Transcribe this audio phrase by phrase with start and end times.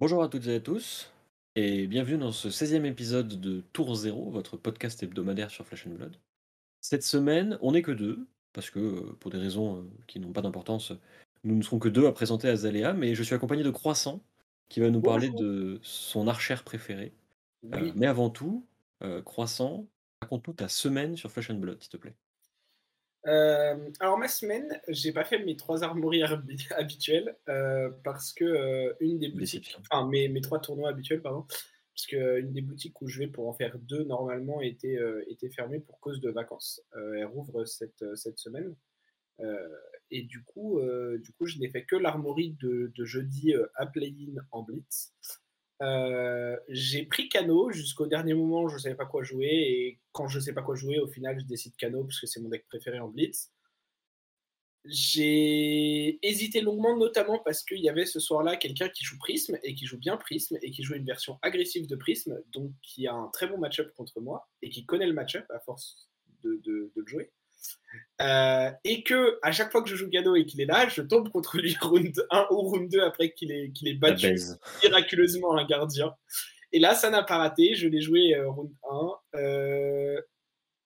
[0.00, 1.12] Bonjour à toutes et à tous,
[1.56, 5.90] et bienvenue dans ce 16e épisode de Tour Zéro, votre podcast hebdomadaire sur Flash and
[5.90, 6.16] Blood.
[6.80, 10.32] Cette semaine, on n'est que deux, parce que euh, pour des raisons euh, qui n'ont
[10.32, 10.94] pas d'importance,
[11.44, 14.22] nous ne serons que deux à présenter Azalea, mais je suis accompagné de Croissant,
[14.70, 15.46] qui va nous parler Bonjour.
[15.46, 17.12] de son archère préférée.
[17.74, 18.64] Euh, mais avant tout,
[19.02, 19.84] euh, Croissant,
[20.22, 22.14] raconte-nous ta semaine sur Flash and Blood, s'il te plaît.
[23.26, 28.44] Euh, alors ma semaine, j'ai pas fait mes trois armories habi- habituelles euh, parce que
[28.44, 31.42] euh, une des boutiques, enfin mes, mes trois tournois habituels pardon,
[31.94, 34.98] parce que une des boutiques où je vais pour en faire deux normalement était
[35.28, 36.82] était fermée pour cause de vacances.
[36.94, 38.74] Elle rouvre cette cette semaine
[40.10, 40.80] et du coup
[41.18, 45.12] du coup je n'ai fait que l'armorie de, de jeudi à play-in en blitz.
[45.82, 49.48] Euh, j'ai pris Cano jusqu'au dernier moment, je ne savais pas quoi jouer.
[49.48, 52.26] Et quand je ne sais pas quoi jouer, au final, je décide Cano parce que
[52.26, 53.50] c'est mon deck préféré en Blitz.
[54.86, 59.74] J'ai hésité longuement, notamment parce qu'il y avait ce soir-là quelqu'un qui joue Prisme et
[59.74, 63.14] qui joue bien Prisme et qui joue une version agressive de Prisme, donc qui a
[63.14, 66.08] un très bon match-up contre moi et qui connaît le match-up à force
[66.42, 67.30] de, de le jouer.
[68.20, 71.00] Euh, et que à chaque fois que je joue Gano et qu'il est là, je
[71.00, 74.36] tombe contre lui round 1 ou round 2 après qu'il ait, qu'il ait battu
[74.82, 76.14] miraculeusement un gardien.
[76.72, 77.74] Et là, ça n'a pas raté.
[77.74, 78.72] Je l'ai joué euh, round
[79.34, 79.38] 1.
[79.38, 80.20] Euh,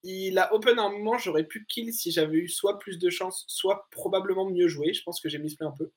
[0.04, 3.44] il a open un moment, j'aurais pu kill si j'avais eu soit plus de chance,
[3.48, 4.92] soit probablement mieux joué.
[4.92, 5.90] Je pense que j'ai misplay un peu.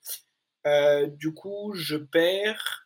[0.66, 2.84] Euh, du coup, je perds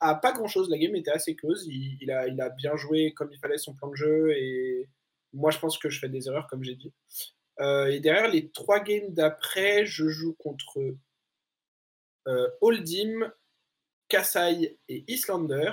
[0.00, 0.68] à pas grand chose.
[0.68, 1.64] La game était assez close.
[1.66, 4.32] Il, il, a, il a bien joué comme il fallait son plan de jeu.
[4.36, 4.88] Et
[5.34, 6.92] moi, je pense que je fais des erreurs, comme j'ai dit.
[7.60, 10.78] Euh, et derrière, les trois games d'après, je joue contre
[12.26, 13.32] euh, Oldim,
[14.08, 15.72] Kasai et Islander.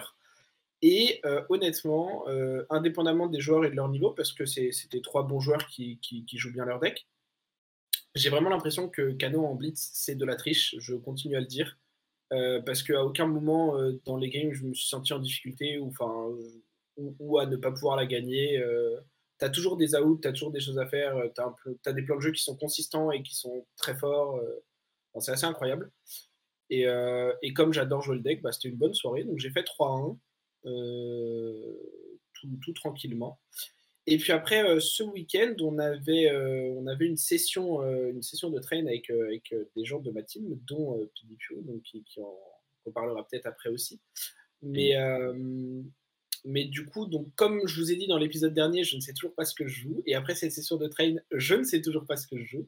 [0.83, 2.25] Et euh, honnêtement,
[2.71, 5.99] indépendamment des joueurs et de leur niveau, parce que c'était trois bons joueurs qui,
[6.33, 7.07] jouent bien leur deck,
[8.15, 10.75] j'ai vraiment l'impression que Kano en Blitz, c'est de la triche.
[10.79, 11.77] Je continue à le dire.
[12.65, 15.93] Parce qu'à aucun moment dans les games, je me suis senti en difficulté ou,
[16.97, 18.59] ou à ne pas pouvoir la gagner.
[19.41, 21.93] Euh, tu as toujours des outs, tu as toujours des choses à faire, tu as,
[21.93, 24.39] des plans de jeu qui sont consistants et qui sont très forts.
[25.13, 25.91] Bon, c'est assez incroyable.
[26.71, 29.25] Et, euh, et comme j'adore jouer le deck, bah, c'était une bonne soirée.
[29.25, 30.17] Donc j'ai fait 3-1
[30.65, 31.75] euh,
[32.33, 33.39] tout, tranquillement.
[34.07, 38.23] Et puis après, euh, ce week-end, on avait, euh, on avait une, session, euh, une
[38.23, 41.83] session de train avec, euh, avec des gens de ma team, dont euh, PDPO, donc
[41.83, 42.35] qui, qui en,
[42.85, 43.99] on parlera peut-être après aussi.
[44.63, 45.83] Mais, euh,
[46.43, 49.13] mais du coup, donc, comme je vous ai dit dans l'épisode dernier, je ne sais
[49.13, 50.03] toujours pas ce que je joue.
[50.05, 52.67] Et après cette session de train, je ne sais toujours pas ce que je joue.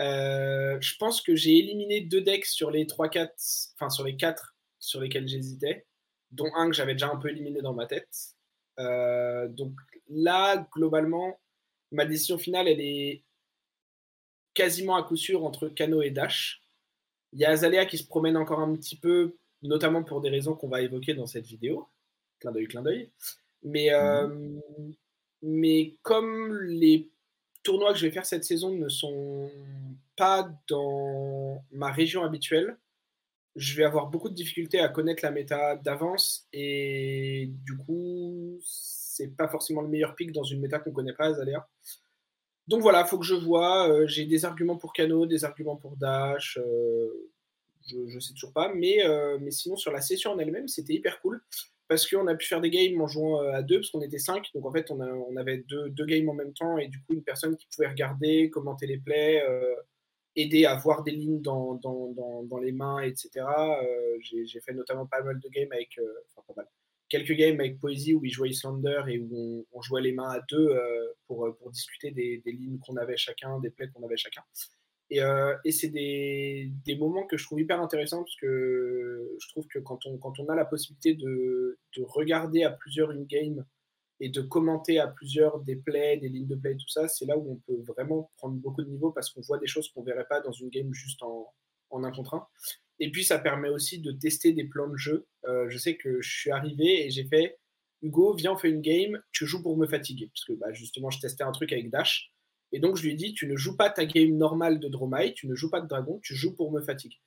[0.00, 4.56] Euh, je pense que j'ai éliminé deux decks sur les 3-4, enfin sur les 4
[4.78, 5.86] sur lesquels j'hésitais,
[6.30, 8.34] dont un que j'avais déjà un peu éliminé dans ma tête.
[8.78, 9.72] Euh, donc
[10.08, 11.40] là, globalement,
[11.90, 13.24] ma décision finale, elle est
[14.52, 16.62] quasiment à coup sûr entre Kano et Dash.
[17.32, 20.54] Il y a Azalea qui se promène encore un petit peu, notamment pour des raisons
[20.54, 21.88] qu'on va évoquer dans cette vidéo.
[22.44, 23.10] Clin d'œil, clin d'œil.
[23.62, 24.60] Mais, euh, mmh.
[25.42, 27.08] mais comme les
[27.62, 29.50] tournois que je vais faire cette saison ne sont
[30.14, 32.76] pas dans ma région habituelle,
[33.56, 39.34] je vais avoir beaucoup de difficultés à connaître la méta d'avance et du coup, c'est
[39.34, 41.66] pas forcément le meilleur pick dans une méta qu'on connaît pas, Azalea.
[42.68, 43.88] Donc voilà, il faut que je vois.
[43.88, 46.58] Euh, J'ai des arguments pour Kano, des arguments pour Dash.
[46.58, 47.30] Euh,
[47.86, 48.72] je, je sais toujours pas.
[48.74, 51.42] Mais, euh, mais sinon, sur la session en elle-même, c'était hyper cool.
[51.88, 54.18] Parce qu'on a pu faire des games en jouant euh, à deux, parce qu'on était
[54.18, 54.48] cinq.
[54.54, 56.78] Donc en fait, on, a, on avait deux, deux, games en même temps.
[56.78, 59.74] Et du coup, une personne qui pouvait regarder, commenter les plays, euh,
[60.36, 61.78] aider à voir des lignes dans,
[62.62, 63.30] les mains, etc.
[63.36, 65.98] Euh, J'ai fait notamment pas mal de games avec.
[66.36, 66.68] enfin, pas mal
[67.10, 70.40] quelques games avec Poésie où il jouait Islander et où on, jouait les mains à
[70.50, 70.76] deux
[71.28, 74.42] pour, discuter des lignes qu'on avait chacun, des plays qu'on avait chacun.
[75.10, 79.48] Et, euh, et c'est des, des, moments que je trouve hyper intéressants parce que je
[79.50, 83.26] trouve que quand on, quand on a la possibilité de, de regarder à plusieurs une
[83.26, 83.64] game
[84.20, 87.36] et de commenter à plusieurs des plays, des lignes de play, tout ça, c'est là
[87.36, 90.06] où on peut vraiment prendre beaucoup de niveau parce qu'on voit des choses qu'on ne
[90.06, 91.52] verrait pas dans une game juste en,
[91.90, 92.46] en un contre un.
[93.00, 95.26] Et puis, ça permet aussi de tester des plans de jeu.
[95.46, 97.58] Euh, je sais que je suis arrivé et j'ai fait
[98.02, 100.28] Hugo, viens, on fait une game, tu joues pour me fatiguer.
[100.28, 102.32] Parce que bah, justement, je testais un truc avec Dash.
[102.74, 105.32] Et donc, je lui ai dit Tu ne joues pas ta game normale de Dromai,
[105.32, 107.20] tu ne joues pas de Dragon, tu joues pour me fatiguer.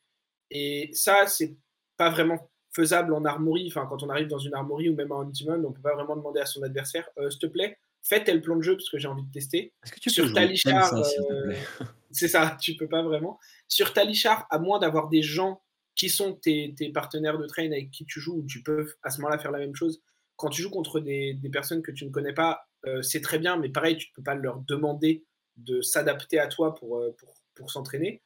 [0.51, 1.55] Et ça, c'est
[1.95, 3.67] pas vraiment faisable en armory.
[3.69, 6.17] Enfin, quand on arrive dans une armory ou même en Untimon, on peut pas vraiment
[6.17, 8.97] demander à son adversaire euh, S'il te plaît, fais tel plan de jeu parce que
[8.97, 9.73] j'ai envie de tester.
[9.85, 11.53] Est-ce que tu Sur Talichar, euh,
[12.11, 13.39] c'est ça, tu peux pas vraiment.
[13.69, 15.61] Sur Talichar, à moins d'avoir des gens
[15.95, 19.11] qui sont tes, tes, partenaires de train avec qui tu joues, où tu peux à
[19.11, 20.01] ce moment-là faire la même chose.
[20.35, 23.39] Quand tu joues contre des, des personnes que tu ne connais pas, euh, c'est très
[23.39, 25.25] bien, mais pareil, tu ne peux pas leur demander
[25.57, 28.21] de s'adapter à toi pour, euh, pour, pour s'entraîner.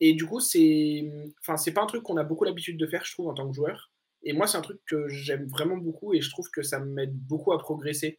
[0.00, 1.10] Et du coup, c'est
[1.40, 3.54] enfin, pas un truc qu'on a beaucoup l'habitude de faire, je trouve, en tant que
[3.54, 3.90] joueur.
[4.22, 7.14] Et moi, c'est un truc que j'aime vraiment beaucoup et je trouve que ça m'aide
[7.14, 8.18] beaucoup à progresser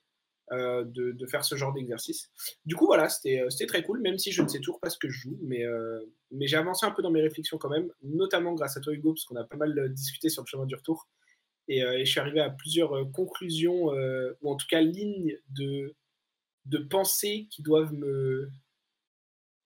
[0.51, 2.29] euh, de, de, faire ce genre d'exercice.
[2.65, 5.09] Du coup, voilà, c'était très cool, même si je ne sais toujours pas ce que
[5.09, 5.99] je joue, mais, euh,
[6.29, 9.13] mais j'ai avancé un peu dans mes réflexions quand même, notamment grâce à toi, Hugo,
[9.13, 11.09] parce qu'on a pas mal discuté sur le chemin du retour.
[11.67, 13.87] Et, euh, et je suis arrivé à plusieurs conclusions,
[14.41, 15.95] ou en tout cas lignes de,
[16.65, 18.49] de pensée qui doivent me,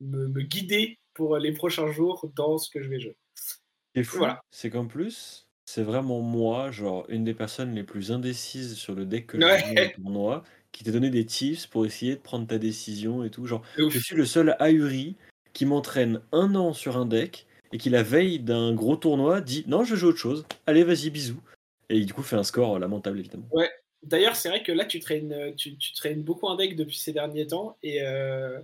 [0.01, 3.17] me, me guider pour les prochains jours dans ce que je vais jouer.
[3.95, 4.41] Et fou, voilà.
[4.51, 9.05] c'est qu'en plus, c'est vraiment moi, genre une des personnes les plus indécises sur le
[9.05, 9.91] deck que ouais.
[9.95, 13.45] je tournoi, qui t'a donné des tips pour essayer de prendre ta décision et tout.
[13.45, 15.15] Genre, je suis le seul ahuri
[15.53, 19.63] qui m'entraîne un an sur un deck et qui la veille d'un gros tournoi dit
[19.67, 20.45] non, je joue autre chose.
[20.65, 21.41] Allez, vas-y, bisous.
[21.89, 23.47] Et du coup, fait un score lamentable évidemment.
[23.51, 23.69] Ouais,
[24.01, 26.97] D'ailleurs, c'est vrai que là, tu traînes, euh, tu, tu traînes beaucoup un deck depuis
[26.97, 27.77] ces derniers temps.
[27.83, 28.59] Et, euh,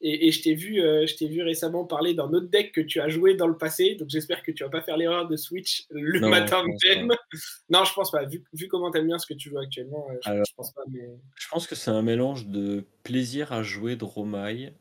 [0.00, 2.80] et, et, je t'ai vu, euh, je t'ai vu récemment parler d'un autre deck que
[2.80, 3.94] tu as joué dans le passé.
[3.94, 7.12] Donc j'espère que tu vas pas faire l'erreur de switch le matin même.
[7.70, 8.24] Non, je pense pas.
[8.24, 10.82] Vu, vu comment t'aimes bien ce que tu joues actuellement, je, Alors, je pense pas.
[10.90, 11.08] Mais...
[11.36, 14.72] Je pense que c'est un mélange de plaisir à jouer de Romaille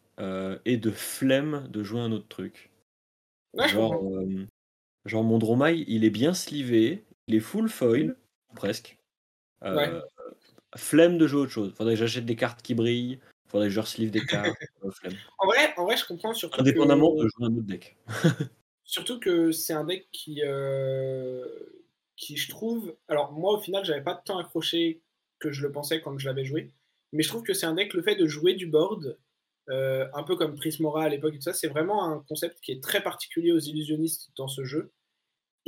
[0.65, 2.71] et de flemme de jouer un autre truc.
[3.53, 4.03] Ouais, genre,
[5.05, 8.17] genre, mon Dromaille, il est bien slivé, il est full foil,
[8.55, 8.98] presque.
[9.63, 10.01] Euh,
[10.75, 11.73] flemme de jouer autre chose.
[11.75, 13.19] Faudrait que j'achète des cartes qui brillent.
[13.47, 14.55] Faudrait que je reslive des cartes.
[14.81, 16.61] Euh, en, vrai, en vrai, je comprends surtout.
[16.61, 17.97] Indépendamment de jouer un autre deck.
[18.85, 21.45] surtout que c'est un deck qui, euh,
[22.15, 22.95] qui, je trouve.
[23.09, 25.01] Alors, moi, au final, j'avais pas de temps accroché
[25.37, 26.71] que je le pensais quand je l'avais joué.
[27.11, 29.17] Mais je trouve que c'est un deck, le fait de jouer du board,
[29.67, 32.81] un peu comme Prismora à l'époque et tout ça, c'est vraiment un concept qui est
[32.81, 34.91] très particulier aux illusionnistes dans ce jeu.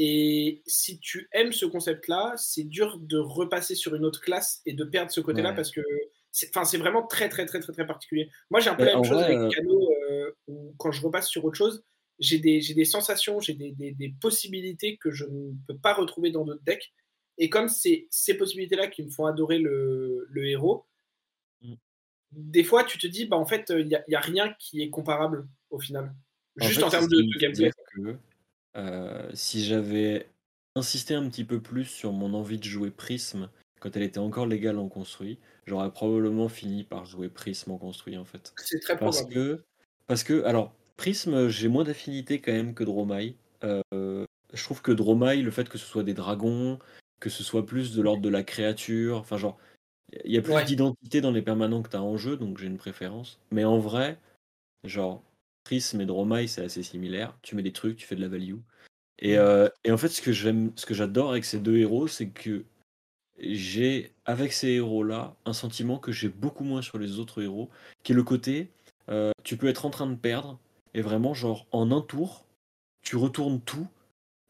[0.04, 4.74] Et si tu aimes ce concept-là, c'est dur de repasser sur une autre classe et
[4.74, 5.82] de perdre ce côté-là parce que
[6.32, 8.32] c'est vraiment très, très, très, très, très particulier.
[8.50, 11.46] Moi, j'ai un peu la même chose avec Cano, euh, où quand je repasse sur
[11.46, 11.84] autre chose,
[12.18, 16.32] j'ai des, des, sensations, j'ai des, des, des, possibilités que je ne peux pas retrouver
[16.32, 16.92] dans d'autres decks.
[17.38, 20.88] Et comme c'est ces possibilités-là qui me font adorer le, le héros,
[21.62, 21.76] mm.
[22.32, 24.90] des fois, tu te dis, bah, en fait, il n'y a, a, rien qui est
[24.90, 26.12] comparable au final.
[26.58, 27.72] Juste en, termes de, de gameplay.
[28.78, 30.28] Euh, si j'avais
[30.76, 34.46] insisté un petit peu plus sur mon envie de jouer Prism quand elle était encore
[34.46, 38.54] légale en construit, j'aurais probablement fini par jouer Prism en construit en fait.
[38.58, 39.34] C'est très parce probable.
[39.34, 39.64] Que,
[40.08, 43.36] parce que, alors, Prism, j'ai moins d'affinité quand même que Dromai.
[43.64, 46.78] Euh, je trouve que Dromai, le fait que ce soit des dragons,
[47.20, 49.58] que ce soit plus de l'ordre de la créature, enfin genre,
[50.26, 52.68] il y a plus d'identité dans les permanents que tu as en jeu, donc j'ai
[52.68, 53.40] une préférence.
[53.52, 54.20] Mais en vrai,
[54.84, 55.24] genre,
[55.64, 57.38] Prism et Dromai, c'est assez similaire.
[57.42, 58.58] Tu mets des trucs, tu fais de la value.
[59.20, 59.40] Et, mm.
[59.40, 62.30] euh, et en fait, ce que j'aime, ce que j'adore avec ces deux héros, c'est
[62.30, 62.66] que
[63.40, 67.70] j'ai, avec ces héros-là, un sentiment que j'ai beaucoup moins sur les autres héros,
[68.04, 68.70] qui est le côté,
[69.10, 70.60] euh, tu peux être en train de perdre,
[70.94, 72.46] et vraiment, genre, en un tour,
[73.02, 73.88] tu retournes tout,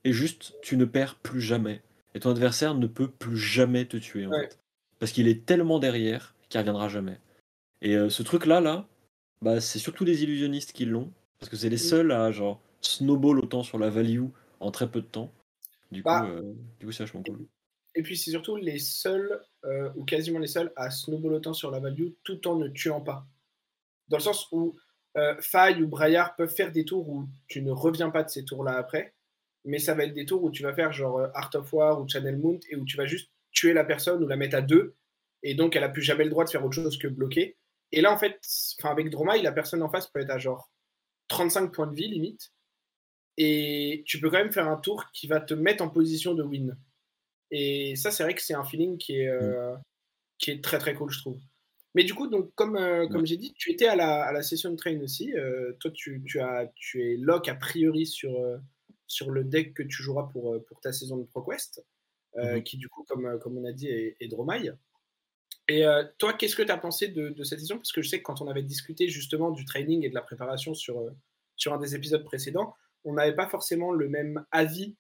[0.04, 1.82] et juste, tu ne perds plus jamais.
[2.16, 4.60] Et ton adversaire ne peut plus jamais te tuer, en fait.
[5.00, 7.18] Parce qu'il est tellement derrière qu'il reviendra jamais.
[7.82, 8.88] Et euh, ce truc-là, là,
[9.42, 13.40] bah, c'est surtout les illusionnistes qui l'ont, parce que c'est les seuls à genre snowball
[13.40, 14.26] autant sur la value
[14.60, 15.32] en très peu de temps.
[15.92, 17.48] Du coup, bah, euh, du coup c'est vachement cool.
[17.96, 21.72] Et puis c'est surtout les seuls, euh, ou quasiment les seuls, à snowball autant sur
[21.72, 23.26] la value tout en ne tuant pas.
[24.08, 24.76] Dans le sens où
[25.18, 25.36] euh,
[25.80, 29.14] ou Braillard peuvent faire des tours où tu ne reviens pas de ces tours-là après,
[29.66, 32.08] mais ça va être des tours où tu vas faire genre Art of War ou
[32.08, 34.96] Channel Mount et où tu vas juste tuer la personne ou la mettre à deux,
[35.44, 37.58] et donc elle a plus jamais le droit de faire autre chose que bloquer.
[37.92, 38.40] Et là, en fait,
[38.84, 40.72] avec Dromaille, la personne en face peut être à genre
[41.28, 42.52] 35 points de vie limite.
[43.38, 46.44] Et tu peux quand même faire un tour qui va te mettre en position de
[46.44, 46.78] win.
[47.50, 49.76] Et ça, c'est vrai que c'est un feeling qui est, euh,
[50.38, 51.40] qui est très très cool, je trouve.
[51.94, 54.44] Mais du coup, donc, comme, euh, comme j'ai dit, tu étais à la, à la,
[54.44, 55.34] session de train aussi.
[55.34, 58.32] Euh, toi, tu, tu, as, tu es lock a priori sur,
[59.08, 61.84] sur le deck que tu joueras pour, pour ta saison de ProQuest,
[62.38, 62.64] mm-hmm.
[62.64, 64.74] qui du coup, comme, comme on a dit, est, est Dromaille.
[65.68, 67.78] Et euh, toi, qu'est-ce que tu as pensé de, cette saison?
[67.78, 70.22] Parce que je sais que quand on avait discuté justement du training et de la
[70.22, 71.12] préparation sur, euh,
[71.56, 74.96] sur un des épisodes précédents, on n'avait pas forcément le même avis,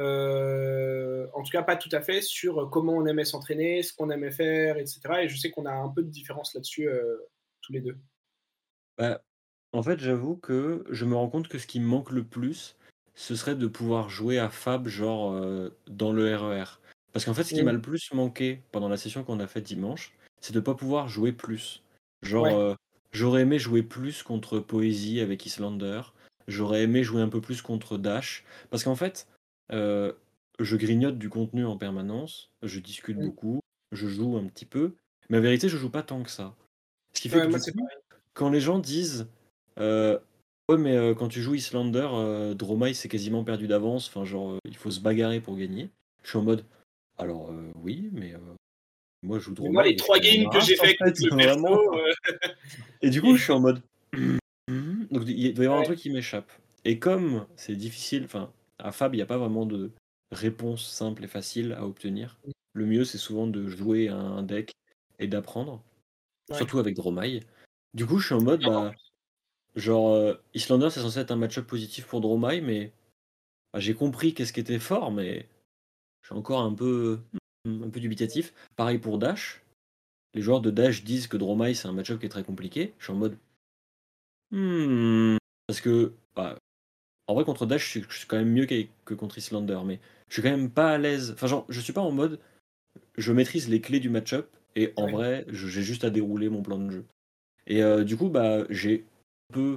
[0.00, 4.10] euh, en tout cas pas tout à fait, sur comment on aimait s'entraîner, ce qu'on
[4.10, 5.00] aimait faire, etc.
[5.22, 6.88] Et je sais qu'on a un peu de différence là-dessus
[7.60, 7.96] tous les deux.
[8.96, 9.22] Bah,
[9.72, 12.76] en fait, j'avoue que je me rends compte que ce qui me manque le plus,
[13.14, 15.38] ce serait de pouvoir jouer à Fab, genre
[15.86, 16.78] dans le RER.
[17.14, 19.64] Parce qu'en fait, ce qui m'a le plus manqué pendant la session qu'on a faite
[19.64, 21.82] dimanche, c'est de ne pas pouvoir jouer plus.
[22.22, 22.74] Genre, euh,
[23.12, 26.02] j'aurais aimé jouer plus contre Poésie avec Islander.
[26.48, 28.44] J'aurais aimé jouer un peu plus contre Dash.
[28.68, 29.28] Parce qu'en fait,
[29.72, 30.12] euh,
[30.58, 32.50] je grignote du contenu en permanence.
[32.62, 33.60] Je discute beaucoup.
[33.92, 34.96] Je joue un petit peu.
[35.30, 36.56] Mais en vérité, je joue pas tant que ça.
[37.14, 37.56] Ce qui fait que
[38.34, 39.28] quand les gens disent
[39.78, 40.18] euh,
[40.70, 44.56] Ouais, mais heu, quand tu joues Islander, heu, Dromai c'est quasiment perdu d'avance, enfin genre,
[44.64, 45.90] il faut se bagarrer pour gagner.
[46.22, 46.64] Je suis en mode:
[47.18, 48.40] «Alors, heu, oui, mais heu,
[49.22, 50.98] moi je joue Mais moi, les et je 3 suis games que j'ai fait fait,
[50.98, 51.78] contre le vraiment».
[51.80, 52.12] perso, heu
[53.02, 53.82] Et du coup, je suis en mode:
[54.16, 54.38] «Mmh
[55.10, 56.52] donc il doit y avoir un truc qui m'échappe
[56.84, 59.92] et comme c'est difficile, enfin, à Fab, il y a pas vraiment de
[60.32, 62.38] réponse simple et facile à obtenir.
[62.42, 62.54] Mmh.
[62.74, 64.72] Le mieux, c'est souvent de jouer à un deck
[65.18, 65.82] et d'apprendre,
[66.48, 66.66] Ouais.
[66.66, 67.40] surtout avec Dromai.
[67.94, 68.96] Du coup, je suis en mode, bah,
[69.76, 72.92] genre, Islander, c'est censé être un match-up positif pour Dromai, mais
[73.72, 75.48] bah, j'ai compris qu'est-ce qui était fort, mais
[76.24, 77.20] je suis encore un peu,
[77.66, 78.54] mmh, un peu dubitatif.
[78.76, 79.62] Pareil pour Dash.
[80.34, 82.94] Les joueurs de Dash disent que Dromai, c'est un match-up qui est très compliqué.
[82.98, 83.36] Je suis en mode
[84.50, 86.56] «Mmh» parce que, bah,
[87.26, 90.00] en vrai, contre Dash, je suis je suis quand même mieux que contre Islander, mais
[90.28, 91.32] je suis quand même pas à l'aise.
[91.32, 92.40] Enfin, genre, je suis pas en mode,
[93.18, 95.12] je maîtrise les clés du match-up et en Ouais.
[95.12, 97.06] vrai, j'ai juste à dérouler mon plan de jeu.
[97.66, 99.06] Et heu, du coup, bah, j'ai
[99.50, 99.76] un peu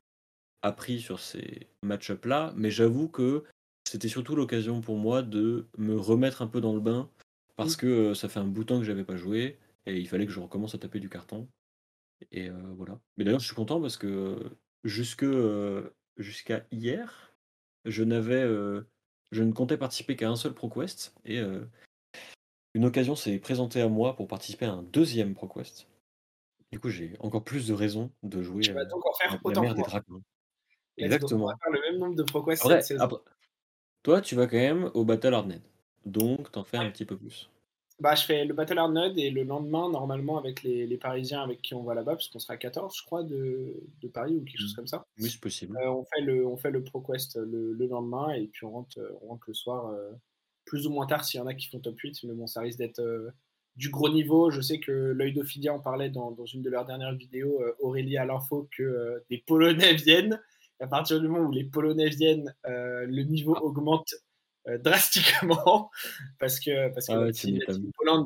[0.63, 3.43] appris sur ces match-up là, mais j'avoue que
[3.87, 7.09] c'était surtout l'occasion pour moi de me remettre un peu dans le bain
[7.55, 7.77] parce Mmh.
[7.77, 10.25] que, heu, ça fait un bout de temps que j'avais pas joué et il fallait
[10.25, 11.49] que je recommence à taper du carton
[12.31, 12.99] et heu, voilà.
[13.17, 15.25] Mais d'ailleurs, je suis content parce que, heu, jusque,
[16.17, 17.35] jusqu'à hier,
[17.85, 18.43] je n'avais,
[19.31, 21.41] je ne comptais participer qu'à un seul ProQuest et
[22.73, 25.89] une occasion s'est présentée à moi pour participer à un 2e ProQuest.
[26.71, 29.55] Du coup, j'ai encore plus de raisons de jouer, Tu vas donc en faire la
[29.55, 30.21] mère des dragons.
[30.99, 31.59] Go, on va Exactement.
[31.63, 33.15] faire le même nombre de ProQuest cette Après saison.
[33.15, 33.21] après
[34.07, 35.59] toi, tu vas quand même au Battle Hardnet,
[36.05, 37.51] donc tu en fais un petit peu plus.
[37.99, 41.61] Bah, je fais le Battle Hardnet et le lendemain, normalement, avec les les Parisiens avec
[41.63, 44.59] qui on va là-bas, parce qu'on sera 14, je crois, de de Paris ou quelque
[44.59, 44.75] chose Mmh.
[44.75, 45.07] comme ça.
[45.19, 45.79] Oui, c'est possible.
[45.81, 48.99] Heu, on fait le on fait le ProQuest le le lendemain et puis on rentre,
[48.99, 50.15] heu, on rentre le soir, heu,
[50.65, 52.61] plus ou moins tard s'il y en a qui font top 8, mais bon, ça
[52.61, 53.01] risque d'être,
[53.75, 54.51] du gros niveau.
[54.51, 58.17] Je sais que l'Œil d'Ophidia en parlait dans dans une de leurs dernières vidéos, Aurélie
[58.17, 60.41] à l'info que, des Polonais viennent.
[60.79, 63.61] À partir du moment où les Polonais viennent, heu, le niveau Ah.
[63.61, 64.13] augmente,
[64.67, 65.89] heu, drastiquement
[66.39, 67.91] parce que parce que Ah la ouais, team la team m'étonnes.
[67.97, 68.25] Pologne,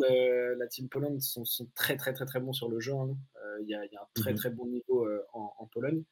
[0.57, 3.17] la team Pologne sont sont très, très, très, très bons sur le jeu, hein.
[3.61, 4.35] Il y a il y a un très, mh.
[4.35, 6.03] très bon niveau, en en Pologne.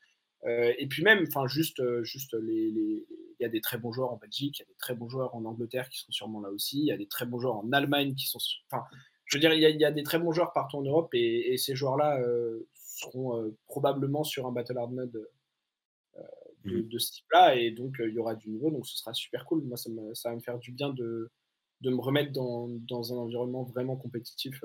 [0.48, 3.06] Et puis même, enfin juste, juste les
[3.40, 5.10] il y a des très bons joueurs en Belgique, il y a des très bons
[5.10, 7.58] joueurs en Angleterre qui sont sûrement là aussi, il y a des très bons joueurs
[7.58, 8.40] en Allemagne qui sont
[8.72, 8.86] enfin,
[9.26, 11.54] je veux dire, il y y a des très bons joueurs partout en Europe et
[11.54, 15.30] et ces joueurs-là, heu, seront, probablement sur un Battle Hard Mode,
[16.66, 16.84] de mh.
[16.84, 19.64] de ce type-là et donc, il y aura du niveau, donc ce sera super cool.
[19.66, 21.30] Moi, ça me ça va me faire du bien de
[21.82, 24.62] de me remettre dans dans un environnement vraiment compétitif,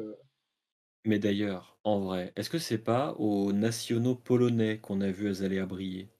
[1.06, 5.64] Mais d'ailleurs, en vrai, est-ce que c'est pas aux nationaux polonais qu'on a vu Azalea
[5.66, 6.10] briller?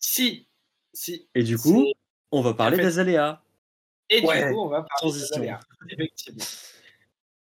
[0.00, 0.48] Si!
[0.94, 1.92] Si, Et du coup,
[2.32, 3.42] on va parler fait d'Azalea!
[4.10, 5.42] et du coup, on va parler Transition.
[5.42, 6.50] d'Azalea, effectivement.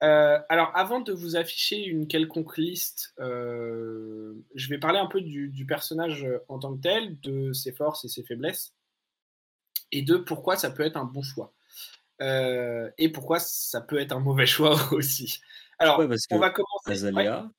[0.02, 5.20] Heu, alors avant de vous afficher une quelconque liste, heu, je vais parler un peu
[5.22, 8.74] du du personnage, heu, en tant que tel, de ses forces et ses faiblesses
[9.92, 11.54] et de pourquoi ça peut être un bon choix.
[12.22, 15.40] Et pourquoi ça peut être un mauvais choix aussi.
[15.80, 16.94] Ouais, Alors, parce on va commencer ouais?
[16.94, 17.52] Azalea,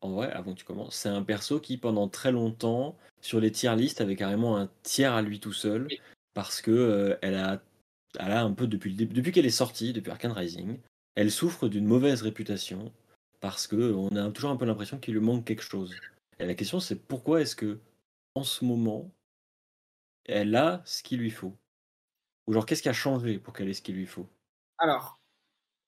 [0.00, 3.52] en vrai, avant que tu commences, c'est un perso qui, pendant très longtemps, sur les
[3.52, 6.00] tier list, avait carrément un tiers à lui tout seul Oui.
[6.34, 7.62] parce que, elle a
[8.18, 10.78] elle a un peu depuis depuis qu'elle est sortie, depuis Arcane Rising,
[11.18, 12.92] elle souffre d'une mauvaise réputation
[13.40, 15.96] parce qu'on a toujours un peu l'impression qu'il lui manque quelque chose.
[16.38, 19.10] Et la question, c'est pourquoi est-ce qu'en ce moment
[20.26, 21.56] elle a ce qu'il lui faut?
[22.46, 24.28] Ou genre qu'est-ce qui a changé pour qu'elle ait ce qu'il lui faut?
[24.78, 25.18] Alors,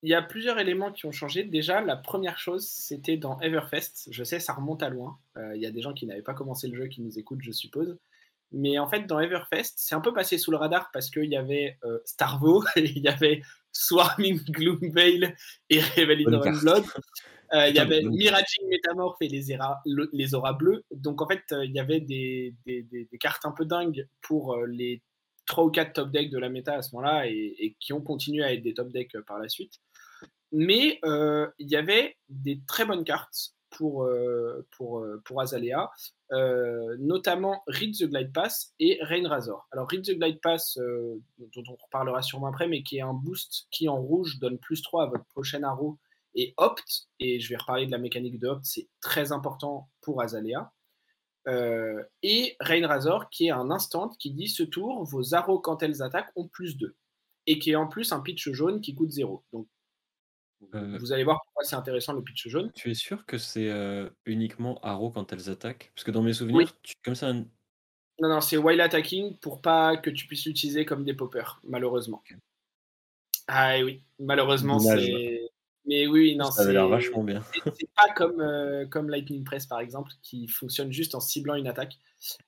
[0.03, 1.45] il y a plusieurs éléments qui ont changé.
[1.45, 4.09] Déjà, la première chose, c'était dans Everfest.
[4.11, 5.17] Je sais, ça remonte à loin.
[5.37, 7.41] Heu, il y a des gens qui n'avaient pas commencé le jeu qui nous écoutent,
[7.41, 7.97] je suppose.
[8.51, 11.37] Mais en fait, dans Everfest, c'est un peu passé sous le radar parce qu'il y
[11.37, 13.41] avait, heu, Starvo il y avait
[13.87, 15.33] Swarming Gloomveil
[15.69, 15.81] et.
[16.25, 16.85] Runeblood.
[17.53, 18.03] Heu, il y avait.
[18.11, 20.83] Miraging Métamorphe et les Éra le les Auras bleues.
[20.91, 24.55] Donc en fait, il y avait des des des des cartes un peu dingues pour,
[24.55, 25.01] heu, les
[25.47, 28.01] 3 ou 4 top decks de la méta à ce moment-là et et qui ont
[28.01, 29.75] continué à être des top decks, heu, par la suite.
[30.53, 35.89] Mais, heu, il y avait des très bonnes cartes pour, heu, pour, heu, pour Azalea,
[36.31, 39.67] heu, notamment Read the Glide Pass et Rain Razor.
[39.71, 43.67] Alors Read the Glide Pass, dont on reparlera sûrement après, mais qui est un boost
[43.71, 45.97] qui en rouge donne +3 à votre prochain arrow
[46.35, 50.21] et Opt, et je vais reparler de la mécanique de Opt, c'est très important pour
[50.21, 50.71] Azalea.
[52.23, 56.03] Et Rain Razor qui est un instant qui dit ce tour, vos arrows quand elles
[56.03, 56.93] attaquent ont +2
[57.47, 59.43] et qui est en plus un pitch jaune qui coûte 0.
[59.51, 59.67] Donc
[60.73, 62.71] Heu vous allez voir pourquoi c'est intéressant le pitch jaune.
[62.73, 65.91] Tu es sûr que c'est, heu, uniquement arrow quand elles attaquent?
[65.95, 66.35] Parce que dans mes Oui.
[66.37, 67.45] souvenirs, tu comme ça un
[68.19, 72.23] Non, non, c'est while attacking pour pas que tu puisses l'utiliser comme des poppers, malheureusement.
[73.47, 75.49] Ah oui, malheureusement, c'est
[75.85, 77.41] Mais oui, non, ça avait l'air vachement bien.
[77.73, 81.97] c'est pas comme, comme Lightning Press par exemple, qui fonctionne juste en ciblant une attaque.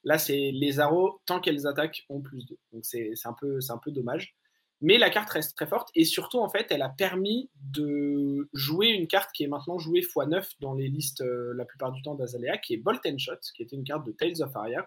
[0.04, 2.58] Là, c'est les arrows, tant qu'elles attaquent, ont plus de.
[2.72, 4.36] Donc c'est un, peu, un peu dommage.
[4.84, 8.90] Mais la carte reste très forte et surtout, en fait, elle a permis de jouer
[8.90, 12.16] une carte qui est maintenant jouée x9 dans les listes euh, la plupart du temps
[12.16, 14.86] d'Azalea, qui est Bolt and Shot, qui était une carte de Tales of Aria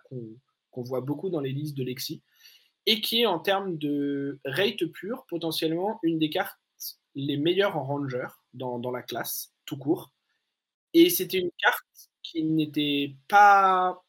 [0.71, 2.23] qu'on voit beaucoup dans les listes de Lexi
[2.85, 6.59] et qui est en termes de rate pure potentiellement une des cartes
[7.15, 10.13] les meilleures en ranger dans, dans la classe, tout court.
[10.93, 14.05] Et c'était une carte qui n'était pas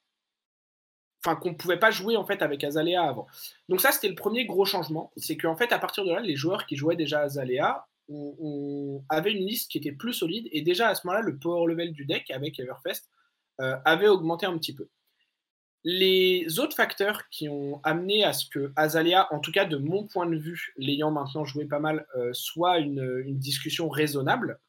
[1.27, 3.27] enfin qu'on pouvait pas jouer en fait avec Azalea avant.
[3.69, 6.35] Donc ça c'était le premier gros changement, c'est qu'en fait à partir de là les
[6.35, 10.87] joueurs qui jouaient déjà Azalea on, avait une liste qui était plus solide et déjà
[10.87, 13.09] à ce moment-là le power level du deck avec Everfest
[13.59, 14.87] euh, avait augmenté un petit peu.
[15.83, 20.05] Les autres facteurs qui ont amené à ce que Azalea, en tout cas de mon
[20.05, 24.59] point de vue, l'ayant maintenant joué pas mal, euh, soit une, discussion raisonnable.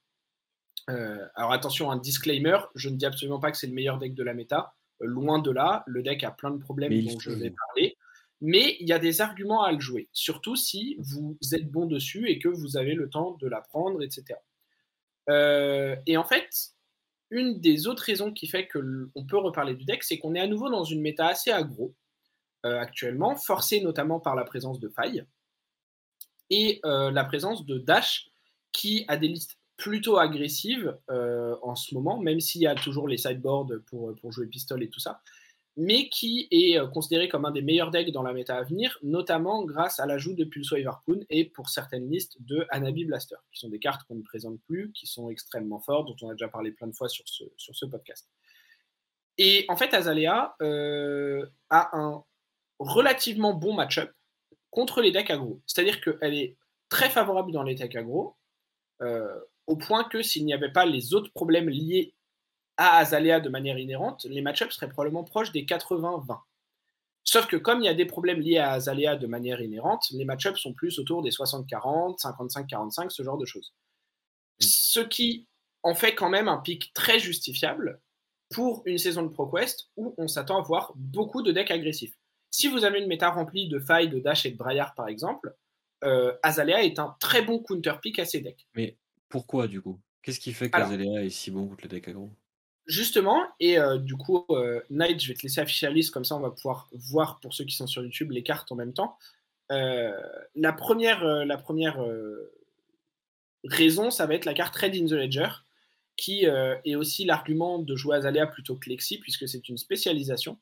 [0.91, 4.15] Euh, alors attention, un disclaimer, je ne dis absolument pas que c'est le meilleur deck
[4.15, 4.75] de la méta.
[5.01, 7.97] Loin de là, le deck a plein de problèmes dont je vais parler.
[8.41, 12.29] Mais il y a des arguments à le jouer, surtout si vous êtes bon dessus
[12.29, 14.39] et que vous avez le temps de l'apprendre, etc.
[15.29, 16.49] Euh, et en fait,
[17.31, 20.47] une des autres raisons qui fait qu'on peut reparler du deck, c'est qu'on est à
[20.47, 21.95] nouveau dans une méta assez aggro
[22.65, 25.25] euh, actuellement, forcée notamment par la présence de failles
[26.51, 28.31] et euh, la présence de Dash
[28.73, 33.09] qui a des listes plutôt agressive euh, en ce moment, même s'il y a toujours
[33.09, 35.23] les sideboards pour, jouer pistol et tout ça,
[35.77, 38.99] mais qui est euh, considéré comme un des meilleurs decks dans la méta à venir,
[39.05, 43.61] notamment grâce à l'ajout de Pulso Harpoon et pour certaines listes de Anabi Blaster, qui
[43.61, 46.49] sont des cartes qu'on ne présente plus, qui sont extrêmement fortes, dont on a déjà
[46.49, 48.29] parlé plein de fois sur ce, podcast.
[49.39, 52.25] Et en fait, Azalea euh, a un
[52.81, 54.11] relativement bon match-up
[54.71, 55.63] contre les decks aggro.
[55.67, 56.57] C'est-à-dire qu'elle est
[56.89, 58.35] très favorable dans les decks aggro.
[59.69, 62.15] Au point que s'il n'y avait pas les autres problèmes liés
[62.79, 66.41] à Azalea de manière inhérente, les match-ups seraient probablement proches des 80-20.
[67.23, 70.25] Sauf que comme il y a des problèmes liés à Azalea de manière inhérente, les
[70.25, 73.75] match-ups sont plus autour des 60-40, 55-45, ce genre de choses.
[74.59, 75.47] Ce qui
[75.83, 78.01] en fait quand même un pic très justifiable
[78.49, 82.15] pour une saison de ProQuest où on s'attend à voir beaucoup de decks agressifs.
[82.51, 85.55] Si vous avez une méta remplie de failles, de dash et de braillard par exemple,
[86.05, 88.67] euh, Azalea est un très bon counter pick à ces decks.
[89.29, 90.01] Pourquoi du coup?
[90.23, 92.31] Qu'est-ce qui fait qu'Azalea est si bon contre le deck aggro
[92.89, 96.25] Justement, et euh, du coup, euh, Night, je vais te laisser afficher la liste, comme
[96.25, 98.95] ça on va pouvoir voir pour ceux qui sont sur YouTube les cartes en même
[98.95, 99.19] temps.
[99.71, 100.11] Euh,
[100.55, 102.03] la première, la première
[103.65, 105.49] raison, ça va être la carte Red in the Ledger,
[106.17, 110.57] qui est aussi l'argument de jouer Azalea plutôt que Lexi, puisque c'est une spécialisation.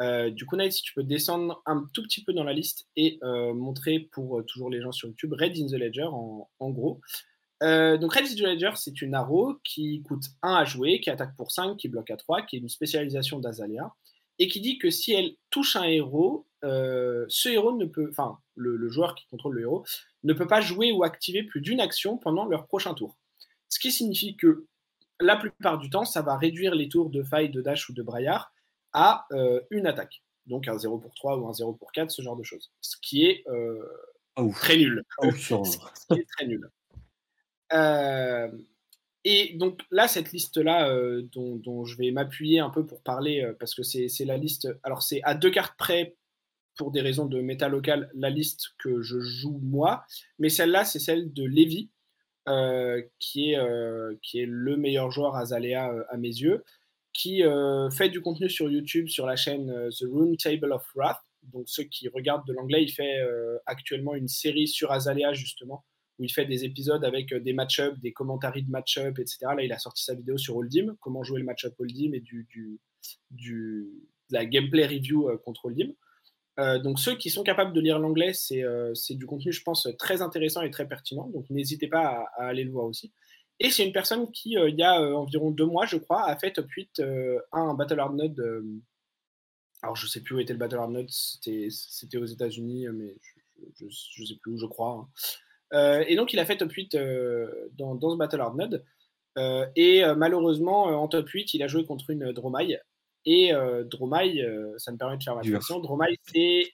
[0.00, 3.18] du coup, Night, si tu peux descendre un tout petit peu dans la liste et
[3.22, 7.00] montrer pour toujours les gens sur YouTube Red in the Ledger en, en gros.
[7.62, 11.52] Euh, donc Red Ledger, c'est une arrow qui coûte 1 à jouer, qui attaque pour
[11.52, 13.94] 5, qui bloque à 3, qui est une spécialisation d'Azalea,
[14.38, 18.38] et qui dit que si elle touche un héros, euh, ce héros ne peut, enfin
[18.56, 19.84] le, joueur qui contrôle le héros,
[20.24, 23.16] ne peut pas jouer ou activer plus d'une action pendant leur prochain tour.
[23.68, 24.66] Ce qui signifie que
[25.20, 28.02] la plupart du temps, ça va réduire les tours de faille, de dash ou de
[28.02, 28.52] braillard
[28.92, 30.22] à euh, une attaque.
[30.46, 32.70] Donc un 0 pour 3 ou un 0 pour 4, ce genre de choses.
[32.80, 33.44] Ce qui est
[34.52, 35.04] très nul.
[35.22, 36.68] ce qui est très nul.
[37.74, 38.48] Euh,
[39.24, 43.54] et donc là, cette liste-là, euh, dont, je vais m'appuyer un peu pour parler, euh,
[43.58, 44.68] parce que c'est la liste.
[44.82, 46.16] Alors, c'est à deux cartes près,
[46.76, 50.04] pour des raisons de méta local, la liste que je joue moi.
[50.38, 51.90] Mais celle-là, c'est celle de Levi,
[53.20, 56.64] qui, est, qui est le meilleur joueur Azalea à mes yeux,
[57.12, 57.42] qui
[57.92, 61.20] fait du contenu sur YouTube sur la chaîne The Room Table of Wrath.
[61.52, 63.20] Donc, ceux qui regardent de l'anglais, il fait
[63.66, 65.84] actuellement une série sur Azalea, justement
[66.18, 69.38] où il fait des épisodes avec euh, des match-ups, des commentaires de match-up, etc.
[69.56, 72.48] Là, il a sorti sa vidéo sur Holdim, comment jouer le match-up Holdim et du,
[73.30, 73.86] de
[74.30, 75.92] la gameplay review euh, contre Holdim.
[76.60, 78.62] Euh, donc ceux qui sont capables de lire l'anglais, c'est
[79.14, 81.28] du contenu, je pense, très intéressant et très pertinent.
[81.28, 83.12] Donc n'hésitez pas à, aller le voir aussi.
[83.58, 86.52] Et c'est une personne qui, il y a environ deux mois, je crois, a fait
[86.52, 87.02] top 8
[87.52, 88.40] un Battle Hard Node.
[89.82, 93.16] alors je sais plus où était le Battle Hard Node, c'était aux États-Unis, mais
[93.80, 94.92] je, ne sais plus où, je crois.
[94.92, 95.08] Hein.
[95.74, 98.84] Euh, et donc, il a fait top 8 euh, dans, ce Battle Hard Node.
[99.36, 102.78] Euh, et malheureusement, en top 8, il a joué contre une Dromai.
[103.26, 103.52] Et
[103.86, 104.44] Dromai,
[104.76, 105.80] ça me permet de faire ma réflexion.
[105.80, 106.64] Dromai, c'est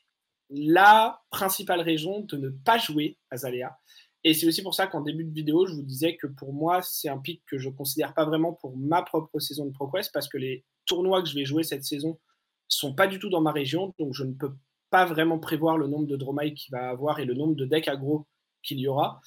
[0.50, 3.78] la principale raison de ne pas jouer à Zalea.
[4.22, 6.82] Et c'est aussi pour ça qu'en début de vidéo, je vous disais que pour moi,
[6.82, 10.10] c'est un pic que je ne considère pas vraiment pour ma propre saison de ProQuest
[10.12, 12.18] parce que les tournois que je vais jouer cette saison
[12.68, 13.94] sont pas du tout dans ma région.
[13.98, 14.52] Donc, je ne peux
[14.90, 17.88] pas vraiment prévoir le nombre de Dromai qu'il va avoir et le nombre de decks
[17.88, 18.26] aggro
[18.62, 19.20] qu'il y aura.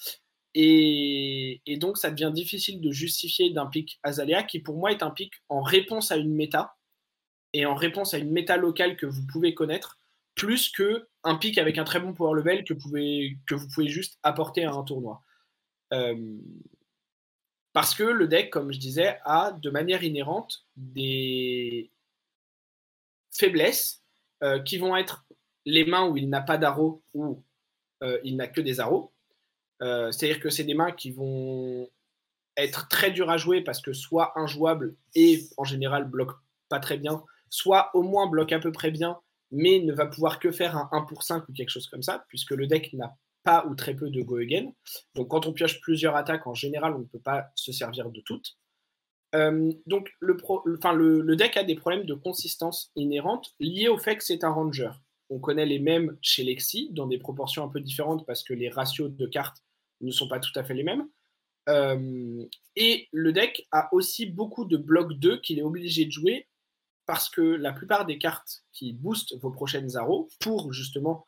[0.56, 5.12] et, donc, ça devient difficile de justifier d'un pic Azalea qui, pour moi, est un
[5.12, 6.76] pic en réponse à une méta
[7.54, 10.00] et en réponse à une méta locale que vous pouvez connaître,
[10.36, 14.66] plus que un pic avec un très bon power level que, vous pouvez juste apporter
[14.66, 15.22] à un tournoi.
[15.94, 16.38] Euh,
[17.72, 21.92] parce que le deck, comme je disais, a de manière inhérente des
[23.32, 24.04] faiblesses
[24.44, 25.26] euh, qui vont être
[25.66, 27.44] les mains où il n'a pas d'arrow ou
[28.04, 29.12] euh, il n'a que des arrows.
[29.84, 31.88] Euh, c'est-à-dire que c'est des mains qui vont
[32.58, 36.38] être très dures à jouer parce que soit injouables et en général bloquent
[36.70, 39.20] pas très bien, soit au moins bloquent à peu près bien,
[39.52, 42.26] mais ne va pouvoir que faire un 1 pour 5 ou quelque chose comme ça,
[42.30, 44.72] puisque le deck n'a pas ou très peu de go again.
[45.16, 48.22] Donc quand on pioche plusieurs attaques, en général, on ne peut pas se servir de
[48.22, 48.58] toutes.
[49.36, 54.44] Euh, donc le, deck a des problèmes de consistance inhérente liés au fait que c'est
[54.44, 54.92] un ranger.
[55.30, 58.70] On connaît les mêmes chez Lexi, dans des proportions un peu différentes parce que les
[58.70, 59.63] ratios de cartes
[60.06, 61.08] ne sont pas tout à fait les mêmes.
[61.70, 66.48] Euh, et le deck a aussi beaucoup de blocs 2 qu'il est obligé de jouer
[67.06, 71.28] parce que la plupart des cartes qui boostent vos prochaines arrows pour justement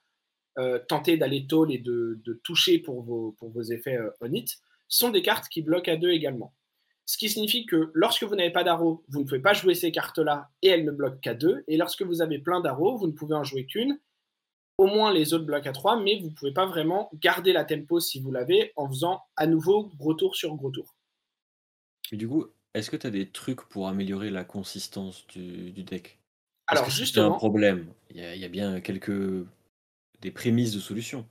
[0.58, 4.58] euh, tenter d'aller tall et de, toucher pour vos, pour vos effets euh, on hit
[4.88, 6.54] sont des cartes qui bloquent à 2 également.
[7.06, 9.92] Ce qui signifie que lorsque vous n'avez pas d'arrow, vous ne pouvez pas jouer ces
[9.92, 11.64] cartes-là et elles ne bloquent qu'à 2.
[11.68, 14.00] Et lorsque vous avez plein d'arrows, vous ne pouvez en jouer qu'une.
[14.78, 17.64] Au moins les autres bloquent à 3, mais vous ne pouvez pas vraiment garder la
[17.64, 20.96] tempo si vous l'avez en faisant à nouveau gros tour sur gros tour.
[22.12, 26.20] Et du coup, est-ce que tu as des trucs pour améliorer la consistance du, deck?
[26.68, 27.30] Alors justement.
[27.30, 27.88] C'est un problème.
[28.10, 29.46] Il y, a, bien quelques
[30.20, 31.26] des prémices de solution.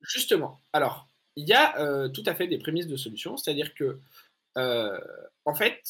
[0.00, 0.60] Justement.
[0.72, 1.06] Alors,
[1.36, 3.36] il y a euh, tout à fait des prémices de solution.
[3.36, 4.00] C'est-à-dire que
[4.56, 4.98] euh,
[5.44, 5.80] en fait,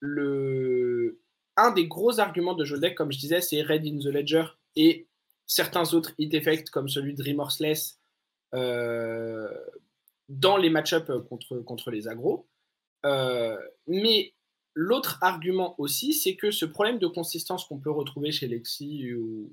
[0.00, 1.20] le...
[1.56, 4.44] un des gros arguments de jeu deck, comme je disais, c'est Red in the Ledger
[4.74, 5.06] et
[5.46, 7.98] certains autres hit effects comme celui de Remorseless
[8.54, 9.48] euh,
[10.28, 12.48] dans les match-ups contre, contre les agros.
[13.04, 13.56] Euh,
[13.86, 14.34] mais
[14.74, 19.52] l'autre argument aussi, c'est que ce problème de consistance qu'on peut retrouver chez Lexi ou,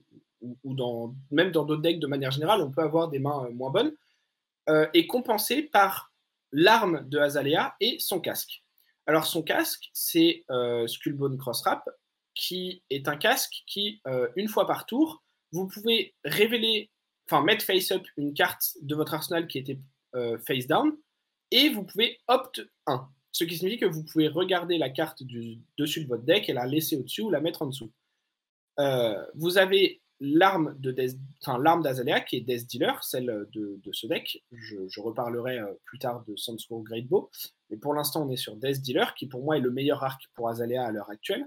[0.64, 3.72] ou, dans, même dans d'autres decks de manière générale, on peut avoir des mains moins
[3.72, 3.94] bonnes,
[4.94, 6.14] est compensé par
[6.54, 8.64] l'arme de Azalea et son casque.
[9.06, 11.90] Alors son casque, c'est euh, Skullbone Crosswrap,
[12.36, 16.90] qui est un casque qui, euh, une fois par tour, vous pouvez révéler,
[17.30, 19.80] enfin mettre face up une carte de votre arsenal qui était
[20.16, 20.92] euh, face down,
[21.52, 23.08] et vous pouvez opt 1.
[23.32, 26.54] Ce qui signifie que vous pouvez regarder la carte du dessus de votre deck et
[26.54, 27.92] la laisser au-dessus ou la mettre en dessous.
[29.36, 34.42] vous avez l'arme de d'Azalea qui est Death Dealer, celle de, ce deck.
[34.52, 37.30] Je, reparlerai euh, plus tard de Sandscore Great Bow,
[37.70, 40.24] mais pour l'instant on est sur Death Dealer qui pour moi est le meilleur arc
[40.34, 41.46] pour Azalea à l'heure actuelle,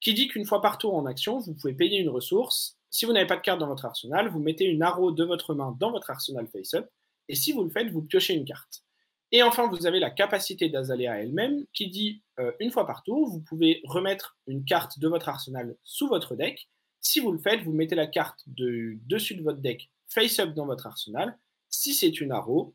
[0.00, 2.78] qui dit qu'une fois par tour en action, vous pouvez payer une ressource.
[2.92, 5.54] Si vous n'avez pas de carte dans votre arsenal, vous mettez une arrow de votre
[5.54, 6.88] main dans votre arsenal face-up,
[7.28, 8.84] et si vous le faites, vous piochez une carte.
[9.32, 13.28] Et enfin, vous avez la capacité d'Azalea elle-même qui dit, euh, une fois par tour,
[13.28, 16.68] vous pouvez remettre une carte de votre arsenal sous votre deck,
[17.02, 20.66] si vous le faites, vous mettez la carte de, dessus de votre deck face-up dans
[20.66, 21.36] votre arsenal.
[21.68, 22.74] Si c'est une arrow,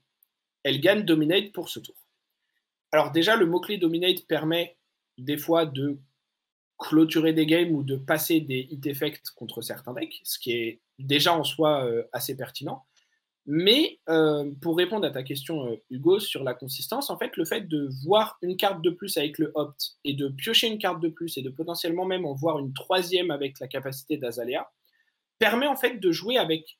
[0.63, 1.95] elle gagne Dominate pour ce tour.
[2.91, 4.77] Alors déjà, le mot-clé Dominate permet
[5.17, 5.97] des fois de
[6.77, 10.81] clôturer des games ou de passer des hit effects contre certains decks, ce qui est
[10.99, 12.85] déjà en soi euh, assez pertinent.
[13.49, 17.45] Mais euh, pour répondre à ta question, euh, Hugo, sur la consistance, en fait, le
[17.45, 20.99] fait de voir une carte de plus avec le opt et de piocher une carte
[20.99, 24.69] de plus et de potentiellement même en voir une troisième avec la capacité d'Azalea
[25.39, 26.77] permet en fait de jouer avec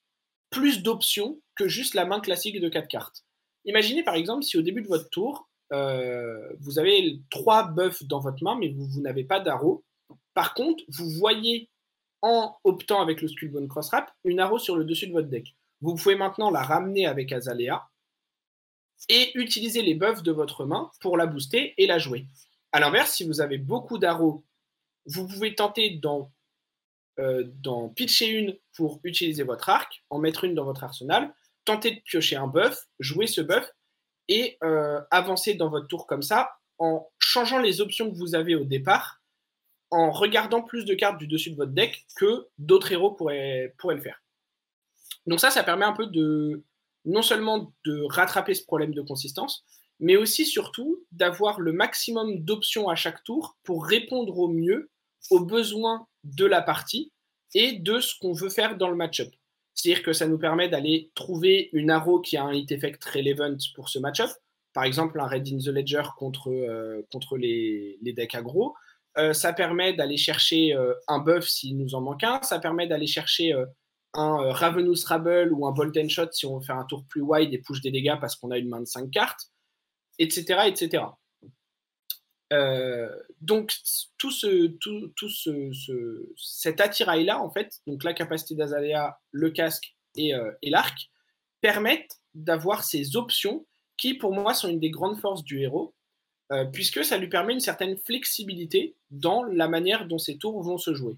[0.49, 3.23] plus d'options que juste la main classique de quatre cartes.
[3.65, 8.43] Imaginez par exemple si au début de votre tour, vous avez trois buffs dans votre
[8.43, 9.83] main, mais vous, n'avez pas d'arrow.
[10.37, 11.67] Par contre, vous voyez
[12.21, 15.95] en optant avec le Skullbone Crosswrap une arrow sur le dessus de votre deck vous
[15.95, 17.89] pouvez maintenant la ramener avec Azalea
[19.09, 22.27] et utiliser les buffs de votre main pour la booster et la jouer.
[22.71, 24.45] A l'inverse, si vous avez beaucoup d'arrows,
[25.07, 26.31] vous pouvez tenter d'en
[27.19, 27.43] euh,
[27.95, 31.33] pitcher une pour utiliser votre arc, en mettre une dans votre arsenal,
[31.65, 33.73] tenter de piocher un buff, jouer ce buff
[34.27, 38.53] et euh, avancer dans votre tour comme ça en changeant les options que vous avez
[38.53, 39.16] au départ,
[39.91, 44.01] en regardant plus de cartes du dessus de votre deck que d'autres héros pourraient, le
[44.01, 44.21] faire.
[45.25, 46.63] Donc ça, ça permet un peu de
[47.05, 49.65] non seulement de rattraper ce problème de consistance,
[49.99, 54.89] mais aussi surtout d'avoir le maximum d'options à chaque tour pour répondre au mieux
[55.31, 57.11] aux besoins de la partie
[57.53, 59.29] et de ce qu'on veut faire dans le match-up.
[59.73, 63.57] C'est-à-dire que ça nous permet d'aller trouver une arrow qui a un hit effect relevant
[63.75, 64.29] pour ce match-up.
[64.73, 67.01] Par exemple, un Red in the Ledger contre, euh,
[67.37, 68.75] les, les, decks aggro.
[69.17, 72.41] Euh, ça permet d'aller chercher euh, un buff s'il nous en manque un.
[72.43, 73.53] Ça permet d'aller chercher
[74.13, 77.05] un euh, Ravenous Rabble ou un Bolt and Shot si on veut faire un tour
[77.09, 79.51] plus wide et push des dégâts parce qu'on a une main de 5 cartes.
[80.19, 80.61] etc.
[80.67, 81.03] etc.
[83.41, 83.73] donc
[84.17, 85.71] tout, ce, tout, tout ce,
[86.37, 91.09] cet attirail-là, en fait, donc la capacité d'Azalea, le casque et l'arc,
[91.61, 93.65] permettent d'avoir ces options
[93.97, 95.93] qui, pour moi, sont une des grandes forces du héros,
[96.71, 100.93] puisque ça lui permet une certaine flexibilité dans la manière dont ses tours vont se
[100.93, 101.17] jouer.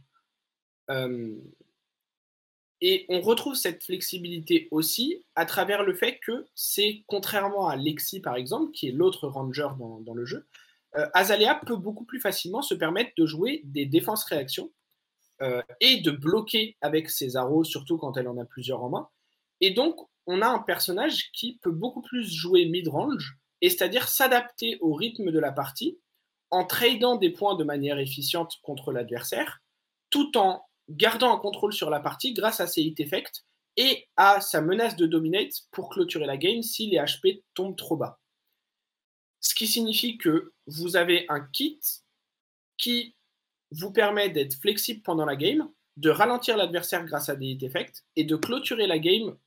[2.81, 8.21] Et on retrouve cette flexibilité aussi à travers le fait que c'est, contrairement à Lexi
[8.21, 10.47] par exemple, qui est l'autre ranger dans, le jeu,
[10.95, 14.71] euh, Azalea peut beaucoup plus facilement se permettre de jouer des défenses-réactions
[15.41, 19.09] euh, et de bloquer avec ses arrows, surtout quand elle en a plusieurs en main.
[19.61, 24.77] Et donc, on a un personnage qui peut beaucoup plus jouer mid-range, et c'est-à-dire s'adapter
[24.81, 25.99] au rythme de la partie
[26.51, 29.61] en tradant des points de manière efficiente contre l'adversaire,
[30.09, 33.45] tout en gardant un contrôle sur la partie grâce à ses hit effects
[33.77, 37.97] et à sa menace de dominate pour clôturer la game si les HP tombent trop
[37.97, 38.19] bas.
[39.39, 41.79] Ce qui signifie que vous avez un kit
[42.77, 43.15] qui
[43.71, 48.03] vous permet d'être flexible pendant la game, de ralentir l'adversaire grâce à des hit effects
[48.15, 49.37] et de clôturer la game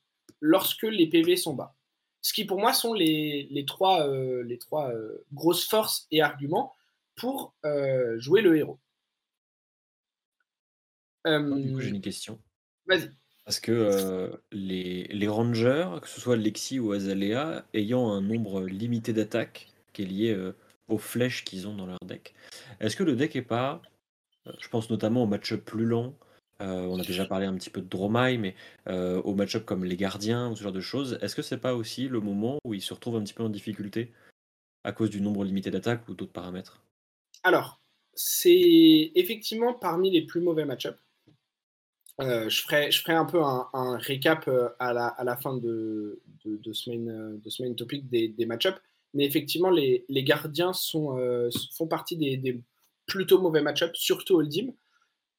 [0.41, 1.75] lorsque les PV sont bas.
[2.23, 4.07] Ce qui pour moi sont les, trois,
[4.45, 6.73] les trois euh, euh, grosses forces et arguments
[7.17, 8.79] pour euh, jouer le héros
[11.25, 12.41] du coup, j'ai une question.
[12.87, 13.09] Vas-y.
[13.45, 19.13] Parce que les, les rangers, que ce soit Lexi ou Azalea, ayant un nombre limité
[19.13, 20.53] d'attaques qui est lié
[20.89, 22.35] aux flèches qu'ils ont dans leur deck,
[22.81, 23.83] est-ce que le deck est pas,
[24.59, 26.13] je pense notamment au match-up plus lent,
[26.63, 28.55] on a déjà parlé un petit peu de Dromai, mais
[28.87, 32.09] au match-up comme les gardiens ou ce genre de choses, est-ce que c'est pas aussi
[32.09, 34.13] le moment où ils se retrouvent un petit peu en difficulté
[34.85, 36.83] à cause du nombre limité d'attaques ou d'autres paramètres?
[37.45, 37.81] Alors,
[38.15, 40.99] c'est effectivement parmi les plus mauvais match-up.
[42.21, 46.21] Euh, je, ferai, un peu un, récap euh, à la, fin de,
[46.73, 48.79] semaine, euh, de semaine topic des, match-ups.
[49.15, 52.61] Mais effectivement, les, gardiens font partie des,
[53.07, 54.73] plutôt mauvais match-ups, surtout Oldim.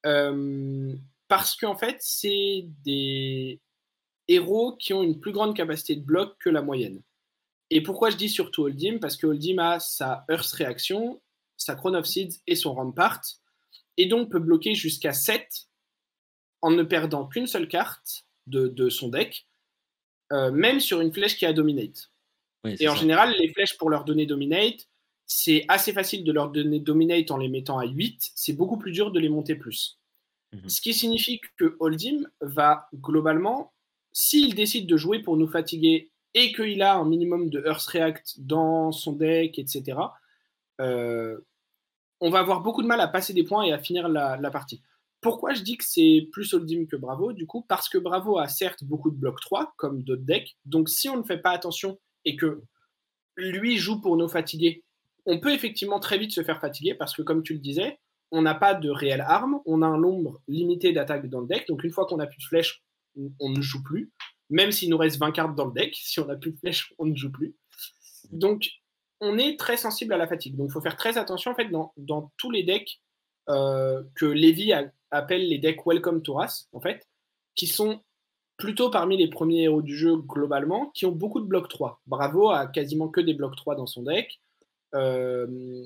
[0.05, 0.93] Euh,
[1.35, 3.59] parce qu'en fait, c'est des
[4.27, 7.01] héros qui ont une plus grande capacité de bloc que la moyenne.
[7.71, 8.99] Et pourquoi je dis surtout Oldim?
[8.99, 11.19] Parce que Oldim a sa Earth Reaction,
[11.57, 13.19] sa Crown of Seeds et son Rampart,
[13.97, 15.69] et donc peut bloquer jusqu'à 7
[16.61, 19.47] en ne perdant qu'une seule carte de, son deck,
[20.33, 22.11] euh, même sur une flèche qui a Dominate.
[22.63, 24.87] et en général, les flèches pour leur donner Dominate,
[25.25, 28.91] c'est assez facile de leur donner Dominate en les mettant à 8, c'est beaucoup plus
[28.91, 29.97] dur de les monter plus.
[30.53, 30.69] Mhm.
[30.69, 33.73] Ce qui signifie que Holdim va globalement,
[34.11, 38.39] s'il décide de jouer pour nous fatiguer et qu'il a un minimum de Earth React
[38.39, 39.97] dans son deck, etc.,
[40.81, 41.39] euh,
[42.19, 44.81] on va avoir beaucoup de mal à passer des points et à finir la partie.
[45.23, 47.31] Pourquoi je dis que c'est plus Oldim que Bravo?
[47.31, 50.57] Du coup, parce que Bravo a certes beaucoup de blocs 3, comme d'autres decks.
[50.65, 52.61] Donc, si on ne fait pas attention et que
[53.37, 54.83] lui joue pour nos fatigués,
[55.25, 57.99] on peut effectivement très vite se faire fatiguer parce que, comme tu le disais,
[58.33, 61.67] on n'a pas de réelle arme, on a un nombre limité d'attaques dans le deck.
[61.67, 62.83] Donc, une fois qu'on n'a plus de flèches,
[63.39, 64.11] on ne joue plus.
[64.49, 66.93] Même s'il nous reste 20 cartes dans le deck, si on n'a plus de flèches,
[66.97, 67.55] on ne joue plus.
[68.31, 68.67] Donc,
[69.21, 70.57] on est très sensible à la fatigue.
[70.57, 72.99] Donc, il faut faire très attention en fait dans, tous les decks
[73.49, 77.07] euh, que Lévi a appelle les decks Welcome to en fait,
[77.55, 78.01] qui sont
[78.57, 82.01] plutôt parmi les premiers héros du jeu globalement, qui ont beaucoup de blocs 3.
[82.07, 84.41] Bravo a quasiment que des blocs 3 dans son deck.
[84.95, 85.85] Euh,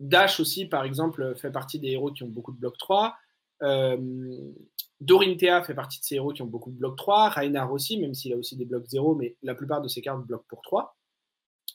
[0.00, 3.14] Dash aussi, par exemple, fait partie des héros qui ont beaucoup de blocs 3.
[3.62, 4.52] Euh,
[5.00, 7.30] Dorinthea fait partie de ces héros qui ont beaucoup de blocs 3.
[7.30, 10.24] Reinhardt aussi, même s'il a aussi des blocs 0, mais la plupart de ses cartes
[10.26, 10.96] bloquent pour 3.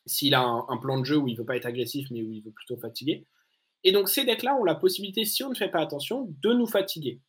[0.06, 2.22] S'il a un, un, plan de jeu où il ne veut pas être agressif, mais
[2.22, 3.26] où il veut plutôt fatiguer.
[3.84, 6.68] Et donc ces decks-là ont la possibilité, si on ne fait pas attention, de nous
[6.68, 7.22] fatiguer.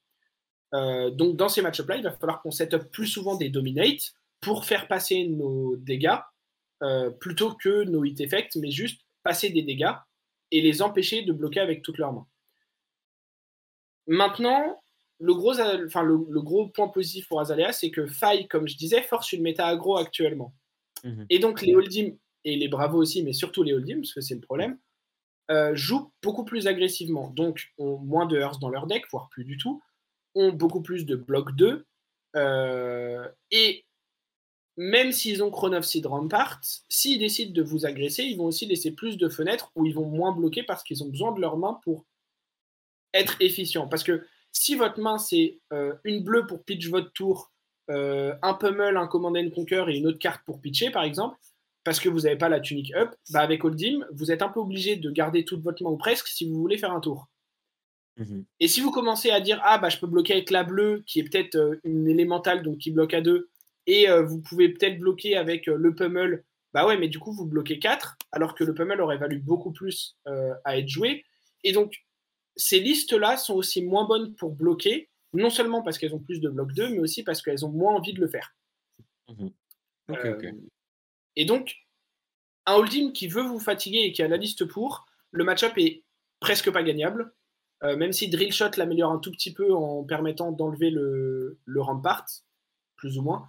[0.74, 4.14] Euh, donc dans ces match-up-là, il va falloir qu'on set up plus souvent des dominates
[4.40, 6.18] pour faire passer nos dégâts
[6.82, 9.92] euh, plutôt que nos hit effects, mais juste passer des dégâts
[10.50, 12.26] et les empêcher de bloquer avec toutes leurs mains.
[14.06, 14.80] Maintenant,
[15.20, 19.02] le gros, enfin, le, gros point positif pour Azalea, c'est que Faille, comme je disais,
[19.02, 20.54] force une méta aggro actuellement.
[21.04, 21.26] Mhm.
[21.30, 24.34] Et donc les Holdim, et les Bravo aussi, mais surtout les Holdim, parce que c'est
[24.34, 24.78] le problème,
[25.50, 29.44] euh, jouent beaucoup plus agressivement, donc ont moins de hearts dans leur deck, voire plus
[29.44, 29.82] du tout,
[30.34, 31.86] ont beaucoup plus de blocs 2,
[32.36, 33.84] euh, et
[34.82, 38.64] même s'ils ont Chrono of Seed Rampart, s'ils décident de vous agresser, ils vont aussi
[38.64, 41.58] laisser plus de fenêtres où ils vont moins bloquer parce qu'ils ont besoin de leurs
[41.58, 42.06] mains pour
[43.12, 43.88] être efficients.
[43.88, 47.52] Parce que si votre main c'est euh, une bleue pour pitch votre tour,
[47.88, 51.36] un pummel, un command and conquer et une autre carte pour pitcher par exemple,
[51.84, 54.60] parce que vous n'avez pas la tunique up, bah avec Oldim, vous êtes un peu
[54.60, 57.28] obligé de garder toute votre main ou presque si vous voulez faire un tour.
[58.16, 58.44] Mhm.
[58.60, 61.20] Et si vous commencez à dire ah bah je peux bloquer avec la bleue qui
[61.20, 63.50] est peut-être euh, une élémentale donc qui bloque à deux
[63.86, 67.32] et euh, vous pouvez peut-être bloquer avec euh, le pummel Bah ouais, mais du coup,
[67.32, 70.16] vous bloquez 4, alors que le pummel aurait valu beaucoup plus
[70.64, 71.24] à être joué.
[71.64, 72.04] Et donc,
[72.56, 76.48] ces listes-là sont aussi moins bonnes pour bloquer, non seulement parce qu'elles ont plus de
[76.48, 78.54] bloc 2, mais aussi parce qu'elles ont moins envie de le faire.
[79.28, 79.48] Mmh
[81.36, 81.76] et donc,
[82.66, 86.02] un hold'em qui veut vous fatiguer et qui a la liste pour, le match-up est
[86.40, 87.32] presque pas gagnable.
[87.82, 91.80] Euh, même si Drill Shot l'améliore un tout petit peu en permettant d'enlever le, le,
[91.80, 92.26] rampart,
[92.96, 93.48] plus ou moins.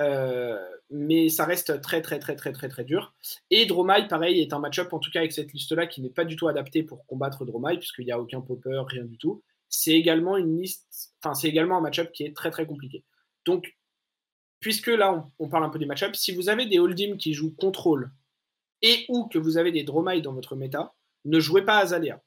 [0.00, 0.58] Euh,
[0.90, 3.14] mais ça reste très très très très très très dur.
[3.50, 6.24] Et Dromai, pareil, est un match-up, en tout cas avec cette liste-là, qui n'est pas
[6.24, 9.42] du tout adapté pour combattre Dromai, puisqu'il n'y a aucun popper, rien du tout.
[9.68, 13.04] C'est également une liste, enfin c'est également un match-up qui est très très compliqué.
[13.44, 13.76] Donc,
[14.60, 17.54] puisque là on, parle un peu des match-ups, si vous avez des hold'em qui jouent
[17.54, 18.10] contrôle
[18.82, 22.22] et ou que vous avez des Dromai dans votre méta, ne jouez pas Azalea.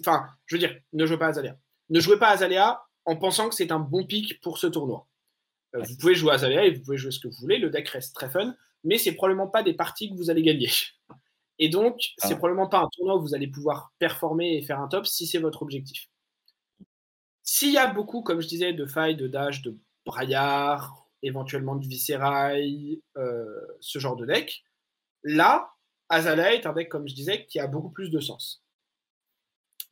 [0.00, 1.56] Enfin, je veux dire, ne jouez pas Azalea.
[1.90, 5.07] Ne jouez pas Azalea en pensant que c'est un bon pic pour ce tournoi.
[5.74, 7.88] Euh, vous pouvez jouer Azalea et vous pouvez jouer ce que vous voulez, le deck
[7.88, 8.54] reste très fun,
[8.84, 10.70] mais c'est probablement pas des parties que vous allez gagner.
[11.60, 12.36] Et donc, c'est ah.
[12.36, 15.38] probablement pas un tournoi où vous allez pouvoir performer et faire un top si c'est
[15.38, 16.08] votre objectif.
[17.42, 19.76] S'il y a beaucoup, comme je disais, de failles, de dash, de
[20.06, 24.62] braillard, éventuellement du viscérail, euh, ce genre de deck,
[25.24, 25.72] là,
[26.08, 28.62] Azalea est un deck, comme je disais, qui a beaucoup plus de sens.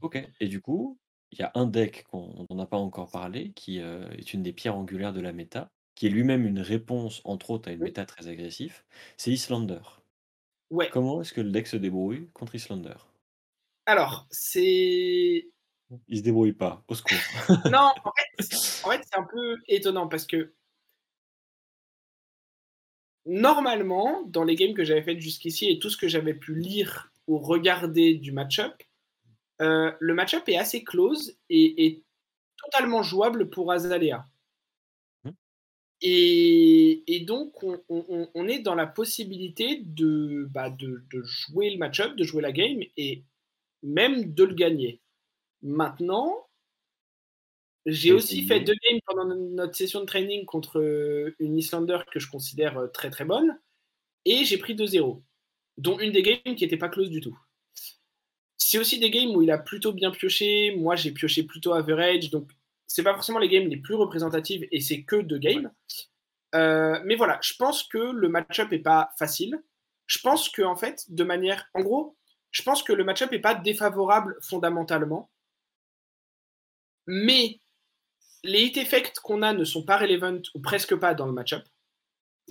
[0.03, 0.99] Ok, et du coup,
[1.33, 4.53] il y a un deck qu'on n'a pas encore parlé, qui euh, est une des
[4.53, 8.05] pierres angulaires de la méta, qui est lui-même une réponse, entre autres, à une méta
[8.05, 8.83] très agressive,
[9.17, 9.81] c'est Islander.
[10.71, 10.89] Ouais.
[10.93, 12.97] Comment est-ce que le deck se débrouille contre Islander?
[13.87, 15.49] Alors, c'est.
[16.09, 17.17] Il se débrouille pas, au secours.
[17.71, 18.13] non, en
[18.91, 20.53] fait c'est un peu étonnant parce que
[23.25, 27.13] normalement, dans les games que j'avais fait jusqu'ici et tout ce que j'avais pu lire
[27.29, 28.83] ou regarder du match-up,
[29.63, 32.03] euh, le match-up est assez close et, est
[32.59, 34.25] totalement jouable pour Azalea.
[35.25, 35.31] Mmh.
[36.03, 42.43] Et, donc, on, est dans la possibilité bah, de, de, jouer le match-up, de jouer
[42.43, 43.25] la game et
[43.83, 45.01] même de le gagner.
[45.63, 46.47] Maintenant,
[47.87, 52.29] j'ai aussi fait deux games pendant notre session de training contre une Islander que je
[52.29, 53.59] considère euh, très très bonne.
[54.25, 55.23] Et j'ai pris 2-0,
[55.79, 57.39] dont une des games qui n'était pas close du tout.
[58.59, 60.75] C'est aussi des games où il a plutôt bien pioché.
[60.77, 62.31] Moi, j'ai pioché plutôt average.
[62.31, 62.51] Donc,
[62.87, 65.71] c'est pas forcément les games les plus représentatives et c'est que deux games.
[66.55, 69.63] Euh, mais voilà, je pense que le match-up est pas facile.
[70.07, 71.69] Je pense que, en fait, de manière.
[71.75, 72.17] En gros,
[72.51, 75.31] je pense que le match-up est pas défavorable fondamentalement.
[77.07, 77.61] Mais
[78.43, 81.65] les hit effects qu'on a ne sont pas relevant ou presque pas dans le match-up,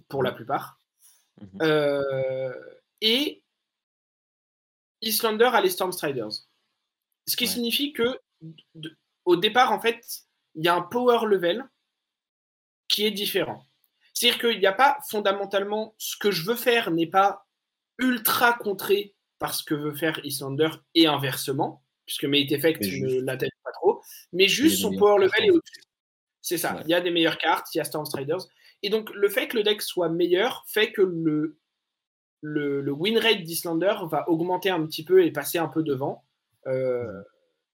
[0.09, 0.79] pour la plupart.
[1.41, 1.61] Mhm.
[1.61, 2.53] Euh,
[3.01, 3.43] et
[5.05, 6.47] Islander a les Stormstriders.
[7.27, 8.19] Ce qui signifie que
[9.23, 10.03] au départ, en fait,
[10.55, 11.63] il y a un power level
[12.87, 13.65] qui est différent.
[14.13, 17.45] C'est-à-dire qu'il n'y a pas fondamentalement ce que je veux faire n'est pas
[17.97, 23.49] ultra contré par ce que veut faire Islander et inversement, puisque mes effects ne l'atteignent
[23.63, 25.81] pas trop, mais juste son power level est au-dessus.
[26.41, 26.79] C'est ça.
[26.85, 28.45] Il y a des meilleures cartes, il y a Stormstriders.
[28.83, 31.57] Et donc, le fait que le deck soit meilleur fait que le,
[32.45, 36.23] le, win rate d'Islander va augmenter un petit peu et passer un peu devant.
[36.67, 37.21] Euh,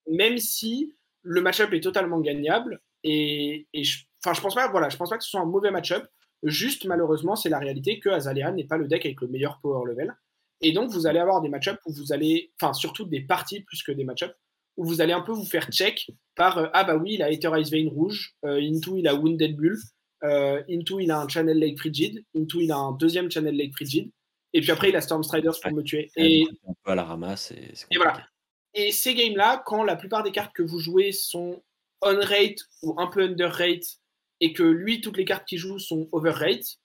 [0.07, 2.81] même si le match-up est totalement gagnable.
[3.03, 6.05] Et, je, je pense pas, voilà, je pense pas que ce soit un mauvais match-up.
[6.43, 9.87] Juste, malheureusement, c'est la réalité que Azalea n'est pas le deck avec le meilleur power
[9.87, 10.15] level.
[10.61, 13.83] Et donc, vous allez avoir des match-ups où vous allez, enfin, surtout des parties plus
[13.83, 14.33] que des match-ups,
[14.77, 17.31] où vous allez un peu vous faire check par euh, ah bah oui, il a
[17.31, 19.77] Ether Ice Vein rouge, euh, Into il a Wounded Bull,
[20.23, 24.11] Into il a un Channel Lake Frigid, Into il a un deuxième Channel Lake Frigid,
[24.53, 26.11] et puis après il a Storm Striders pour me tuer.
[26.15, 27.51] Et, un peu à la ramasse.
[27.51, 28.25] Et, et voilà.
[28.73, 31.61] Et ces games-là, quand la plupart des cartes que vous jouez sont
[32.01, 33.99] on-rate ou un peu under-rate,
[34.39, 36.79] et que lui, toutes les cartes qu'il joue sont over-rate,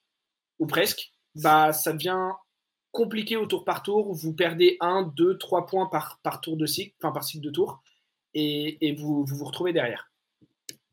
[0.59, 2.31] ou presque, bah ça devient
[2.91, 4.13] compliqué au tour par tour.
[4.13, 7.51] Vous perdez 1, 2, 3 points par, par tour de cycle, enfin par cycle de
[7.51, 7.81] tour,
[8.33, 10.11] et, vous, vous, retrouvez derrière.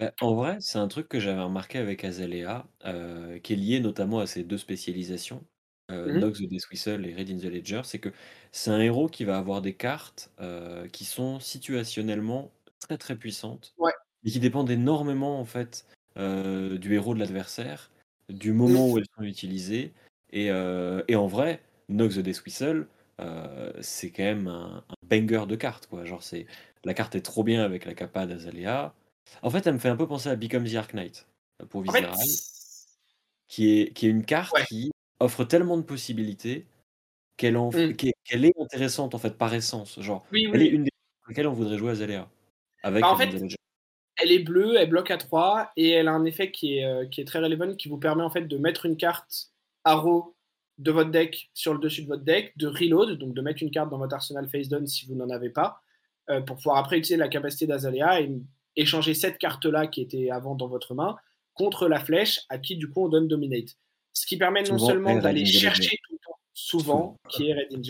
[0.00, 3.80] Bah, en vrai, c'est un truc que j'avais remarqué avec Azalea, euh, qui est lié
[3.80, 5.44] notamment à ces deux spécialisations,
[5.90, 6.20] euh, mhm.
[6.20, 8.10] Nox the Death Whistle et Red in the Ledger, c'est que
[8.52, 12.50] c'est un héros qui va avoir des cartes euh, qui sont situationnellement
[12.80, 13.92] très très puissantes, ouais.
[14.24, 15.86] et qui dépendent énormément en fait
[16.16, 17.90] du héros de l'adversaire,
[18.28, 19.92] du moment où elles sont utilisées,
[20.32, 22.86] et, et en vrai, Nox the Death Whistle,
[23.20, 25.86] euh, c'est quand même un, banger de cartes.
[25.86, 26.04] Quoi.
[26.04, 26.46] Genre, c'est,
[26.84, 28.94] la carte est trop bien avec la capa d'Azalea.
[29.42, 31.26] En fait, elle me fait un peu penser à Become the Ark Knight
[31.62, 32.14] euh, pour Visceral,
[33.48, 34.90] qui, est, qui est une carte qui
[35.24, 36.66] offre tellement de possibilités
[37.36, 37.94] qu'elle, en, mm.
[37.96, 40.00] qu'elle est intéressante en fait par essence.
[40.00, 40.90] Genre, elle est une des
[41.22, 42.28] pour lesquelles on voudrait jouer Azalea.
[42.82, 43.30] Avec bah, en fait,
[44.16, 47.06] elle est bleue, elle bloque à 3 et elle a un effet qui est, euh,
[47.06, 49.50] qui est très relevant qui vous permet en fait de mettre une carte
[49.84, 50.36] Arrow
[50.78, 53.70] de votre deck sur le dessus de votre deck, de reload, donc de mettre une
[53.70, 55.80] carte dans votre arsenal face down si vous n'en avez pas,
[56.30, 58.30] euh, pour pouvoir après utiliser la capacité d'Azalea et
[58.76, 61.16] échanger cette carte-là qui était avant dans votre main
[61.54, 63.76] contre la flèche à qui du coup on donne Dominate.
[64.14, 67.82] Ce qui permet non seulement d'aller chercher tout le temps, souvent, qui est Red in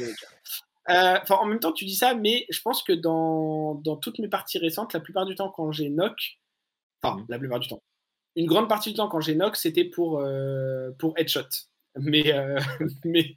[0.90, 4.28] euh, en même temps, tu dis ça, mais je pense que dans, dans, toutes mes
[4.28, 6.38] parties récentes, la plupart du temps, quand j'ai knock,
[7.02, 7.26] enfin, mm.
[7.28, 7.82] la plupart du temps,
[8.36, 11.48] une grande partie du temps, quand j'ai knock, c'était pour, euh, pour headshot.
[11.96, 12.58] Mais, euh,
[13.04, 13.32] mais,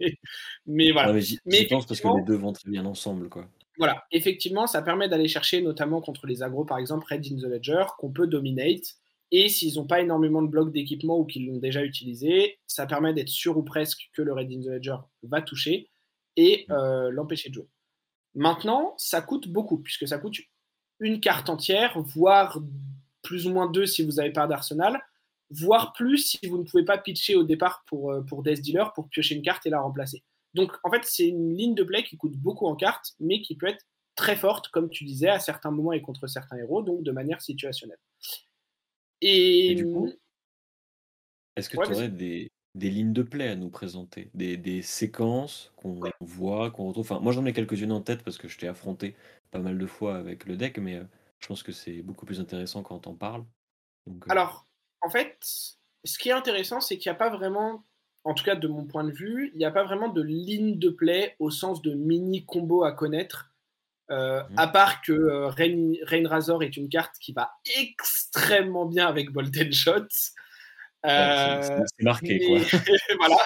[0.65, 1.13] mais voilà.
[1.13, 3.47] mais, je pense parce que les deux vont très bien ensemble, quoi.
[3.77, 7.43] Voilà, effectivement, ça permet d'aller chercher, notamment contre les agros, par exemple, Red in the
[7.43, 8.95] Ledger, qu'on peut dominate.
[9.32, 13.13] Et s'ils n'ont pas énormément de blocs d'équipement ou qu'ils l'ont déjà utilisé, ça permet
[13.13, 15.89] d'être sûr ou presque que le Red in the Ledger va toucher
[16.38, 16.71] et mm.
[16.71, 17.67] euh, l'empêcher de jouer.
[18.36, 20.38] Maintenant, ça coûte beaucoup, puisque ça coûte
[20.99, 22.59] une carte entière, voire
[23.21, 25.01] plus ou moins deux si vous n'avez pas d'arsenal,
[25.49, 28.93] voire plus si vous ne pouvez pas pitcher au départ pour, euh, pour Death Dealer
[28.93, 30.23] pour piocher une carte et la remplacer.
[30.53, 33.55] Donc en fait, c'est une ligne de play qui coûte beaucoup en cartes, mais qui
[33.55, 37.03] peut être très forte, comme tu disais, à certains moments et contre certains héros, donc
[37.03, 37.99] de manière situationnelle.
[39.22, 40.11] Et, du coup,
[41.55, 45.99] est-ce que tu aurais des, des lignes de play à nous présenter, des, séquences qu'on
[46.20, 47.05] voit, qu'on retrouve?
[47.11, 49.15] Enfin, moi j'en ai quelques-unes en tête parce que je t'ai affronté
[49.51, 51.03] pas mal de fois avec le deck, mais euh,
[51.39, 53.43] je pense que c'est beaucoup plus intéressant quand on parle.
[54.07, 54.68] Euh, Alors,
[55.01, 55.38] en fait,
[56.03, 57.84] ce qui est intéressant, c'est qu'il n'y a pas vraiment,
[58.24, 60.78] en tout cas de mon point de vue, il n'y a pas vraiment de ligne
[60.78, 63.51] de play au sens de mini combo à connaître.
[64.09, 64.53] Euh, mmh.
[64.57, 65.13] À part que
[65.49, 70.33] Rain, Razor est une carte qui va extrêmement bien avec Bolted Shots.
[71.05, 71.61] Euh,
[71.97, 72.59] c'est marqué, quoi.
[73.19, 73.37] voilà.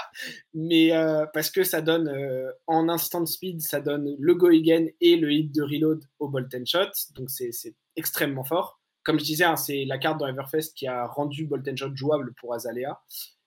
[0.54, 4.88] Mais euh, parce que ça donne euh, en instant speed, ça donne le go again
[5.02, 6.92] et le hit de reload au bolt and shot.
[7.16, 7.52] Donc c'est
[7.96, 8.80] extrêmement fort.
[9.04, 11.96] Comme je disais, hein, c'est la carte dans Everfest qui a rendu bolt and shot
[11.96, 13.02] jouable pour Azalea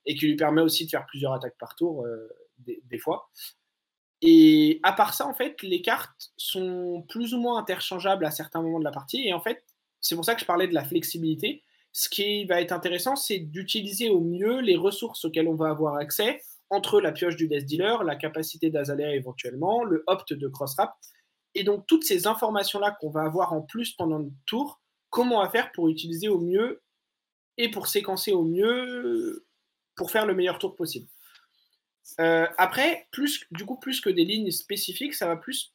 [0.07, 2.07] et qui lui permet aussi de faire plusieurs attaques par tour
[2.59, 3.31] des, des, fois.
[4.27, 8.63] Et à part ça, en fait, les cartes sont plus ou moins interchangeables à certains
[8.63, 9.27] moments de la partie.
[9.27, 9.65] Et en fait,
[10.01, 11.63] c'est pour ça que je parlais de la flexibilité
[11.95, 15.95] ce qui va être intéressant, c'est d'utiliser au mieux les ressources auxquelles on va avoir
[15.95, 20.93] accès entre la pioche du Death Dealer, la capacité d'Azalea éventuellement, le opt de Crossrap.
[21.55, 25.49] Et donc, toutes ces informations-là qu'on va avoir en plus pendant le tour, comment à
[25.49, 26.83] faire pour utiliser au mieux
[27.59, 29.47] et pour séquencer au mieux
[29.95, 31.07] pour faire le meilleur tour possible.
[32.21, 35.75] Euh, après, plus, du coup, plus que des lignes spécifiques, ça va plus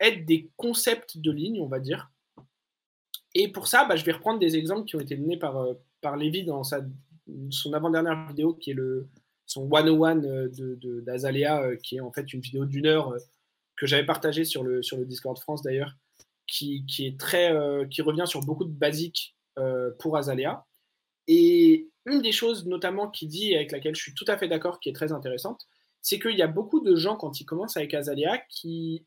[0.00, 2.10] être des concepts de lignes, on va dire.
[3.34, 5.74] Et pour ça, bah, je vais reprendre des exemples qui ont été donnés par, euh,
[6.00, 9.08] par Lévi dans son avant-dernière vidéo, qui est le,
[9.46, 10.48] son 101 euh,
[11.02, 13.14] d'Azalea, de, euh, qui est en fait une vidéo d'une heure
[13.76, 15.94] que j'avais partagée sur le, sur le Discord France d'ailleurs,
[16.46, 19.36] qui, qui, qui revient sur beaucoup de basiques
[19.98, 20.64] pour Azalea.
[21.26, 24.80] Et une des choses notamment qu'il dit, avec laquelle je suis tout à fait d'accord,
[24.80, 25.66] qui est très intéressante,
[26.00, 29.04] c'est qu'il y a beaucoup de gens, quand ils commencent avec Azalea, qui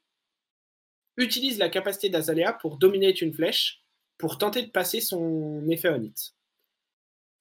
[1.18, 3.82] utilisent la capacité d'Azalea pour dominer une flèche
[4.18, 6.36] pour tenter de passer son effet on hit.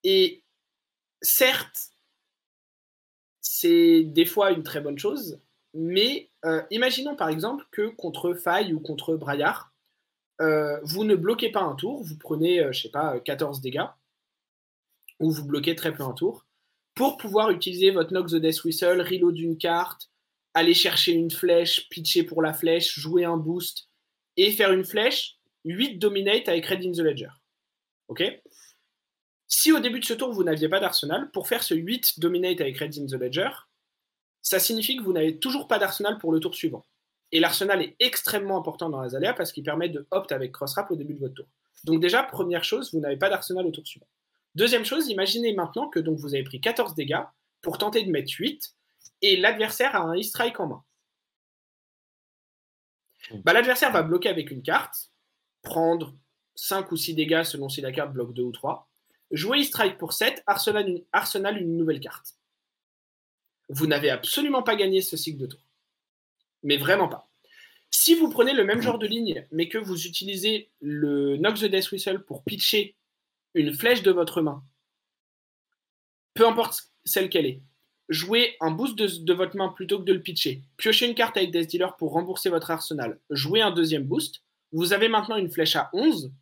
[0.03, 0.43] Et
[1.21, 1.91] certes,
[3.43, 5.43] c'est des fois une très bonne chose,
[5.75, 9.75] mais euh, imaginons par exemple que contre Faille ou contre Braillard,
[10.41, 13.87] euh, vous ne bloquez pas un tour, vous prenez, euh, je sais pas, 14 dégâts,
[15.21, 16.47] ou vous bloquez très peu un tour,
[16.95, 20.11] pour pouvoir utiliser votre Nox the Death Whistle, reload d'une carte,
[20.55, 23.89] aller chercher une flèche, pitcher pour la flèche, jouer un boost,
[24.37, 27.31] et faire une flèche 8 dominate avec Red in the Ledger.
[28.09, 28.25] Ok?
[29.47, 32.61] Si au début de ce tour, vous n'aviez pas d'arsenal, pour faire ce 8 dominate
[32.61, 33.51] avec Red in the Ledger,
[34.43, 36.87] ça signifie que vous n'avez toujours pas d'arsenal pour le tour suivant.
[37.33, 40.97] Et l'arsenal est extrêmement important dans Azalea parce qu'il permet de opt avec crossrap au
[40.97, 41.47] début de votre tour.
[41.85, 44.09] Donc déjà, première chose, vous n'avez pas d'arsenal au tour suivant.
[44.55, 47.23] Deuxième chose, imaginez maintenant que donc vous avez pris 14 dégâts
[47.63, 48.75] pour tenter de mettre 8
[49.23, 50.85] et l'adversaire a un e-strike en main.
[53.45, 55.11] Bah, l'adversaire va bloquer avec une carte,
[55.63, 56.15] prendre
[56.57, 58.89] 5 ou 6 dégâts selon si la carte bloque 2 ou 3.
[59.31, 62.35] Jouer strike pour 7, Arsenal une, Arsenal une nouvelle carte.
[63.69, 65.61] Vous n'avez absolument pas gagné ce cycle de tour.
[66.65, 67.31] Mais vraiment pas.
[67.91, 71.67] Si vous prenez le même genre de ligne, mais que vous utilisez le Nox the
[71.67, 72.97] Death Whistle pour pitcher
[73.55, 74.63] une flèche de votre main,
[76.35, 77.63] peu importe celle qu'elle est,
[78.09, 81.51] jouez un boost de, votre main plutôt que de le pitcher, piochez une carte avec
[81.51, 84.43] Death Dealer pour rembourser votre arsenal, jouez un deuxième boost,
[84.73, 86.33] vous avez maintenant une flèche à 11,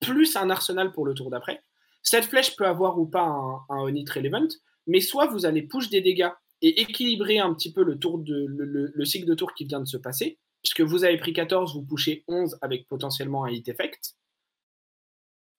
[0.00, 1.62] plus un arsenal pour le tour d'après.
[2.02, 4.48] Cette flèche peut avoir ou pas un, un Onit Relevant,
[4.86, 6.30] mais soit vous allez push des dégâts
[6.62, 10.80] et équilibrer un petit peu le, cycle de tour qui vient de se passer, puisque
[10.80, 14.14] vous avez pris 14, vous pushez 11 avec potentiellement un hit effect.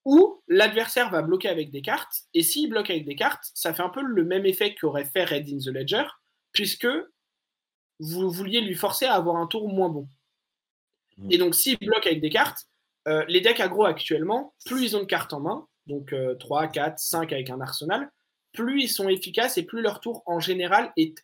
[0.06, 3.84] Ou l'adversaire va bloquer avec des cartes, et s'il bloque avec des cartes, ça fait
[3.84, 6.06] un peu le même effet qu'aurait fait Red in the Ledger,
[6.52, 6.88] puisque
[8.00, 10.08] vous vouliez lui forcer à avoir un tour moins bon.
[11.30, 12.66] Et donc, s'il bloque avec des cartes,
[13.10, 16.97] euh, les decks aggro actuellement, plus ils ont de cartes en main, donc 3, 4,
[16.97, 18.10] 5 avec un arsenal,
[18.54, 21.16] plus ils sont efficaces et plus leur tour en général est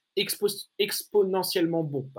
[0.77, 2.09] exponentiellement bon.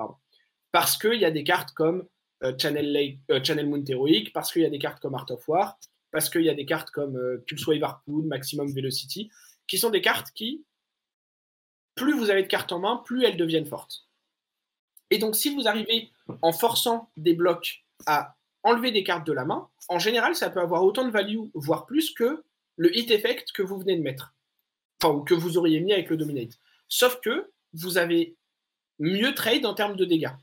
[0.73, 2.07] Parce qu'il y a des cartes comme
[2.43, 5.49] euh, Channel, euh, Channel Moon Heroic, parce qu'il y a des cartes comme Art of
[5.49, 5.79] War,
[6.11, 9.31] parce qu'il y a des cartes comme Pulse Wave Harpoon, Maximum Velocity,
[9.67, 10.65] qui sont des cartes qui,
[11.95, 14.07] plus vous avez de cartes en main, plus elles deviennent fortes.
[15.11, 16.11] Et donc, si vous arrivez
[16.43, 20.61] en forçant des blocs à enlever des cartes de la main, en général, ça peut
[20.61, 22.43] avoir autant de value, voire plus, que
[22.77, 24.35] le hit effect que vous venez de mettre.
[25.01, 26.59] Enfin, ou que vous auriez mis avec le dominate.
[26.89, 28.37] Sauf que vous avez
[28.99, 30.35] mieux trade en termes de dégâts.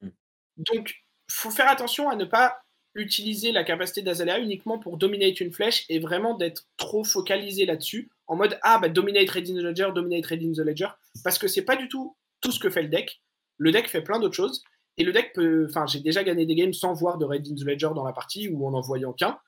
[0.00, 0.10] Hmm.
[0.56, 2.62] Donc, faut faire attention à ne pas
[2.94, 8.10] utiliser la capacité d'Azalea uniquement pour dominate une flèche et vraiment d'être trop focalisé là-dessus,
[8.26, 10.88] en mode ah bah dominate Red in the Ledger, dominate Red in the Ledger,
[11.24, 13.22] parce que c'est pas du tout tout ce que fait le deck.
[13.56, 14.62] Le deck fait plein d'autres choses.
[14.98, 15.66] Et le deck peut.
[15.70, 18.12] Enfin, j'ai déjà gagné des games sans voir de Red in the Ledger dans la
[18.12, 19.38] partie ou en en voyant qu'un.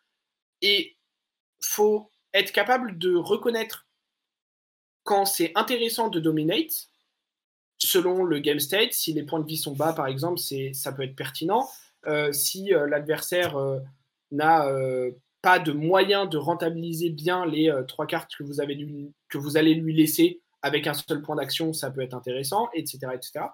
[0.63, 0.97] Et
[1.61, 3.87] faut être capable de reconnaître
[5.03, 6.89] quand c'est intéressant de dominate,
[7.79, 8.95] selon le game state.
[8.95, 11.69] Si les points de vie sont bas, par exemple, ça peut être pertinent.
[12.07, 13.81] Euh, si euh, l'adversaire euh,
[14.31, 14.69] n'a
[15.43, 18.79] pas de moyen de rentabiliser bien les trois cartes que vous, avez
[19.29, 22.99] que vous allez lui laisser avec un seul point d'action, ça peut être intéressant, etc.
[23.13, 23.47] etc.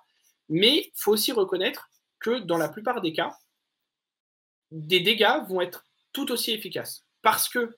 [0.48, 1.90] Mais il faut aussi reconnaître
[2.20, 3.36] que dans la plupart des cas,
[4.70, 7.04] des dégâts vont être tout aussi efficaces.
[7.22, 7.76] Parce que,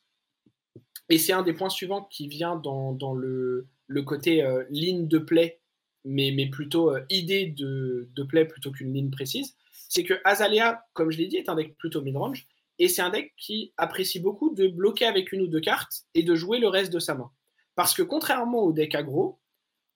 [1.09, 3.67] et c'est un des points suivants qui vient dans, le,
[4.05, 5.61] côté euh, ligne de play,
[6.05, 9.57] mais, mais plutôt idée de, de, play plutôt qu'une ligne précise,
[9.93, 12.47] c'est que Azalea, comme je l'ai dit, est un deck plutôt mid-range,
[12.79, 16.23] et c'est un deck qui apprécie beaucoup de bloquer avec une ou deux cartes et
[16.23, 17.31] de jouer le reste de sa main.
[17.75, 19.39] Parce que contrairement au deck aggro,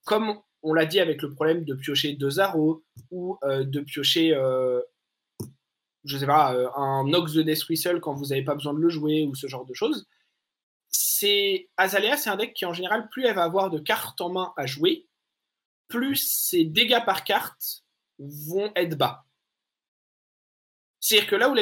[0.04, 4.34] comme on l'a dit avec le problème de piocher deux arrows ou euh, de piocher,
[4.34, 4.82] euh,
[6.04, 8.80] je sais pas, euh, un Nox de Death Whistle quand vous n'avez pas besoin de
[8.80, 10.06] le jouer ou ce genre de choses,
[10.90, 14.28] c'est Azalea, c'est un deck qui en général, plus elle va avoir de cartes en
[14.28, 15.08] main à jouer,
[15.88, 17.82] plus ses dégâts par carte
[18.18, 19.25] vont être bas.
[21.00, 21.56] C'est-à-dire que là où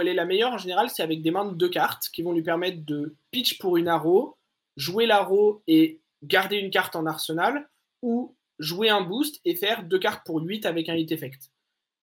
[0.00, 2.32] elle, est, la meilleure en général, c'est avec des mains de deux cartes qui vont
[2.32, 4.36] lui permettre de pitch pour une arrow,
[4.76, 7.68] jouer l'arrow et garder une carte en arsenal,
[8.02, 11.50] ou jouer un boost et faire deux cartes pour 8 avec un hit effect.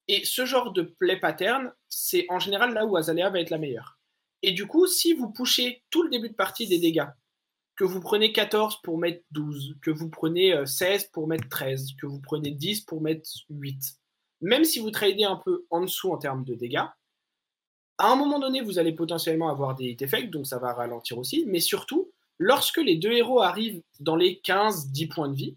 [0.08, 3.58] Et ce genre de play pattern, c'est en général là où Azalea va être la
[3.58, 3.98] meilleure.
[4.42, 7.08] Et du coup, si vous pushez tout le début de partie des dégâts,
[7.76, 11.88] que vous prenez 14 pour mettre 12, que vous prenez 16 euh, pour mettre 13,
[12.00, 13.76] que vous prenez 10 pour mettre 8,
[14.40, 16.84] même si vous tradez un peu en dessous en termes de dégâts,
[17.98, 21.18] à un moment donné, vous allez potentiellement avoir des hit effects, donc ça va ralentir
[21.18, 25.56] aussi, mais surtout, lorsque les deux héros arrivent dans les 15-10 points de vie,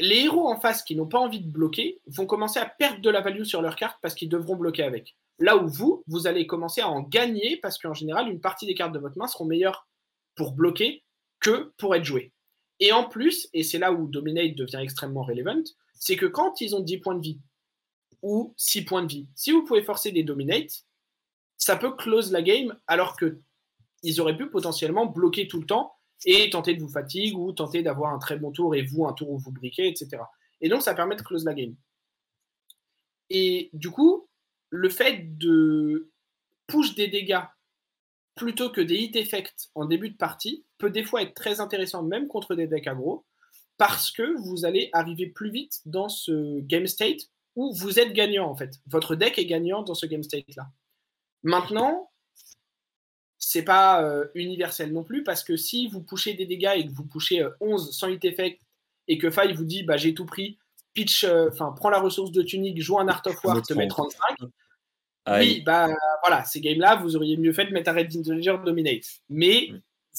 [0.00, 3.10] les héros en face qui n'ont pas envie de bloquer vont commencer à perdre de
[3.10, 5.16] la value sur leur carte parce qu'ils devront bloquer avec.
[5.40, 8.74] Là où vous, vous allez commencer à en gagner parce qu'en général, une partie des
[8.74, 9.88] cartes de votre main seront meilleures
[10.36, 11.02] pour bloquer
[11.40, 12.32] que pour être jouées.
[12.80, 15.62] Et en plus, et c'est là où Dominate devient extrêmement relevant,
[15.98, 17.38] c'est que quand ils ont 10 points de vie
[18.22, 20.84] ou 6 points de vie, si vous pouvez forcer des Dominate,
[21.56, 23.38] ça peut close la game alors que
[24.02, 27.82] ils auraient pu potentiellement bloquer tout le temps et tenter de vous fatiguer ou tenter
[27.82, 30.22] d'avoir un très bon tour et vous un tour où vous briquez, etc.
[30.60, 31.74] Et donc ça permet de close la game.
[33.30, 34.28] Et du coup,
[34.70, 36.10] le fait de
[36.66, 37.42] push des dégâts
[38.34, 42.02] plutôt que des hit effects en début de partie peut des fois être très intéressant
[42.02, 43.24] même contre des decks aggro
[43.78, 48.50] parce que vous allez arriver plus vite dans ce game state où vous êtes gagnant
[48.50, 48.74] en fait.
[48.86, 50.68] Votre deck est gagnant dans ce game state là.
[51.44, 52.10] Maintenant,
[53.38, 56.92] c'est pas euh, universel non plus parce que si vous poussez des dégâts et que
[56.92, 58.60] vous poussez 11 sans hit effect
[59.06, 60.58] et que Faille vous dit bah j'ai tout pris,
[60.92, 63.88] pitch, euh, enfin prends la ressource de tunique, joue un Art of War, te met
[63.88, 64.14] 35.
[65.30, 65.88] Oui, bah
[66.26, 68.10] voilà, ces games-là, vous auriez mieux fait de mettre un Red
[68.64, 69.04] Dominate.
[69.28, 69.68] Mais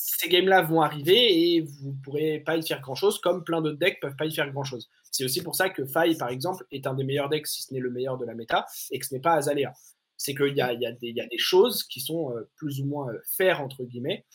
[0.01, 3.99] ces games-là vont arriver et vous pourrez pas y faire grand-chose, comme plein d'autres decks
[3.99, 4.89] peuvent pas y faire grand-chose.
[5.11, 7.73] C'est aussi pour ça que Faille, par exemple, est un des meilleurs decks, si ce
[7.73, 9.73] n'est le meilleur de la méta, et que ce n'est pas Azalea
[10.19, 13.85] c'est qu'il y a, des choses qui sont euh, plus ou moins euh, faire entre
[13.85, 14.25] guillemets.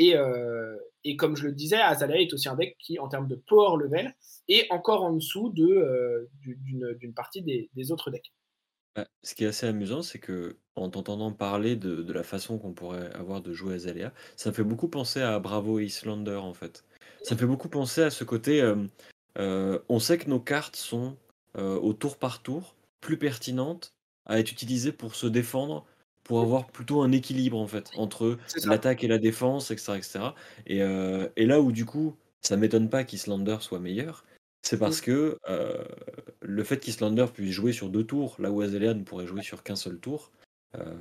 [0.00, 3.36] Euh, et, comme je le disais, Azalea est aussi un deck qui, en termes de
[3.36, 4.16] power level,
[4.48, 8.32] est encore en dessous d'une partie des, autres decks.
[8.94, 12.72] Bah, ce qui est assez amusant, c'est que en t'entendant parler de, la façon qu'on
[12.72, 16.84] pourrait avoir de jouer Azalea, ça me fait beaucoup penser à Bravo Islander en fait.
[17.22, 18.62] Ça me fait beaucoup penser à ce côté.
[19.36, 21.16] on sait que nos cartes sont
[21.56, 23.94] au tour par tour plus pertinentes
[24.26, 25.84] à être utilisé pour se défendre,
[26.24, 29.96] pour avoir plutôt un équilibre en fait entre l'attaque et la défense, etc.
[29.96, 30.18] etc.
[30.66, 34.24] Et, euh, et là où du coup ça m'étonne pas qu'Islander soit meilleur.
[34.62, 35.04] C'est parce Mm.
[35.04, 35.84] que euh,
[36.44, 39.62] le fait qu'Islander puisse jouer sur deux tours, là où Azalea ne pourrait jouer sur
[39.62, 40.30] qu'un seul tour,
[40.76, 40.94] euh,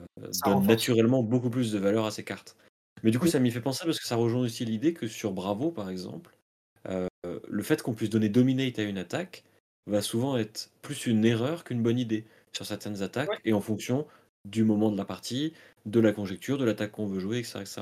[0.45, 2.55] donne naturellement beaucoup plus de valeur à ses cartes.
[3.03, 5.33] Mais du coup, ça m'y fait penser parce que ça rejoint aussi l'idée que sur
[5.33, 6.37] Bravo, par exemple,
[6.89, 7.07] euh,
[7.47, 9.43] le fait qu'on puisse donner Dominate à une attaque
[9.87, 13.39] va souvent être plus une erreur qu'une bonne idée sur certaines attaques Ouais.
[13.45, 14.07] et en fonction
[14.45, 15.53] du moment de la partie,
[15.85, 17.59] de la conjecture, de l'attaque qu'on veut jouer, etc.
[17.61, 17.81] etc.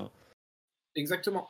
[0.95, 1.49] Exactement.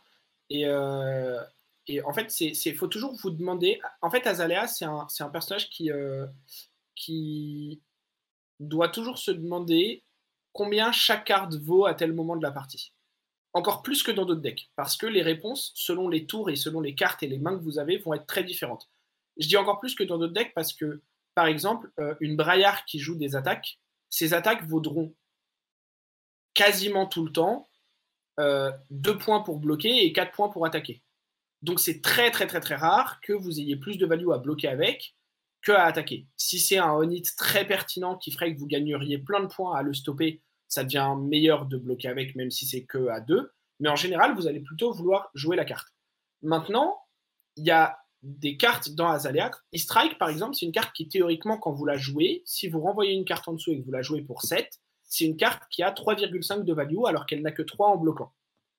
[0.50, 1.40] Et, euh,
[1.88, 3.82] et en fait, il faut toujours vous demander.
[4.02, 6.28] En fait, Azalea, c'est un, un personnage qui, euh,
[6.96, 7.82] qui
[8.60, 10.04] doit toujours se demander
[10.54, 12.94] combien chaque carte vaut à tel moment de la partie.
[13.54, 14.70] Encore plus que dans d'autres decks.
[14.76, 17.64] Parce que les réponses, selon les tours et selon les cartes et les mains que
[17.64, 18.90] vous avez, vont être très différentes.
[19.38, 21.02] Je dis encore plus que dans d'autres decks parce que,
[21.34, 23.80] par exemple, euh, une Braillard qui joue des attaques,
[24.10, 25.14] ses attaques vaudront
[26.54, 27.68] quasiment tout le temps
[28.40, 31.02] euh, 2 points pour bloquer et 4 points pour attaquer.
[31.62, 34.68] Donc c'est très très très très rare que vous ayez plus de value à bloquer
[34.68, 35.16] avec
[35.62, 36.28] que à attaquer.
[36.38, 39.84] Si c'est un on-hit très pertinent qui ferait que vous gagneriez plein de points à
[39.84, 43.52] le stopper, ça devient meilleur de bloquer avec, même si c'est que à 2.
[43.80, 45.94] Mais en général, vous allez plutôt vouloir jouer la carte.
[46.42, 46.98] Maintenant,
[47.58, 49.52] il y a des cartes dans Azalea.
[49.76, 53.14] E-Strike, par exemple, c'est une carte qui, théoriquement, quand vous la jouez, si vous renvoyez
[53.14, 55.84] une carte en dessous et que vous la jouez pour 7, c'est une carte qui
[55.84, 58.32] a 3,5 de value alors qu'elle n'a que 3 en bloquant.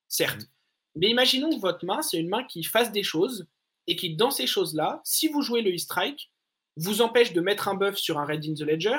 [0.09, 0.47] Certes.
[0.95, 3.47] Mais imaginons que votre main, c'est une main qui fasse des choses
[3.87, 6.31] et qui, dans ces choses-là, si vous jouez le E-Strike,
[6.77, 8.99] vous empêche de mettre un buff sur un Red in the Ledger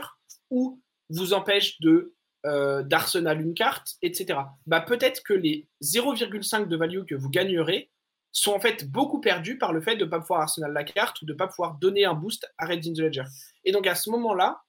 [0.50, 2.16] ou vous empêche de
[2.46, 4.40] euh, d'arsenal une carte, etc.
[4.66, 7.90] Bah, peut-être que les 0,5 de value que vous gagnerez
[8.34, 11.22] sont en fait beaucoup perdus par le fait de ne pas pouvoir arsenal la carte
[11.22, 13.24] ou de ne pas pouvoir donner un boost à Red in the Ledger.
[13.64, 14.62] Et donc à ce moment-là,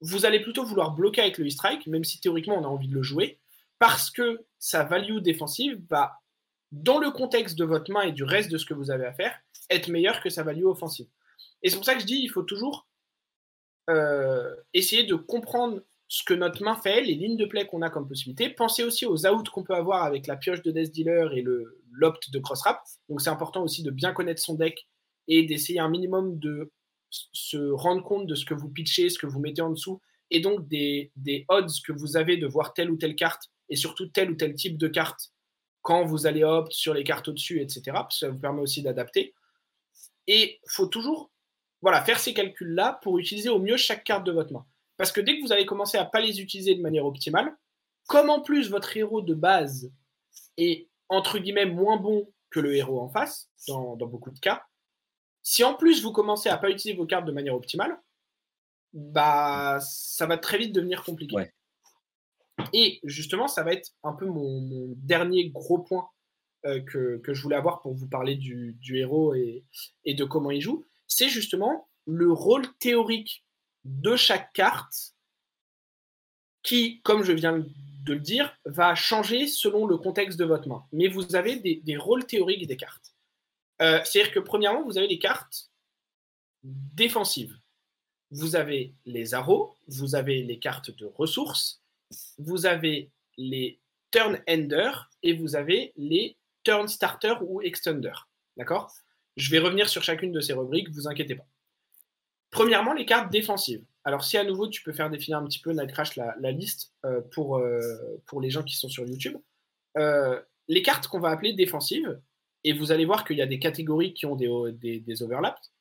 [0.00, 2.94] vous allez plutôt vouloir bloquer avec le E-Strike, même si théoriquement on a envie de
[2.94, 3.38] le jouer,
[3.84, 6.22] parce que sa value défensive va,
[6.72, 9.12] dans le contexte de votre main et du reste de ce que vous avez à
[9.12, 11.06] faire, être meilleure que sa value offensive.
[11.62, 12.88] Et c'est pour ça que je dis, il faut toujours
[13.90, 17.90] euh, essayer de comprendre ce que notre main fait, les lignes de play qu'on a
[17.90, 18.48] comme possibilité.
[18.48, 21.82] Pensez aussi aux outs qu'on peut avoir avec la pioche de Death Dealer et le
[21.92, 22.80] l'opt de Crossrap.
[23.10, 24.88] Donc c'est important aussi de bien connaître son deck
[25.28, 26.72] et d'essayer un minimum de
[27.10, 30.40] se rendre compte de ce que vous pitchez, ce que vous mettez en dessous, et
[30.40, 31.12] donc des
[31.48, 34.54] odds que vous avez de voir telle ou telle carte, et surtout tel ou tel
[34.54, 35.32] type de carte
[35.82, 37.82] quand vous allez opt sur les cartes au-dessus, etc.
[37.92, 39.34] Parce que ça vous permet aussi d'adapter.
[40.26, 41.30] Et il faut toujours
[41.84, 44.64] voilà, faire ces calculs-là pour utiliser au mieux chaque carte de votre main.
[44.96, 47.54] Parce que dès que vous allez commencer à ne pas les utiliser de manière optimale,
[48.06, 49.92] comme en plus votre héros de base
[50.56, 54.64] est entre guillemets moins bon que le héros en face, dans, beaucoup de cas,
[55.42, 58.00] si en plus vous commencez à pas utiliser vos cartes de manière optimale,
[58.94, 61.52] bah ça va très vite devenir compliqué.
[62.72, 66.08] Et justement, ça va être un peu mon, dernier gros point
[66.66, 69.64] euh, que, je voulais avoir pour vous parler du, héros et,
[70.06, 70.84] de comment il joue.
[71.06, 73.44] C'est justement le rôle théorique
[73.84, 75.14] de chaque carte
[76.62, 80.84] qui, comme je viens de le dire, va changer selon le contexte de votre main.
[80.92, 83.14] Mais vous avez des, des rôles théoriques des cartes.
[83.82, 85.70] Euh, C'est-à-dire que premièrement, vous avez les cartes
[86.62, 87.56] défensives.
[88.30, 91.83] Vous avez les arrows, vous avez les cartes de ressources,
[92.38, 93.80] vous avez les
[94.10, 94.90] turn ender
[95.22, 98.12] et vous avez les turn starter ou extender.
[98.56, 98.92] D'accord?
[99.36, 101.46] Je vais revenir sur chacune de ces rubriques, vous inquiétez pas.
[102.50, 103.84] Premièrement, les cartes défensives.
[104.04, 107.20] Alors, si à nouveau tu peux faire définir un petit peu, Nightcrash, la, liste euh,
[107.32, 107.80] pour, euh,
[108.26, 109.36] pour les gens qui sont sur YouTube.
[109.98, 112.20] Euh, les cartes qu'on va appeler défensives,
[112.62, 115.72] et vous allez voir qu'il y a des catégories qui ont des, des, des overlaps,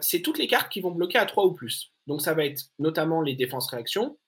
[0.00, 1.92] c'est toutes les cartes qui vont bloquer à 3 ou plus.
[2.06, 4.18] Donc ça va être notamment les défenses réactions,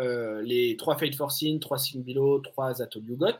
[0.00, 3.38] euh, les 3 Fate Forcing, 3 Singbilo, 3 Atol Yugot,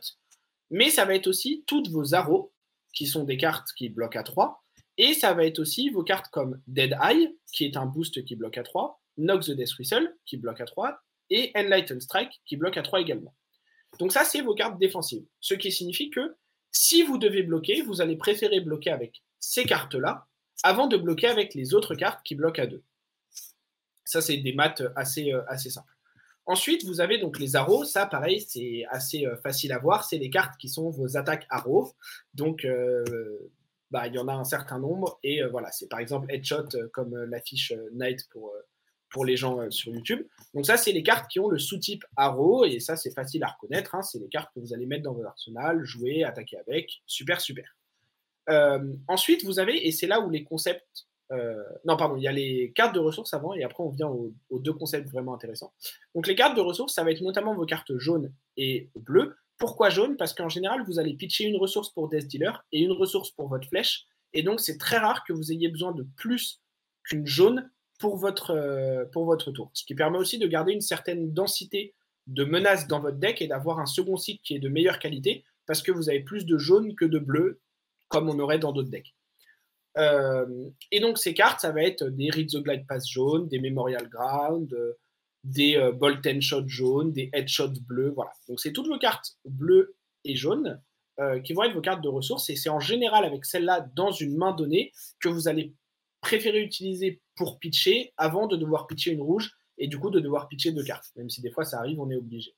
[0.71, 2.51] mais ça va être aussi toutes vos arrows,
[2.93, 4.63] qui sont des cartes qui bloquent à 3,
[4.97, 8.35] et ça va être aussi vos cartes comme Dead Eye, qui est un boost qui
[8.35, 10.99] bloque à 3, Nox the Death Whistle, qui bloque à 3,
[11.29, 13.33] et Enlightened Strike, qui bloque à 3 également.
[13.97, 15.25] Donc ça, c'est vos cartes défensives.
[15.39, 16.35] Ce qui signifie que
[16.71, 20.27] si vous devez bloquer, vous allez préférer bloquer avec ces cartes-là
[20.63, 22.83] avant de bloquer avec les autres cartes qui bloquent à 2.
[24.05, 25.93] Ça, c'est des maths assez, euh, assez simples.
[26.49, 27.85] Ensuite, vous avez donc les arrows.
[27.85, 30.03] Ça, pareil, c'est assez euh, facile à voir.
[30.03, 31.93] C'est les cartes qui sont vos attaques arrows.
[32.33, 33.03] Donc, euh,
[33.91, 35.19] bah, il y en a un certain nombre.
[35.21, 38.51] Et euh, voilà, c'est par exemple Headshot, comme l'affiche Night pour,
[39.25, 40.25] les gens sur YouTube.
[40.55, 42.65] Donc, ça, c'est les cartes qui ont le sous-type arrow.
[42.65, 43.93] Et ça, c'est facile à reconnaître.
[43.93, 44.01] Hein.
[44.01, 47.03] C'est les cartes que vous allez mettre dans votre arsenal, jouer, attaquer avec.
[47.05, 47.75] Super, super.
[49.07, 51.08] Ensuite, vous avez, et c'est là où les concepts.
[51.31, 54.07] Euh, non, pardon, il y a les cartes de ressources avant, et après on vient
[54.07, 55.73] aux, deux concepts vraiment intéressants.
[56.15, 59.35] Donc, les cartes de ressources, ça va être notamment vos cartes jaunes et bleues.
[59.57, 62.93] Pourquoi jaune Parce qu'en général, vous allez pitcher une ressource pour Death Dealer et une
[62.93, 64.07] ressource pour votre flèche.
[64.33, 66.61] Et donc, c'est très rare que vous ayez besoin de plus
[67.03, 67.69] qu'une jaune
[67.99, 69.69] pour votre, euh, pour votre tour.
[69.73, 71.93] Ce qui permet aussi de garder une certaine densité
[72.27, 75.43] de menaces dans votre deck et d'avoir un second cycle qui est de meilleure qualité
[75.65, 77.59] parce que vous avez plus de jaune que de bleu,
[78.07, 79.13] comme on aurait dans d'autres decks.
[79.99, 83.59] Euh, et donc, ces cartes, ça va être des Read the Glide Pass jaunes, des
[83.59, 84.75] Memorial Ground,
[85.43, 88.11] des euh, Bolt and Shot jaunes, des Headshots bleus.
[88.15, 88.31] Voilà.
[88.47, 90.81] Donc, c'est toutes vos cartes bleues et jaunes
[91.19, 92.49] euh, qui vont être vos cartes de ressources.
[92.49, 95.73] Et c'est en général avec celle-là dans une main donnée que vous allez
[96.21, 100.47] préférer utiliser pour pitcher avant de devoir pitcher une rouge et du coup de devoir
[100.47, 101.05] pitcher deux cartes.
[101.15, 102.53] Même si des fois ça arrive, on est obligé.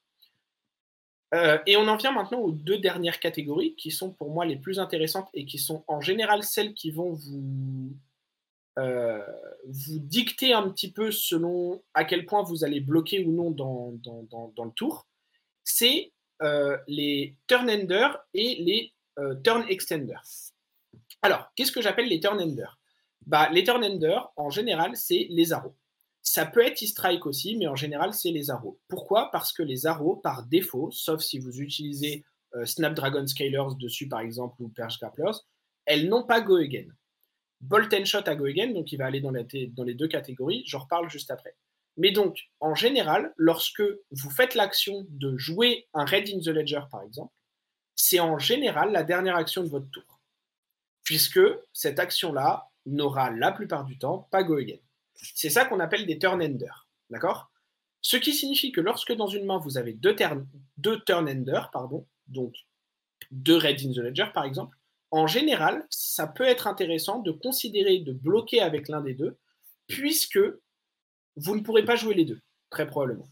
[1.33, 4.57] Euh, et on en vient maintenant aux deux dernières catégories qui sont pour moi les
[4.57, 7.95] plus intéressantes et qui sont en général celles qui vont vous
[8.77, 9.25] euh,
[9.65, 14.65] dicter un petit peu selon à quel point vous allez bloquer ou non dans, dans,
[14.65, 15.07] le tour,
[15.63, 16.11] c'est
[16.41, 18.93] euh, les turn ender et les
[19.43, 20.15] turn extender.
[21.21, 22.67] Alors, qu'est-ce que j'appelle les turn ender
[23.25, 25.75] bah, Les turn ender, en général, c'est les arrows.
[26.23, 28.79] Ça peut être e-strike aussi, mais en général, c'est les arrows.
[28.87, 29.31] Pourquoi?
[29.31, 32.23] Parce que les arrows, par défaut, sauf si vous utilisez
[32.65, 35.39] Snapdragon Scalers dessus, par exemple, ou Perch Grapplers,
[35.85, 36.87] elles n'ont pas Go Again.
[37.61, 40.63] Bolt and Shot à Go Again, donc il va aller dans, dans les deux catégories,
[40.65, 41.55] j'en reparle juste après.
[41.97, 46.81] Mais donc, en général, lorsque vous faites l'action de jouer un Red in the Ledger,
[46.89, 47.33] par exemple,
[47.95, 50.19] c'est en général la dernière action de votre tour.
[51.03, 51.41] Puisque
[51.73, 54.79] cette action-là n'aura la plupart du temps pas Go Again.
[55.15, 56.87] C'est ça qu'on appelle des turn enders.
[57.09, 57.51] D'accord?
[58.01, 60.15] Ce qui signifie que lorsque dans une main vous avez deux,
[60.77, 62.55] deux turn enders, pardon, donc
[63.29, 64.77] deux Red in the Ledger par exemple,
[65.11, 69.37] en général, ça peut être intéressant de considérer de bloquer avec l'un des deux,
[69.87, 70.39] puisque
[71.35, 72.39] vous ne pourrez pas jouer les deux,
[72.69, 73.27] très probablement.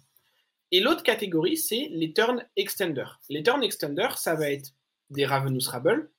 [0.72, 3.20] Et l'autre catégorie, c'est les turn extenders.
[3.30, 4.72] Les turn extenders, ça va être
[5.10, 6.12] des Ravenous Rabble,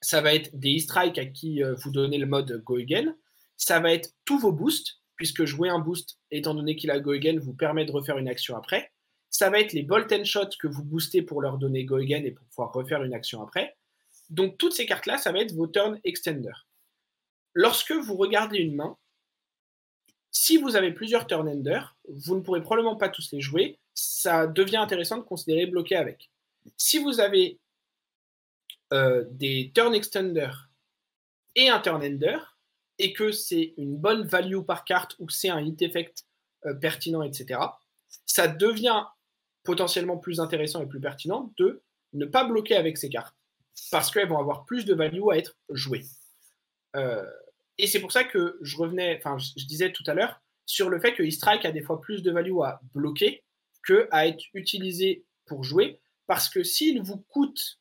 [0.00, 3.14] ça va être des E-Strike à qui euh, vous donnez le mode Go Again,
[3.62, 7.12] ça va être tous vos boosts, puisque jouer un boost, étant donné qu'il a Go
[7.12, 8.90] Again, vous permet de refaire une action après.
[9.30, 12.24] Ça va être les Bolt and Shot que vous boostez pour leur donner Go Again
[12.24, 13.76] et pour pouvoir refaire une action après.
[14.30, 16.50] Donc toutes ces cartes-là, ça va être vos turn extender.
[17.54, 18.96] Lorsque vous regardez une main,
[20.32, 23.78] si vous avez plusieurs turn ender, vous ne pourrez probablement pas tous les jouer.
[23.94, 26.32] Ça devient intéressant de considérer bloquer avec.
[26.76, 27.60] Si vous avez
[28.92, 30.50] euh, des turn extender
[31.54, 32.38] et un turn ender,
[32.98, 36.24] et que c'est une bonne value par carte ou c'est un hit effect
[36.66, 37.60] euh, pertinent, etc.,
[38.26, 39.04] ça devient
[39.64, 41.82] potentiellement plus intéressant et plus pertinent de
[42.12, 43.34] ne pas bloquer avec ces cartes
[43.90, 46.04] parce qu'elles vont avoir plus de value à être jouées.
[46.96, 47.24] Euh,
[47.78, 51.00] et c'est pour ça que je revenais, enfin, je, disais tout à l'heure, sur le
[51.00, 53.44] fait que E-Strike a des fois plus de value à bloquer
[53.82, 57.80] que à être utilisé pour jouer, parce que s'il vous coûte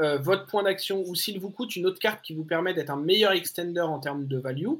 [0.00, 2.90] euh, votre point d'action ou s'il vous coûte une autre carte qui vous permet d'être
[2.90, 4.74] un meilleur extender en termes de value,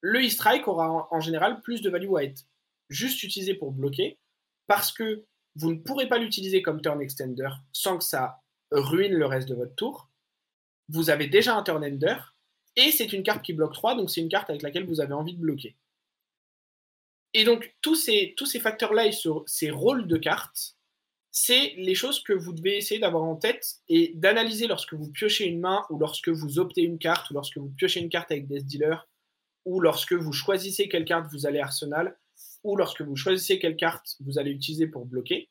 [0.00, 2.44] le E-Strike aura en général plus de value à être
[2.88, 4.18] juste utilisé pour bloquer,
[4.66, 5.24] parce que
[5.56, 9.54] vous ne pourrez pas l'utiliser comme turn extender sans que ça ruine le reste de
[9.54, 10.08] votre tour.
[10.88, 12.16] Vous avez déjà un turn ender,
[12.76, 15.12] et c'est une carte qui bloque 3, donc c'est une carte avec laquelle vous avez
[15.12, 15.76] envie de bloquer.
[17.32, 19.12] Et donc, tous ces, tous ces facteurs-là et
[19.46, 20.76] ces rôles de cartes,
[21.32, 25.46] c'est les choses que vous devez essayer d'avoir en tête et d'analyser lorsque vous piochez
[25.46, 28.48] une main ou lorsque vous optez une carte ou lorsque vous piochez une carte avec
[28.48, 29.08] Death Dealer
[29.64, 32.18] ou lorsque vous choisissez quelle carte vous allez Arsenal
[32.64, 35.48] ou lorsque vous choisissez quelle carte vous allez utiliser pour bloquer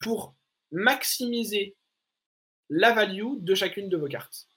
[0.00, 0.34] pour
[0.72, 1.76] maximiser
[2.68, 4.48] la value de chacune de vos cartes.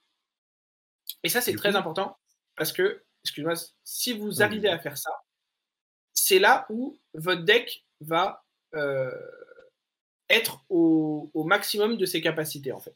[1.24, 2.18] Et ça, c'est très important
[2.56, 3.54] parce que, excuse-moi,
[3.84, 5.12] si vous arrivez à faire ça,
[6.14, 8.44] c'est là où votre deck va
[8.74, 9.12] euh,
[10.30, 12.96] être au, maximum de ses capacités, en fait.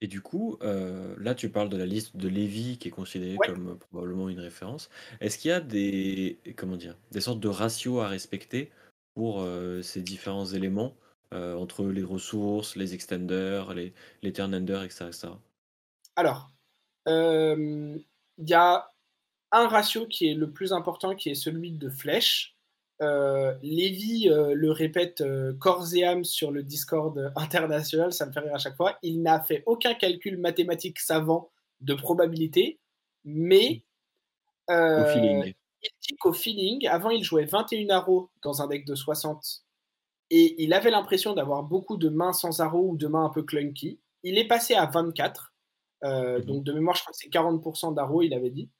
[0.00, 3.36] Et du coup, euh, là, tu parles de la liste de Lévy qui est considérée
[3.46, 4.90] comme probablement une référence.
[5.20, 8.70] Est-ce qu'il y a des, comment dire, des sortes de ratios à respecter
[9.14, 10.94] pour euh, ces différents éléments
[11.32, 13.92] euh, entre les ressources, les extenders, les,
[14.22, 15.10] les turnenders, etc.,
[16.16, 16.50] Alors,
[17.08, 17.98] euh,
[18.38, 18.88] il y a
[19.50, 22.53] un ratio qui est le plus important, qui est celui de flèche.
[23.04, 25.22] Euh, Lévy euh, le répète
[25.58, 28.98] corps et âme sur le Discord international, ça me fait rire à chaque fois.
[29.02, 31.50] Il n'a fait aucun calcul mathématique savant
[31.80, 32.80] de probabilité,
[33.24, 33.84] mais
[34.68, 35.54] au feeling.
[35.82, 39.64] il dit qu'au feeling, avant il jouait 21 arrows dans un deck de 60
[40.30, 43.42] et il avait l'impression d'avoir beaucoup de mains sans arrow ou de mains un peu
[43.42, 44.00] clunky.
[44.22, 45.54] Il est passé à 24.
[46.04, 46.44] Euh, mhm.
[46.44, 48.70] Donc de mémoire, je crois que c'est 40% d'arrow, il avait dit.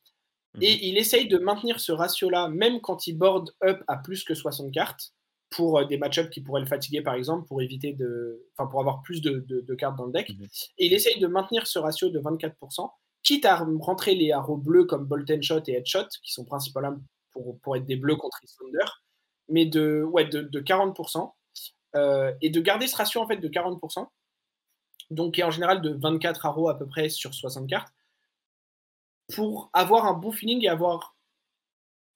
[0.61, 0.79] Et mhm.
[0.83, 4.73] il essaye de maintenir ce ratio-là, même quand il board up à plus que 60
[4.73, 5.13] cartes,
[5.51, 8.45] pour des match qui pourraient le fatiguer, par exemple, pour éviter de.
[8.57, 10.31] Enfin, pour avoir plus de, de, cartes dans le deck.
[10.31, 10.47] Mhm.
[10.79, 12.91] Et il essaye de maintenir ce ratio de 24%,
[13.23, 16.99] quitte à rentrer les arrows bleus comme Bolt and Shot et Headshot, qui sont principalement
[17.31, 18.91] pour, pour être des bleus contre Islander,
[19.49, 21.31] mais de, ouais, de, de 40%.
[21.97, 24.07] Euh, et de garder ce ratio en fait de 40%,
[25.11, 27.94] donc qui est en général de 24 arrows à peu près sur 60 cartes,
[29.33, 31.17] pour avoir un bon feeling et avoir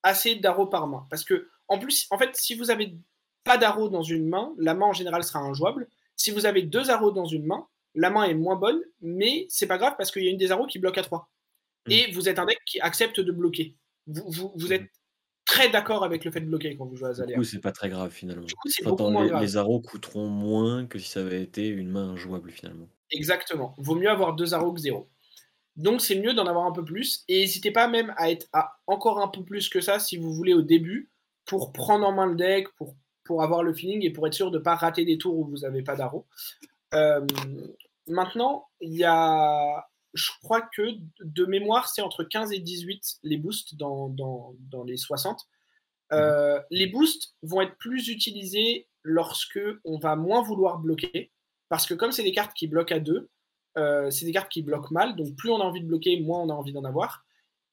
[0.02, 1.06] assez d'arrows par main.
[1.10, 2.96] Parce que, en plus, en fait, si vous avez
[3.44, 5.88] pas d'arrows dans une main, la main en général sera injouable.
[6.16, 9.66] Si vous avez deux arrows dans une main, la main est moins bonne, mais c'est
[9.66, 11.30] pas grave parce qu'il y a une des arrows qui bloque à 3.
[11.86, 11.90] Mm.
[11.90, 13.76] Et vous êtes un deck qui accepte de bloquer.
[14.06, 14.88] Vous, vous, êtes mm.
[15.46, 17.32] très d'accord avec le fait de bloquer quand vous jouez à Azalea.
[17.32, 18.44] Du coup, c'est pas très grave finalement.
[18.44, 22.50] Du coup, les, les, arrows coûteront moins que si ça avait été une main injouable
[22.50, 22.88] finalement.
[23.10, 23.74] Exactement.
[23.78, 25.08] Vaut mieux avoir deux arrows que zéro.
[25.78, 27.24] Donc c'est mieux d'en avoir un peu plus.
[27.28, 30.34] Et n'hésitez pas même à être à encore un peu plus que ça si vous
[30.34, 31.10] voulez au début
[31.46, 34.50] pour prendre en main le deck, pour pour avoir le feeling et pour être sûr
[34.50, 36.26] de ne pas rater des tours où vous n'avez pas d'arrow.
[36.94, 37.24] Euh,
[38.06, 40.82] maintenant, il y a, je crois que
[41.20, 45.46] de mémoire, c'est entre 15 et 18 les boosts dans, dans, dans les 60.
[46.12, 51.30] Euh, les boosts vont être plus utilisés lorsque on va moins vouloir bloquer,
[51.68, 53.28] parce que comme c'est des cartes qui bloquent à deux,
[53.78, 56.40] euh, c'est des cartes qui bloquent mal, donc plus on a envie de bloquer, moins
[56.40, 57.24] on a envie d'en avoir.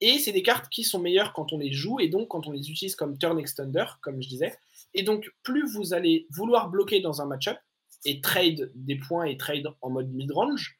[0.01, 2.51] Et c'est des cartes qui sont meilleures quand on les joue et donc quand on
[2.51, 4.53] les utilise comme turn extender, comme je disais.
[4.93, 7.57] Et donc, plus vous allez vouloir bloquer dans un match-up
[8.03, 10.77] et trade des points et trade en mode mid-range,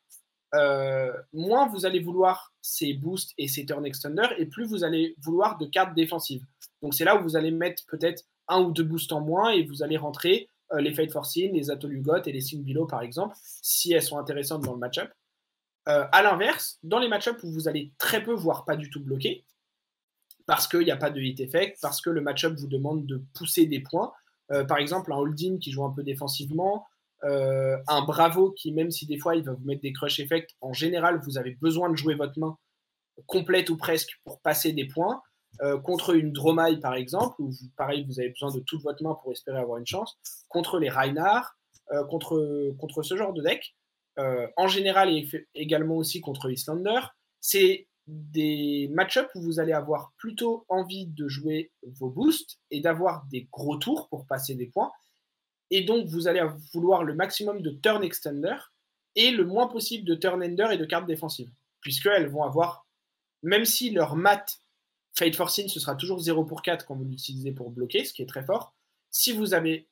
[0.54, 5.16] euh, moins vous allez vouloir ces boosts et ces turn extenders et plus vous allez
[5.22, 6.46] vouloir de cartes défensives.
[6.82, 9.64] Donc, c'est là où vous allez mettre peut-être un ou deux boosts en moins et
[9.64, 13.36] vous allez rentrer euh, les Fate Forcing, les Atolugot et les Sing Below, par exemple,
[13.42, 15.12] si elles sont intéressantes dans le match-up.
[15.88, 19.04] Euh, à l'inverse, dans les match-ups où vous allez très peu, voire pas du tout
[19.04, 19.46] bloquer,
[20.48, 23.22] parce qu'il n'y a pas de hit effect, parce que le match-up vous demande de
[23.36, 24.12] pousser des points.
[24.52, 26.88] Euh, par exemple, un holding qui joue un peu défensivement,
[27.24, 30.74] un bravo qui, même si des fois il va vous mettre des crush effect, en
[30.74, 32.56] général, vous avez besoin de jouer votre main
[33.26, 35.24] complète ou presque pour passer des points.
[35.62, 39.16] Euh, contre une Dromaille, par exemple, où pareil, vous avez besoin de toute votre main
[39.22, 40.18] pour espérer avoir une chance.
[40.50, 41.52] Contre les Reinhardt,
[42.10, 43.76] contre, contre ce genre de deck.
[44.18, 47.00] en général, et également aussi contre Islander.
[47.42, 53.26] C'est des match-ups où vous allez avoir plutôt envie de jouer vos boosts et d'avoir
[53.32, 54.92] des gros tours pour passer des points.
[55.72, 58.56] Et donc, vous allez vouloir le maximum de turn extender
[59.16, 61.52] et le moins possible de turn ender et de cartes défensives.
[61.82, 62.86] Puisqu'elles vont avoir,
[63.42, 64.60] même si leur mat
[65.18, 68.22] Fate Forcing, ce sera toujours 0 pour 4 quand vous l'utilisez pour bloquer, ce qui
[68.22, 68.76] est très fort.
[69.12, 69.88] Si vous avez.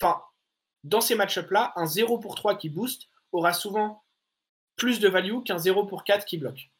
[0.00, 0.20] Enfin,
[0.84, 4.02] dans ces match-ups-là, un 0 pour 3 qui booste aura souvent
[4.76, 6.70] plus de value qu'un 0 pour 4 qui bloque.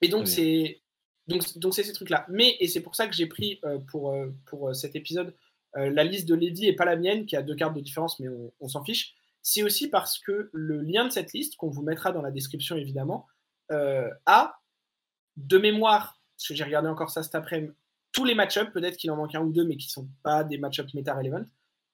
[0.00, 0.80] Et donc, c'est
[1.26, 2.24] donc, donc c'est ces trucs-là.
[2.28, 5.34] Mais, et c'est pour ça que j'ai pris euh, pour, euh, pour euh, cet épisode
[5.78, 8.28] la liste de Lady et pas la mienne, qui a deux cartes de différence, mais
[8.60, 9.14] on, s'en fiche.
[9.42, 12.76] C'est aussi parce que le lien de cette liste, qu'on vous mettra dans la description
[12.76, 13.26] évidemment,
[13.68, 14.58] a
[15.36, 17.72] de mémoire, parce que j'ai regardé encore ça cet après-midi,
[18.12, 20.44] tous les match-ups, peut-être qu'il en manque un ou deux, mais qui ne sont pas
[20.44, 21.44] des match-ups meta-relevant,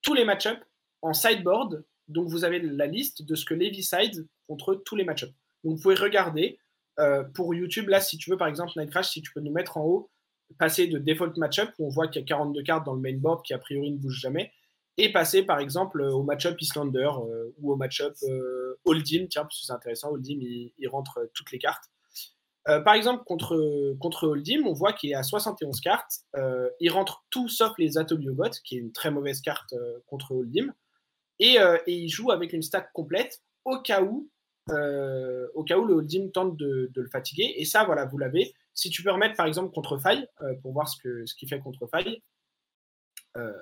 [0.03, 0.61] tous les match-ups
[1.01, 5.05] en sideboard, donc vous avez la liste de ce que Levi side contre tous les
[5.05, 5.33] match-ups.
[5.65, 6.59] Donc vous pouvez regarder,
[6.99, 9.53] euh, pour YouTube, là, si tu veux, par exemple, Night Crash, si tu peux nous
[9.53, 10.11] mettre en haut,
[10.59, 13.17] passer de default matchup où on voit qu'il y a 42 cartes dans le main
[13.17, 14.53] board qui a priori ne bougent jamais,
[14.99, 19.61] et passer par exemple au matchup Islander euh, ou au matchup euh, Holdim, tiens, parce
[19.61, 21.91] que c'est intéressant, Holdim il, il, rentre toutes les cartes.
[22.65, 26.21] Par exemple, contre, contre Holdim, on voit qu'il est à 71 cartes,
[26.81, 29.75] il rentre tout sauf les Atoliogot, qui est une très mauvaise carte
[30.07, 30.73] contre Holdim,
[31.39, 31.57] et,
[31.87, 34.31] il joue avec une stack complète au cas où
[34.71, 37.55] euh, au cas où le holding tente de, le fatiguer.
[37.57, 38.55] Et ça, voilà, vous l'avez.
[38.75, 41.61] Si tu peux remettre par exemple contre faille, euh, pour voir ce qu'il ce fait
[41.61, 42.23] contre faille.
[43.37, 43.53] Euh,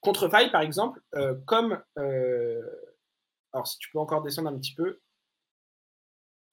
[0.00, 1.00] contre faille, par exemple,
[1.46, 1.82] comme.
[1.96, 5.00] alors, si tu peux encore descendre un petit peu.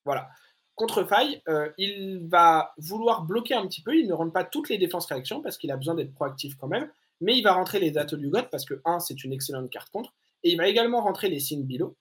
[0.06, 0.30] Voilà.
[0.82, 1.44] Contre faille,
[1.78, 3.96] il va vouloir bloquer un petit peu.
[3.96, 6.68] Il ne rentre pas toutes les défenses réactions parce qu'il a besoin d'être proactif quand
[6.68, 6.90] même.
[7.20, 9.92] Mais il va rentrer les dates du God parce que 1, c'est une excellente carte
[9.92, 10.12] contre.
[10.42, 11.96] Et il va également rentrer les signes below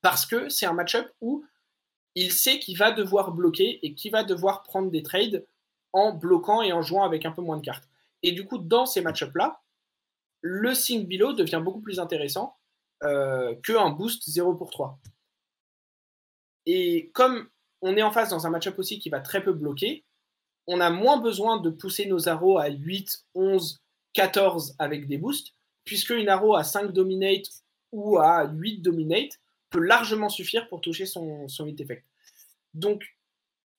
[0.00, 1.44] parce que c'est un match-up où
[2.14, 5.46] il sait qu'il va devoir bloquer et qu'il va devoir prendre des trades
[5.92, 7.90] en bloquant et en jouant avec un peu moins de cartes.
[8.22, 9.60] Et du coup, dans ces match-ups-là,
[10.40, 12.56] le Sing Below devient beaucoup plus intéressant
[13.02, 14.98] euh, qu'un boost 0 pour 3.
[16.64, 17.50] Et comme
[17.82, 20.04] on est en face dans un match-up aussi qui va très peu bloquer,
[20.66, 23.80] on a moins besoin de pousser nos arrows à 8, 11,
[24.14, 25.54] 14 avec des boosts,
[25.84, 27.46] puisque une arrow à 5 dominate
[27.92, 32.04] ou à 8 dominate peut largement suffire pour toucher son, hit effect.
[32.74, 33.04] Donc,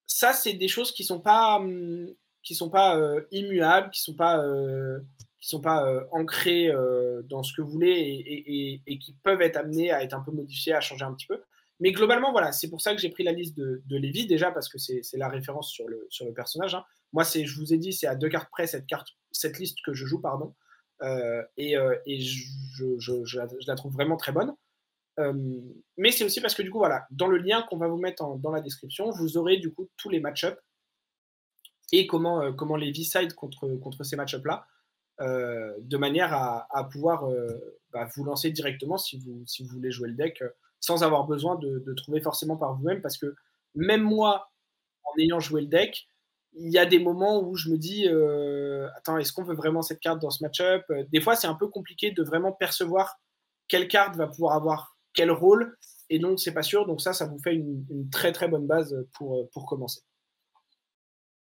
[0.05, 4.39] ça, c'est des choses qui sont pas, hum, sont pas euh, immuables, qui sont pas,
[4.39, 4.99] euh,
[5.41, 6.71] sont pas ancrés
[7.25, 10.31] dans ce que vous voulez et, et, qui peuvent être amenés à être un peu
[10.31, 11.41] modifiés, à changer un petit peu.
[11.79, 14.51] Mais globalement, voilà, c'est pour ça que j'ai pris la liste de, de Lévi, déjà
[14.51, 16.73] parce que c'est la référence sur le, personnage.
[16.73, 16.83] Hein.
[17.13, 19.93] Moi, je vous ai dit, c'est à deux cartes près cette, carte, cette liste que
[19.93, 20.55] je joue, pardon.
[21.03, 24.55] Euh, et, euh, je, la trouve vraiment très bonne.
[25.19, 25.33] Euh,
[25.97, 28.37] mais c'est aussi parce que du coup, voilà, dans le lien qu'on va vous mettre
[28.37, 30.57] dans la description, vous aurez du coup tous les match-ups
[31.91, 34.67] et comment, comment les V-side contre, ces match-ups-là,
[35.19, 37.27] de manière à, pouvoir
[37.91, 40.43] bah, vous lancer directement si vous voulez jouer le deck
[40.79, 43.01] sans avoir besoin de, de trouver forcément par vous-même.
[43.01, 43.35] Parce que
[43.75, 44.51] même moi,
[45.03, 46.07] en ayant joué le deck,
[46.53, 49.81] il y a des moments où je me dis euh, attends, est-ce qu'on veut vraiment
[49.81, 50.83] cette carte dans ce match-up?
[51.11, 53.19] Des fois, c'est un peu compliqué de vraiment percevoir
[53.67, 55.77] quelle carte va pouvoir avoir quel rôle,
[56.09, 56.85] et donc c'est pas sûr.
[56.85, 60.01] Donc ça, ça vous fait une, très très bonne base pour, pour commencer.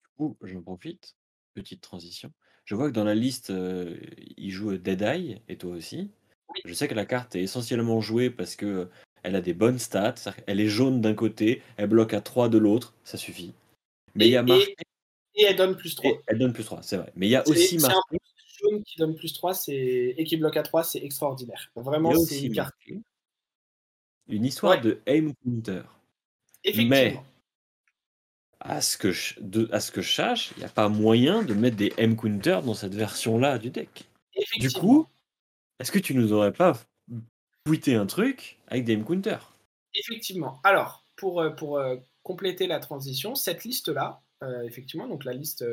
[0.04, 1.16] Du coup, je profite,
[1.54, 2.32] petite transition.
[2.66, 3.98] Je vois que dans la liste, euh,
[4.38, 6.12] il joue Dead Eye, et toi aussi.
[6.66, 8.90] Je sais que la carte est essentiellement jouée parce que
[9.24, 10.16] elle a des bonnes stats.
[10.46, 13.54] Elle est jaune d'un côté, elle bloque à 3 de l'autre, ça suffit.
[14.16, 14.76] Mais il y a marqué
[15.36, 16.12] et elle donne plus 3.
[16.28, 17.12] elle donne plus 3, c'est vrai.
[17.16, 18.18] Mais il y a aussi marqué.
[18.18, 21.72] Un jaune qui donne plus 3 et qui bloque à 3, c'est extraordinaire.
[21.76, 22.76] Vraiment, c'est une carte.
[24.28, 25.82] Une histoire de aim counter.
[26.76, 27.20] Mais
[28.60, 31.44] à ce que je, de, à ce que je sache, il n'y a pas moyen
[31.44, 34.06] de mettre des aim counters dans cette version-là du deck.
[34.60, 35.08] Du coup,
[35.80, 36.80] est-ce que tu nous aurais pas
[37.66, 39.54] tweeté un truc avec des aim counters
[39.96, 40.60] Effectivement.
[40.64, 45.66] Alors, pour, euh, pour euh, compléter la transition, cette liste-là, euh, effectivement, donc la liste,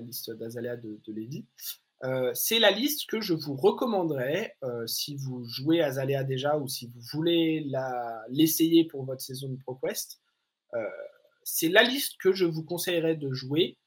[0.00, 1.46] liste d'Azalea de, de Lady.
[2.34, 4.54] C'est la liste que je vous recommanderais
[4.86, 7.66] si vous jouez Azalea déjà ou si vous voulez
[8.28, 10.20] l'essayer pour votre saison de ProQuest.
[11.42, 13.78] c'est la liste que je vous conseillerais de jouer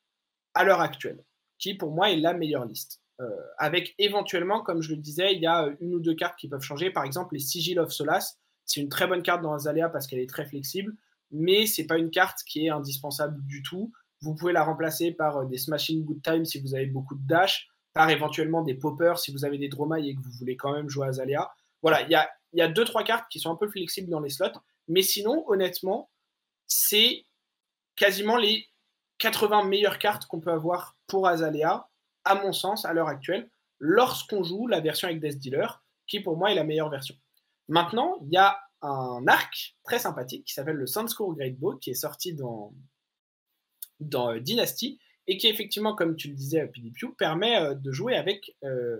[0.55, 1.23] à l'heure actuelle,
[1.59, 2.99] qui pour moi est la meilleure liste.
[3.57, 6.61] Avec éventuellement, comme je le disais, il y a une ou deux cartes qui peuvent
[6.61, 6.89] changer.
[6.89, 10.19] Par exemple, les Sigil of Solas, c'est une très bonne carte dans Azalea parce qu'elle
[10.19, 10.93] est très flexible,
[11.31, 13.91] mais c'est pas une carte qui est indispensable du tout.
[14.21, 17.27] Vous pouvez la remplacer par euh, des Smashing Good Time si vous avez beaucoup de
[17.27, 20.73] dash, par éventuellement des poppers si vous avez des Dromailles et que vous voulez quand
[20.73, 21.51] même jouer à Zalia.
[21.81, 24.19] Voilà, il y a, y a deux, trois cartes qui sont un peu flexibles dans
[24.19, 26.09] les slots, mais sinon, honnêtement,
[26.67, 27.25] c'est
[27.95, 28.67] quasiment les
[29.17, 31.89] 80 meilleures cartes qu'on peut avoir pour Azalea,
[32.25, 33.49] à mon sens, à l'heure actuelle,
[33.79, 37.15] lorsqu'on joue la version avec Death Dealer, qui pour moi est la meilleure version.
[37.67, 41.91] Maintenant, il y a un arc très sympathique qui s'appelle le Sunscore Great Bow, qui
[41.91, 42.73] est sorti dans,
[43.99, 48.15] dans euh, Dynasty et qui effectivement, comme tu le disais, PDPU, permet euh, de jouer
[48.15, 48.97] avec euh,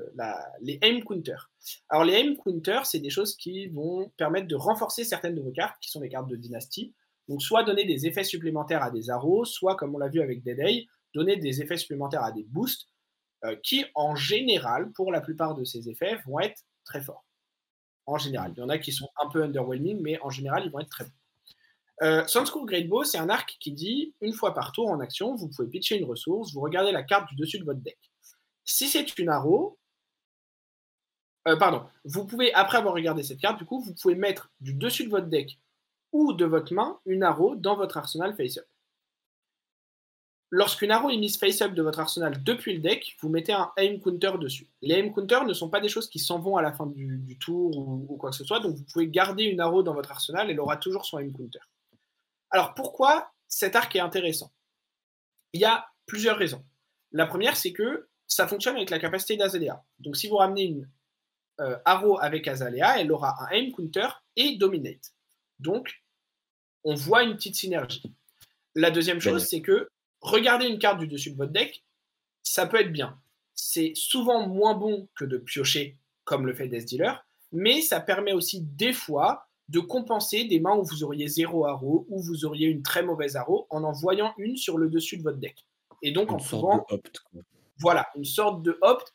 [0.61, 1.49] les aim counters.
[1.89, 5.51] Alors les aim counters, c'est des choses qui vont permettre de renforcer certaines de vos
[5.51, 6.93] cartes, qui sont les cartes de Dynasty.
[7.28, 10.43] Donc soit donner des effets supplémentaires à des arrows, soit comme on l'a vu avec
[10.43, 12.88] Dead Eye, donner des effets supplémentaires à des boosts,
[13.63, 17.25] qui en général, pour la plupart de ces effets, vont être très forts.
[18.05, 20.71] En général, il y en a qui sont un peu underwhelming, mais en général, ils
[20.71, 21.11] vont être très bons.
[22.01, 22.23] Euh,
[22.65, 25.67] Great Bow, c'est un arc qui dit une fois par tour en action, vous pouvez
[25.67, 27.99] pitcher une ressource, vous regardez la carte du dessus de votre deck.
[28.63, 29.77] Si c'est une arrow,
[31.47, 34.73] euh, pardon, vous pouvez, après avoir regardé cette carte, du coup, vous pouvez mettre du
[34.73, 35.59] dessus de votre deck
[36.11, 38.65] ou de votre main une arrow dans votre arsenal face-up.
[40.51, 43.99] Lorsqu'une arrow est mise face-up de votre arsenal depuis le deck, vous mettez un aim
[43.99, 44.67] counter dessus.
[44.81, 47.37] Les aim counters ne sont pas des choses qui s'en vont à la fin du,
[47.39, 50.11] tour ou, ou, quoi que ce soit, donc vous pouvez garder une arrow dans votre
[50.11, 51.59] arsenal, elle aura toujours son aim counter.
[52.49, 54.51] Alors pourquoi cet arc est intéressant?
[55.53, 56.63] Il y a plusieurs raisons.
[57.11, 59.83] La première, c'est que ça fonctionne avec la capacité d'Azalea.
[59.99, 60.89] Donc si vous ramenez une
[61.59, 65.13] euh, Arrow avec Azalea, elle aura un aim counter et dominate.
[65.59, 66.03] Donc
[66.83, 68.03] on voit une petite synergie.
[68.75, 69.89] La deuxième chose, c'est que
[70.22, 71.84] regarder une carte du dessus de votre deck,
[72.43, 73.20] ça peut être bien.
[73.55, 78.34] C'est souvent moins bon que de piocher comme le fait Death Dealer, mais ça permet
[78.34, 82.67] aussi des fois de compenser des mains où vous auriez zéro arrow, ou vous auriez
[82.67, 85.65] une très mauvaise arrow, en en voyant une sur le dessus de votre deck.
[86.01, 86.86] Et donc, en trouvant.
[87.78, 89.13] Voilà, une sorte de opt,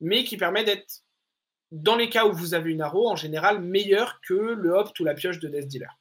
[0.00, 1.02] mais qui permet d'être,
[1.70, 5.04] dans les cas où vous avez une arrow, en général, meilleur que le opt ou
[5.04, 5.98] la pioche de Death Dealer.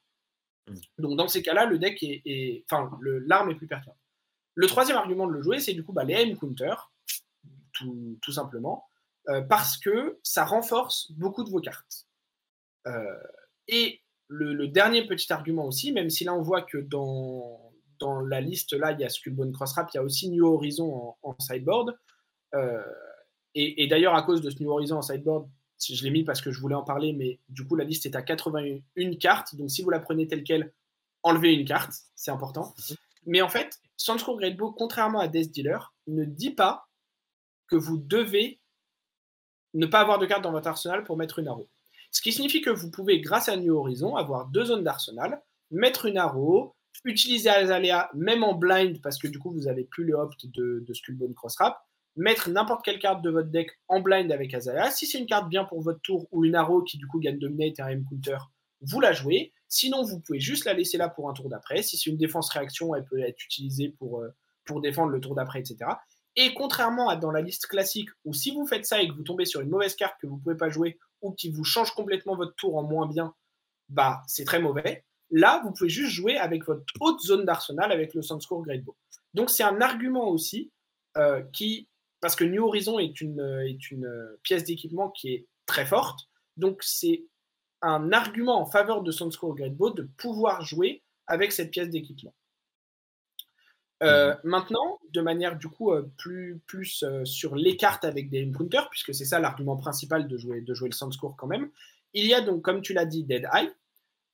[0.68, 0.76] Hmm.
[0.98, 2.64] Donc, dans ces cas-là, le deck est.
[2.72, 3.99] Enfin, l'arme est plus pertinente.
[4.60, 6.76] Le troisième argument de le jouer, c'est du coup bah, les aim counter,
[7.72, 8.84] tout, simplement,
[9.30, 12.08] euh, parce que ça renforce beaucoup de vos cartes.
[12.86, 13.24] Euh,
[13.70, 17.72] et le, dernier petit argument aussi, même si là on voit que dans,
[18.28, 21.40] la liste là, il y a Skullbone Crossrap, il y a aussi New Horizon en,
[21.40, 21.98] sideboard.
[22.54, 22.84] Euh,
[23.56, 25.50] et, d'ailleurs, à cause de ce New Horizon en sideboard,
[25.82, 28.18] je l'ai mis parce que je voulais en parler, mais du coup, la liste est
[28.18, 29.56] à 81 cartes.
[29.56, 30.74] Donc si vous la prenez telle qu'elle,
[31.24, 32.76] enlevez une carte, c'est important.
[33.26, 33.80] Mais en fait,
[34.36, 36.88] Great Bow, contrairement à Death Dealer, ne dit pas
[37.68, 38.60] que vous devez
[39.74, 41.70] ne pas avoir de carte dans votre arsenal pour mettre une arrow.
[42.12, 46.06] Ce qui signifie que vous pouvez, grâce à New Horizon, avoir deux zones d'arsenal, mettre
[46.08, 50.16] une arrow, utiliser Azalea même en blind parce que du coup vous n'avez plus le
[50.16, 51.78] opt de, de Skullbone Crossrap,
[52.16, 54.90] mettre n'importe quelle carte de votre deck en blind avec Azalea.
[54.92, 57.38] Si c'est une carte bien pour votre tour ou une arrow qui du coup gagne
[57.38, 58.38] Dominate et un M-Counter,
[58.82, 59.54] vous la jouez.
[59.70, 61.84] Sinon, vous pouvez juste la laisser là pour un tour d'après.
[61.84, 64.34] Si c'est une défense réaction, elle peut être utilisée pour, euh,
[64.66, 65.92] pour défendre le tour d'après, etc.
[66.36, 69.24] Et contrairement à dans la liste classique, où si vous faites ça et que vous
[69.24, 71.92] tombez sur une mauvaise carte que vous ne pouvez pas jouer ou qui vous change
[71.92, 73.36] complètement votre tour en moins bien,
[73.90, 75.06] bah c'est très mauvais.
[75.30, 78.96] Là, vous pouvez juste jouer avec votre haute zone d'arsenal avec le Sunscore Great Bow.
[79.36, 80.72] Donc c'est un argument aussi
[81.18, 81.88] euh, qui,
[82.22, 84.10] parce que New Horizon est une, est une
[84.42, 86.22] pièce d'équipement qui est très forte,
[86.58, 87.26] donc c'est
[87.82, 92.34] un argument en faveur de Sunscore Great Bow de pouvoir jouer avec cette pièce d'équipement.
[94.02, 94.40] Euh, mhm.
[94.44, 98.90] maintenant, de manière du coup euh, plus, plus euh, sur les cartes avec des counters,
[98.90, 101.70] puisque c'est ça l'argument principal de jouer, de jouer le Sandscore quand même,
[102.14, 103.72] il y a donc, comme tu l'as dit, Dead Eye.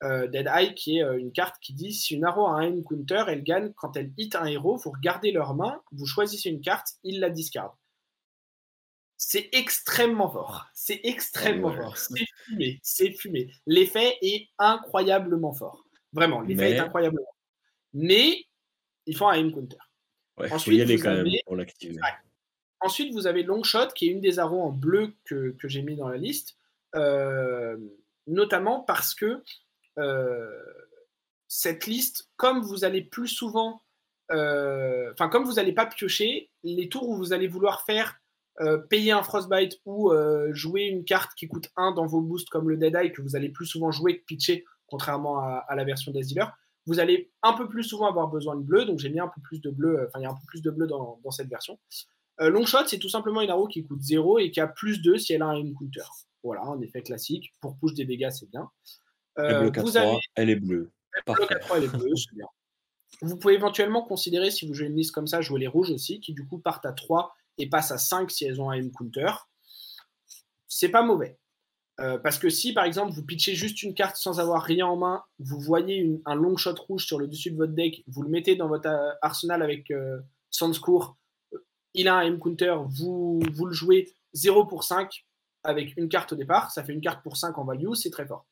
[0.03, 3.43] Dead Eye qui est une carte qui dit si une arrow a un counter, elle
[3.43, 7.19] gagne quand elle hit un héros, vous regardez leur main, vous choisissez une carte, il
[7.19, 7.75] la discard.
[9.17, 10.67] C'est extrêmement fort.
[10.73, 11.97] C'est extrêmement fort.
[11.97, 12.79] C'est fumé.
[12.83, 13.51] C'est fumé.
[13.65, 15.85] L'effet est incroyablement fort.
[16.11, 17.37] Vraiment, l'effet est incroyablement fort.
[17.93, 18.45] Mais
[19.05, 19.77] il faut un aim counter.
[20.37, 21.97] Ensuite, y quand même pour l'activer.
[22.81, 26.09] Ensuite, vous avez Longshot, qui est une des arrows en bleu que, j'ai mis dans
[26.09, 26.57] la liste,
[26.95, 27.77] euh,
[28.27, 29.41] notamment parce que
[29.97, 30.61] euh,
[31.47, 33.81] cette liste, comme vous allez plus souvent,
[34.31, 38.19] euh, enfin, comme vous n'allez pas piocher, les tours où vous allez vouloir faire
[38.89, 40.11] payer un Frostbite ou
[40.51, 43.35] jouer une carte qui coûte 1 dans vos boosts comme le Dead Eye, que vous
[43.35, 47.31] allez plus souvent jouer que pitcher, contrairement à, à la version des Dealer, vous allez
[47.41, 49.69] un peu plus souvent avoir besoin de bleu, donc j'ai mis un peu plus de
[49.69, 51.79] bleu, euh, enfin il y a un peu plus de bleu dans, cette version.
[52.41, 55.17] Euh, Longshot, c'est tout simplement une arrow qui coûte 0 et qui a plus 2
[55.17, 56.03] si elle a un counter.
[56.43, 57.53] Voilà, un effet classique.
[57.59, 58.69] Pour push des dégâts, c'est bien.
[59.39, 60.17] Euh, vous avez...
[60.35, 60.91] elle est bleue.
[61.25, 62.45] elle est bleue, c'est bien.
[63.21, 66.19] Vous pouvez éventuellement considérer, si vous jouez une liste comme ça, jouer les rouges aussi,
[66.19, 69.31] qui du coup partent à 3 et passent à 5 si elles ont un counter.
[70.67, 71.37] C'est pas mauvais.
[72.01, 74.97] Euh, parce que si, par exemple, vous pitchez juste une carte sans avoir rien en
[74.97, 78.29] main, vous voyez un long shot rouge sur le dessus de votre deck, vous le
[78.29, 80.19] mettez dans votre euh, arsenal avec euh,
[80.51, 81.15] Sandscour,
[81.53, 81.59] euh,
[81.93, 85.25] il a un M-Counter, vous, vous le jouez 0 pour 5
[85.63, 88.25] avec une carte au départ, ça fait une carte pour 5 en value, c'est très
[88.25, 88.45] fort.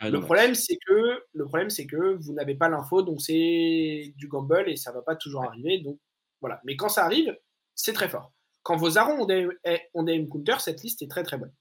[0.00, 4.12] Ah, le, problème, c'est que, le problème, c'est que vous n'avez pas l'info, donc c'est
[4.16, 5.78] du gamble et ça ne va pas toujours arriver.
[5.78, 5.98] Donc
[6.40, 6.60] voilà.
[6.64, 7.34] Mais quand ça arrive,
[7.74, 8.33] c'est très fort.
[8.64, 9.46] Quand vos arons ont des,
[9.92, 11.52] ont des M-Counter, cette liste est très très bonne.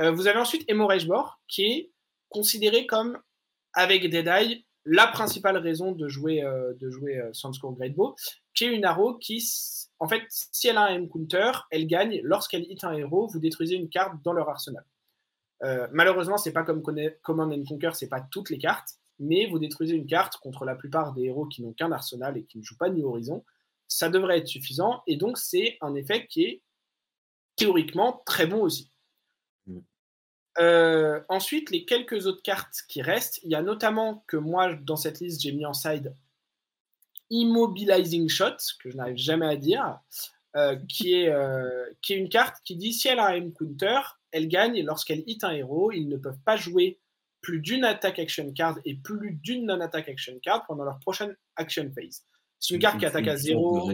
[0.00, 1.92] Euh, vous avez ensuite Hemorrhage Bore, qui est
[2.28, 3.18] considéré comme,
[3.72, 7.32] avec Dead Eye, la principale raison de jouer, euh, de jouer euh,
[7.72, 8.14] Great Bow,
[8.54, 9.42] qui est une arrow qui,
[9.98, 12.20] en fait, si elle a un M-Counter, elle gagne.
[12.22, 14.84] Lorsqu'elle hit un héros, vous détruisez une carte dans leur arsenal.
[15.92, 16.82] malheureusement, c'est pas comme
[17.22, 20.74] Command and Conquer, c'est pas toutes les cartes, mais vous détruisez une carte contre la
[20.74, 23.42] plupart des héros qui n'ont qu'un arsenal et qui ne jouent pas New Horizon.
[23.88, 26.62] Ça devrait être suffisant, et donc c'est un effet qui est
[27.56, 28.90] théoriquement très bon aussi.
[30.58, 34.96] Euh, ensuite, les quelques autres cartes qui restent, il y a notamment que moi, dans
[34.96, 36.14] cette liste, j'ai mis en side
[37.30, 39.98] Immobilizing Shot, que je n'arrive jamais à dire,
[40.56, 44.00] euh, qui, est, euh, qui est une carte qui dit si elle a un counter,
[44.32, 47.00] elle gagne et lorsqu'elle hit un héros, ils ne peuvent pas jouer
[47.42, 51.90] plus d'une attack action card et plus d'une non-attack action card pendant leur prochaine action
[51.94, 52.24] phase.
[52.58, 53.90] C'est une carte qui attaque à 0.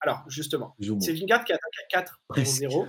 [0.00, 2.86] alors, justement, c'est une carte qui attaque à 4 pour 0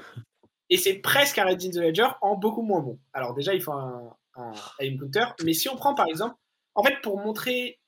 [0.70, 3.00] et c'est presque un Red in the Ledger en beaucoup moins bon.
[3.14, 4.16] Alors déjà, il faut un,
[4.80, 6.36] aim counter, mais si on prend par exemple,
[6.76, 7.80] en fait, pour montrer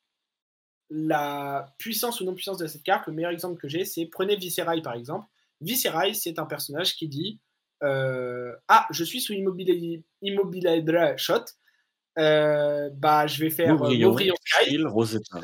[0.89, 4.81] la puissance ou non-puissance de cette carte, le meilleur exemple que j'ai, c'est prenez Viserai
[4.81, 5.27] par exemple.
[5.61, 7.39] Viserai, c'est un personnage qui dit
[7.83, 11.45] euh, Ah, je suis sous Immobilizer Shot.
[12.19, 15.39] Euh, bah, je vais faire Maubrion, Sky, Rosetta.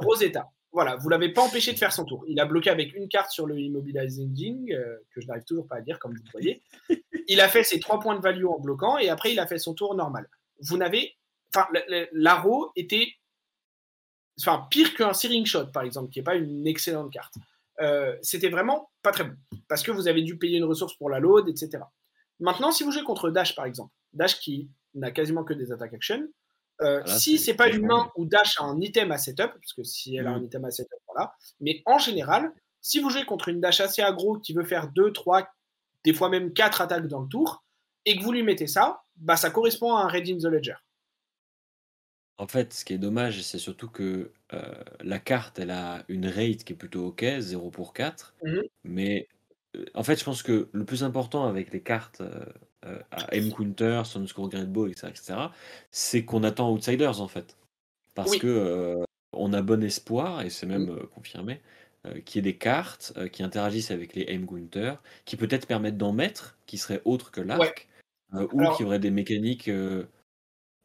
[0.00, 0.48] Rosetta.
[0.72, 2.24] Voilà, vous l'avez pas empêché de faire son tour.
[2.28, 5.76] Il a bloqué avec une carte sur le Immobilizing, euh, que je n'arrive toujours pas
[5.76, 6.62] à dire, comme vous le voyez.
[7.28, 9.58] Il a fait ses trois points de value en bloquant, et après, il a fait
[9.58, 10.30] son tour normal.
[10.60, 11.14] Vous n'avez.
[11.54, 11.68] Enfin,
[12.12, 13.06] l'arrow était.
[14.40, 17.34] Enfin, pire qu'un Searing Shot, par exemple, qui n'est pas une excellente carte.
[17.80, 19.36] Euh, c'était vraiment pas très bon,
[19.68, 21.84] parce que vous avez dû payer une ressource pour la load, etc.
[22.40, 25.94] Maintenant, si vous jouez contre Dash, par exemple, Dash qui n'a quasiment que des attaques
[25.94, 26.28] action,
[26.80, 30.16] euh, si c'est pas humain ou Dash a un item à setup, parce que si
[30.16, 30.44] elle a un mm.
[30.44, 31.34] item à setup, voilà.
[31.60, 35.12] Mais en général, si vous jouez contre une Dash assez aggro qui veut faire 2,
[35.12, 35.48] 3,
[36.04, 37.64] des fois même 4 attaques dans le tour,
[38.04, 40.76] et que vous lui mettez ça, bah ça correspond à un Red in the Ledger.
[42.36, 46.26] En fait, ce qui est dommage, c'est surtout que euh, la carte, elle a une
[46.28, 48.70] rate qui est plutôt ok, 0 pour 4, mm-hmm.
[48.84, 49.28] mais
[49.94, 52.22] en fait, je pense que le plus important avec les cartes
[53.10, 55.52] à M-Counter, Sunscore Great Bow, etc., etc.,
[55.90, 57.56] c'est qu'on attend Outsiders en fait.
[58.14, 58.96] Parce que
[59.32, 61.06] on a bon espoir, et c'est même Mmh.
[61.14, 61.60] confirmé,
[62.24, 64.94] qu'il y ait des cartes qui interagissent avec les M-Counter,
[65.24, 67.46] qui peut-être permettent d'en mettre, qui seraient autres que Ouais.
[67.48, 67.88] l'arc,
[68.52, 69.70] ou Alors qui auraient des mécaniques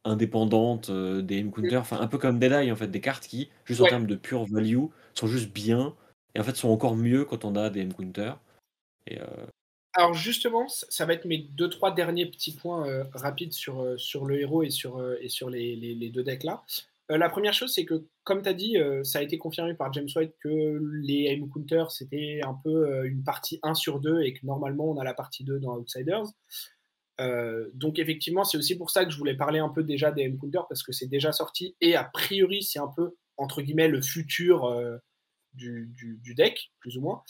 [0.06, 1.80] indépendantes des M-Counter, Mmh.
[1.80, 4.46] enfin un peu comme Deadeye en fait, des cartes qui, juste en termes de pure
[4.46, 5.96] value, sont juste bien,
[6.36, 8.34] et en fait sont encore mieux quand on a des M-Counter.
[9.08, 9.20] Et
[9.96, 14.64] Alors justement, ça va être mes 2-3 derniers petits points rapides sur, sur le héros
[14.64, 16.64] et sur, et sur les, les, deux decks là.
[17.10, 20.08] la première chose, c'est que, comme tu as dit, ça a été confirmé par James
[20.16, 24.44] White que les aim counters, c'était un peu une partie 1 sur 2 et que
[24.48, 26.26] normalement, on a la partie 2 dans Outsiders.
[27.76, 30.38] donc effectivement, c'est aussi pour ça que je voulais parler un peu déjà des aim
[30.40, 34.02] counters parce que c'est déjà sorti et a priori, c'est un peu, entre guillemets, le
[34.02, 34.76] futur
[35.54, 37.24] du, du, deck, plus ou moins.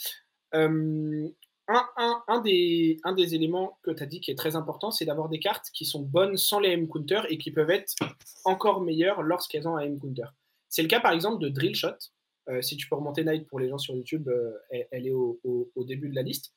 [1.67, 2.99] Un, des,
[3.35, 6.01] éléments que tu as dit qui est très important, c'est d'avoir des cartes qui sont
[6.01, 7.95] bonnes sans les M-Counter et qui peuvent être
[8.43, 10.27] encore meilleures lorsqu'elles ont un M-Counter.
[10.67, 11.95] C'est le cas par exemple de Drill Shot.
[12.49, 14.51] Euh, si tu peux remonter Night pour les gens sur YouTube, euh,
[14.91, 15.39] elle, est au,
[15.77, 16.53] début de la liste.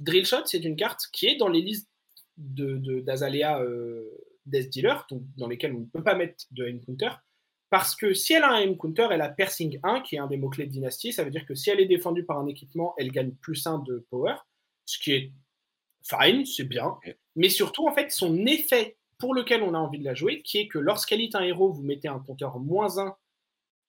[0.00, 1.88] Drill Shot, c'est une carte qui est dans les listes
[2.36, 5.06] d'Azalea de, de, euh, Death Dealer,
[5.36, 7.10] dans lesquelles on ne peut pas mettre de M-Counter.
[7.70, 10.38] Parce que si elle a un M-Counter, elle a Piercing 1, qui est un des
[10.38, 11.12] mots-clés de Dynasty.
[11.12, 13.80] Ça veut dire que si elle est défendue par un équipement, elle gagne plus 1
[13.80, 14.34] de power
[14.88, 15.32] ce qui est
[16.02, 16.98] fine, c'est bien.
[17.36, 20.58] Mais surtout, en fait, son effet pour lequel on a envie de la jouer, qui
[20.58, 23.14] est que lorsqu'elle est un héros, vous mettez un compteur moins 1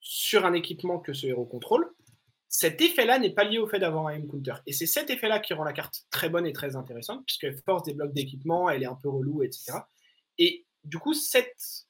[0.01, 1.89] sur un équipement que ce héros contrôle.
[2.49, 4.55] Cet effet-là n'est pas lié au fait d'avoir un M-Counter.
[4.65, 7.83] Et c'est cet effet-là qui rend la carte très bonne et très intéressante, puisqu'elle force
[7.83, 9.77] des blocs d'équipement, elle est un peu relou, etc.
[10.37, 11.85] Et du coup, cette,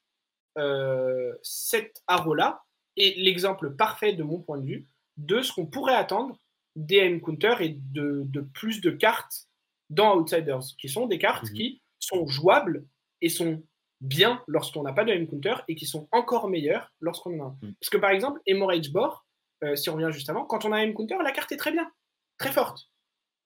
[0.56, 2.62] euh, cet haro-là
[2.96, 6.38] est l'exemple parfait, de mon point de vue, de ce qu'on pourrait attendre
[6.76, 9.48] des M-Counter et de, de, plus de cartes
[9.88, 11.54] dans Outsiders, qui sont des cartes mmh.
[11.54, 12.86] qui sont jouables
[13.20, 13.62] et sont
[14.00, 17.58] bien lorsqu'on n'a pas de M-Counter et qui sont encore meilleures lorsqu'on en a un.
[17.62, 17.74] Mmh.
[17.80, 19.26] Parce que par exemple, Hemorrhage Bore,
[19.62, 21.72] euh, si on revient juste avant, quand on a un M-Counter, la carte est très
[21.72, 21.90] bien,
[22.38, 22.88] très forte.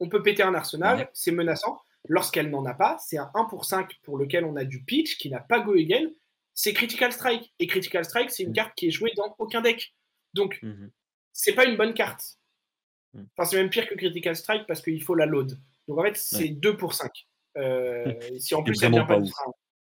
[0.01, 1.09] On peut péter un arsenal, mmh.
[1.13, 1.81] c'est menaçant.
[2.07, 5.17] Lorsqu'elle n'en a pas, c'est un 1 pour 5 pour lequel on a du pitch
[5.17, 6.11] qui n'a pas Go Again,
[6.53, 7.55] c'est Critical Strike.
[7.59, 9.95] Et Critical Strike, c'est une carte qui est jouée dans aucun deck.
[10.35, 10.61] Donc,
[11.33, 12.39] c'est pas une bonne carte.
[13.37, 15.59] Enfin, c'est même pire que Critical Strike parce qu'il faut la load.
[15.89, 16.49] Donc en fait, c'est ouais.
[16.51, 17.11] 2 pour 5.
[17.57, 19.31] Euh, si en plus elle vient pas, du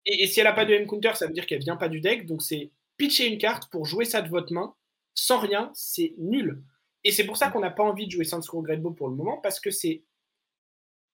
[0.06, 2.02] et, et, si elle n'a pas de M-Counter, ça veut dire qu'elle vient pas du
[2.02, 2.26] deck.
[2.26, 4.74] Donc c'est pitcher une carte pour jouer ça de votre main
[5.18, 6.64] sans rien, c'est nul.
[7.04, 9.16] Et c'est pour ça qu'on n'a pas envie de jouer Sandscore Great Bow pour le
[9.16, 10.04] moment parce que c'est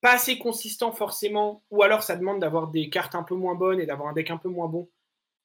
[0.02, 3.80] pas assez consistant forcément, ou alors ça demande d'avoir des cartes un peu moins bonnes
[3.80, 4.90] et d'avoir un deck un peu moins bon.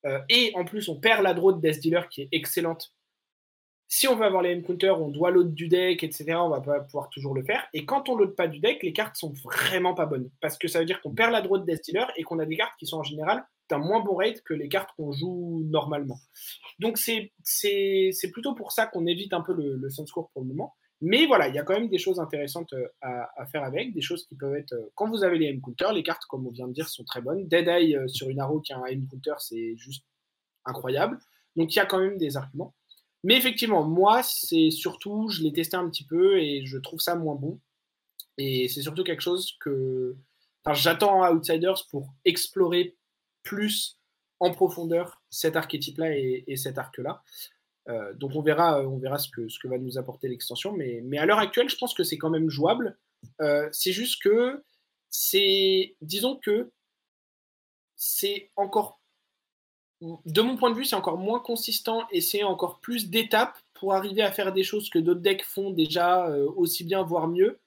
[0.05, 2.93] Euh, et en plus, on perd la draw de Death Dealer qui est excellente
[3.89, 6.35] si on veut avoir les M-Counter, on doit load du deck, etc.
[6.35, 7.67] On va pas pouvoir toujours le faire.
[7.73, 10.31] Et quand on load pas du deck, les cartes sont vraiment pas bonnes.
[10.41, 12.57] Parce que ça veut dire qu'on perd la draw de Death et qu'on a des
[12.57, 16.19] cartes qui sont en général d'un moins bon rate que les cartes qu'on joue normalement.
[16.79, 17.33] Donc c'est
[18.33, 20.75] plutôt pour ça qu'on évite un peu le, le Sunscore pour le moment.
[21.01, 24.01] Mais voilà, il y a quand même des choses intéressantes à, à, faire avec, des
[24.01, 24.75] choses qui peuvent être.
[24.97, 27.47] Quand vous avez les M-Counter, les cartes, comme on vient de dire, sont très bonnes.
[27.47, 30.05] Dead Eye euh, sur une arrow qui a un M-Counter, c'est juste
[30.65, 31.19] incroyable.
[31.55, 32.75] Donc il y a quand même des arguments.
[33.25, 37.17] Mais effectivement, moi, c'est surtout, je l'ai testé un petit peu et je trouve ça
[37.17, 37.61] moins bon.
[38.37, 40.17] Et c'est surtout quelque chose que
[40.65, 42.97] enfin, j'attends à Outsiders pour explorer
[43.43, 43.99] plus
[44.41, 47.23] en profondeur cet archétype-là et, et, cet arc-là.
[47.89, 50.73] Euh, donc on verra, on verra ce que, ce que va nous apporter l'extension.
[50.73, 52.97] Mais, mais à l'heure actuelle, je pense que c'est quand même jouable.
[53.41, 54.63] Euh, c'est juste que
[55.11, 56.71] c'est, disons que
[57.97, 58.98] c'est encore
[60.01, 63.95] de mon point de vue, c'est encore moins consistant et c'est encore plus d'étapes pour
[63.95, 67.61] arriver à faire des choses que d'autres decks font déjà euh, aussi bien, voire mieux,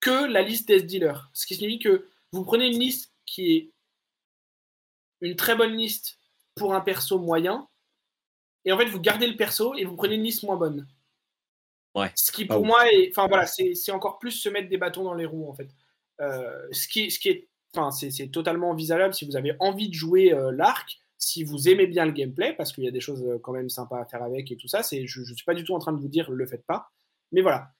[0.00, 1.30] que la liste Death Dealer.
[1.32, 3.70] Ce qui signifie que vous prenez une liste qui est
[5.20, 6.18] une très bonne liste
[6.56, 7.68] pour un perso moyen,
[8.64, 10.86] et en fait, vous gardez le perso et vous prenez une liste moins bonne.
[11.94, 12.10] Ouais.
[12.14, 15.14] Ce qui, pour moi, est, enfin voilà, c'est encore plus se mettre des bâtons dans
[15.14, 15.68] les roues, en fait.
[16.20, 19.94] Euh, ce, qui, ce qui est Enfin, c'est totalement envisageable si vous avez envie de
[19.94, 23.24] jouer euh, l'arc, si vous aimez bien le gameplay, parce qu'il y a des choses
[23.24, 24.82] euh, quand même sympas à faire avec et tout ça.
[24.82, 26.90] Je ne suis pas du tout en train de vous dire le faites pas.
[27.30, 27.72] Mais voilà.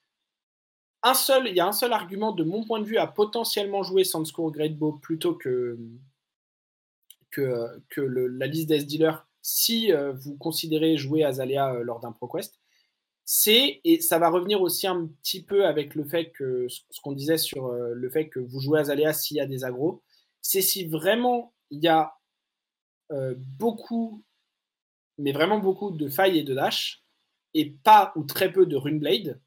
[1.02, 3.82] Un seul, il y a un seul argument de mon point de vue à potentiellement
[3.82, 5.77] jouer Sandscore Great Bow plutôt que,
[7.31, 12.01] que, que le, la liste des dealers si euh, vous considérez jouer Azalea euh, lors
[12.01, 12.61] d'un ProQuest
[13.24, 17.12] c'est, et ça va revenir aussi un petit peu avec le fait que, ce qu'on
[17.12, 20.02] disait sur euh, le fait que vous jouez Azalea s'il y a des agros,
[20.40, 22.14] c'est si vraiment il y a
[23.12, 24.24] euh, beaucoup,
[25.18, 27.02] mais vraiment beaucoup de failles et de dash,
[27.54, 29.40] et pas ou très peu de Runeblade,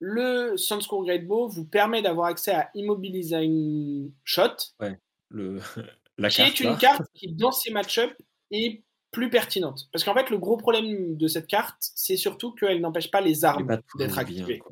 [0.00, 4.98] le Sunscore Great Bow vous permet d'avoir accès à Immobilizing Shot, Ouais,
[5.30, 5.60] le
[6.18, 6.76] la qui est une là.
[6.76, 8.14] carte qui, dans ces match-ups,
[8.50, 8.82] est
[9.14, 9.88] plus pertinente.
[9.92, 13.44] Parce qu'en fait, le gros problème de cette carte, c'est surtout qu'elle n'empêche pas les
[13.44, 14.62] armes d'être bien, activées.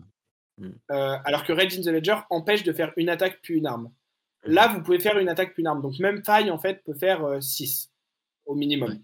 [0.60, 3.90] Euh, alors que Rage in the Ledger empêche de faire une attaque puis une arme.
[4.44, 5.80] Là, vous pouvez faire une attaque puis une arme.
[5.80, 7.90] Donc même faille, en fait, peut faire 6
[8.44, 9.00] au minimum.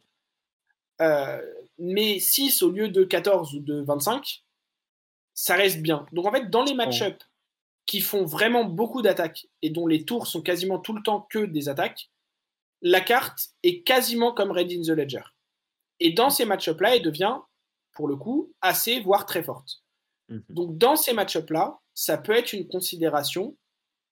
[1.01, 1.41] Euh,
[1.79, 4.45] mais 6 au lieu de 14 ou de 25,
[5.35, 6.05] ça reste bien.
[6.13, 7.25] Donc en fait, dans les match-ups
[7.87, 11.39] qui font vraiment beaucoup d'attaques et dont les tours sont quasiment tout le temps que
[11.39, 12.11] des attaques,
[12.83, 15.25] la carte est quasiment comme Red in the Ledger.
[16.01, 17.37] Et dans ces match-ups-là, elle devient,
[17.93, 19.83] pour le coup, assez, voire très forte.
[20.29, 20.45] Mhm.
[20.51, 23.57] Donc dans ces match-ups-là, ça peut être une considération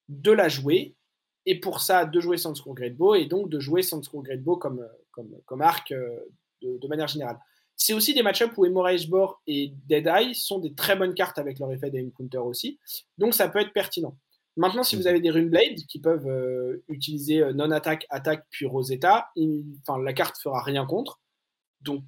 [0.09, 0.94] de la jouer,
[1.47, 4.56] et pour ça, de jouer Sandscore Great Bow, et donc de jouer Sandscore Great Bow
[4.56, 6.18] comme, comme, comme arc euh,
[6.62, 7.38] de, de manière générale.
[7.76, 11.38] C'est aussi des match-ups où Hemorrhage Bore et Dead Eye sont des très bonnes cartes
[11.38, 12.80] avec leur effet d'aim counter aussi,
[13.18, 14.16] donc ça peut être pertinent.
[14.56, 19.28] Maintenant, si vous avez des Runeblade qui peuvent euh, utiliser euh, non-attaque, attaque, puis Rosetta,
[19.82, 21.20] enfin, la carte fera rien contre,
[21.82, 22.02] donc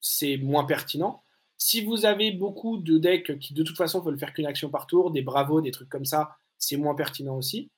[0.00, 1.22] c'est moins pertinent.
[1.56, 4.86] Si vous avez beaucoup de decks qui de toute façon veulent faire qu'une action par
[4.86, 7.70] tour, des bravos, des trucs comme ça, c'est moins pertinent aussi.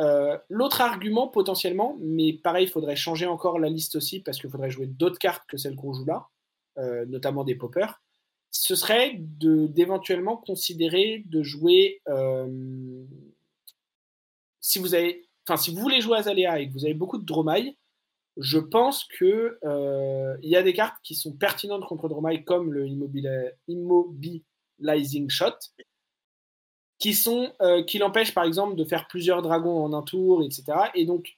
[0.00, 4.50] Euh, L'autre argument potentiellement, mais pareil, il faudrait changer encore la liste aussi parce qu'il
[4.50, 6.28] faudrait jouer d'autres cartes que celles qu'on joue là,
[6.78, 8.02] euh, notamment des poppers.
[8.56, 13.04] Ce serait d'éventuellement considérer de jouer euh,
[14.60, 17.76] si vous avez, si vous voulez jouer Azalea et que vous avez beaucoup de Dromai,
[18.36, 22.72] je pense que euh, il y a des cartes qui sont pertinentes contre Dromai comme
[22.72, 25.58] le immobili- Immobilizing Shot,
[26.98, 30.64] qui sont euh, qui l'empêchent par exemple de faire plusieurs dragons en un tour, etc.
[30.94, 31.36] Et donc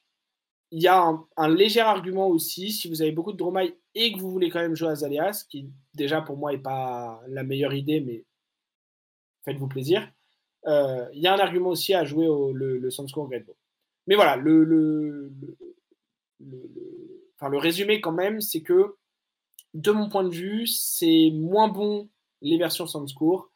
[0.70, 4.18] il y a un, léger argument aussi si vous avez beaucoup de Dromai et que
[4.18, 7.72] vous voulez quand même jouer Azalea, ce qui déjà pour moi est pas la meilleure
[7.72, 8.24] idée, mais
[9.44, 10.10] faites-vous plaisir.
[10.66, 13.56] Euh, Il y a un argument aussi à jouer au, le, le Sunscore Great Bow.
[14.06, 15.32] Mais voilà, le, le,
[16.40, 18.97] le, résumé quand même, c'est que
[19.74, 22.09] de mon point de vue, c'est moins bon
[22.40, 23.51] les versions Sunscore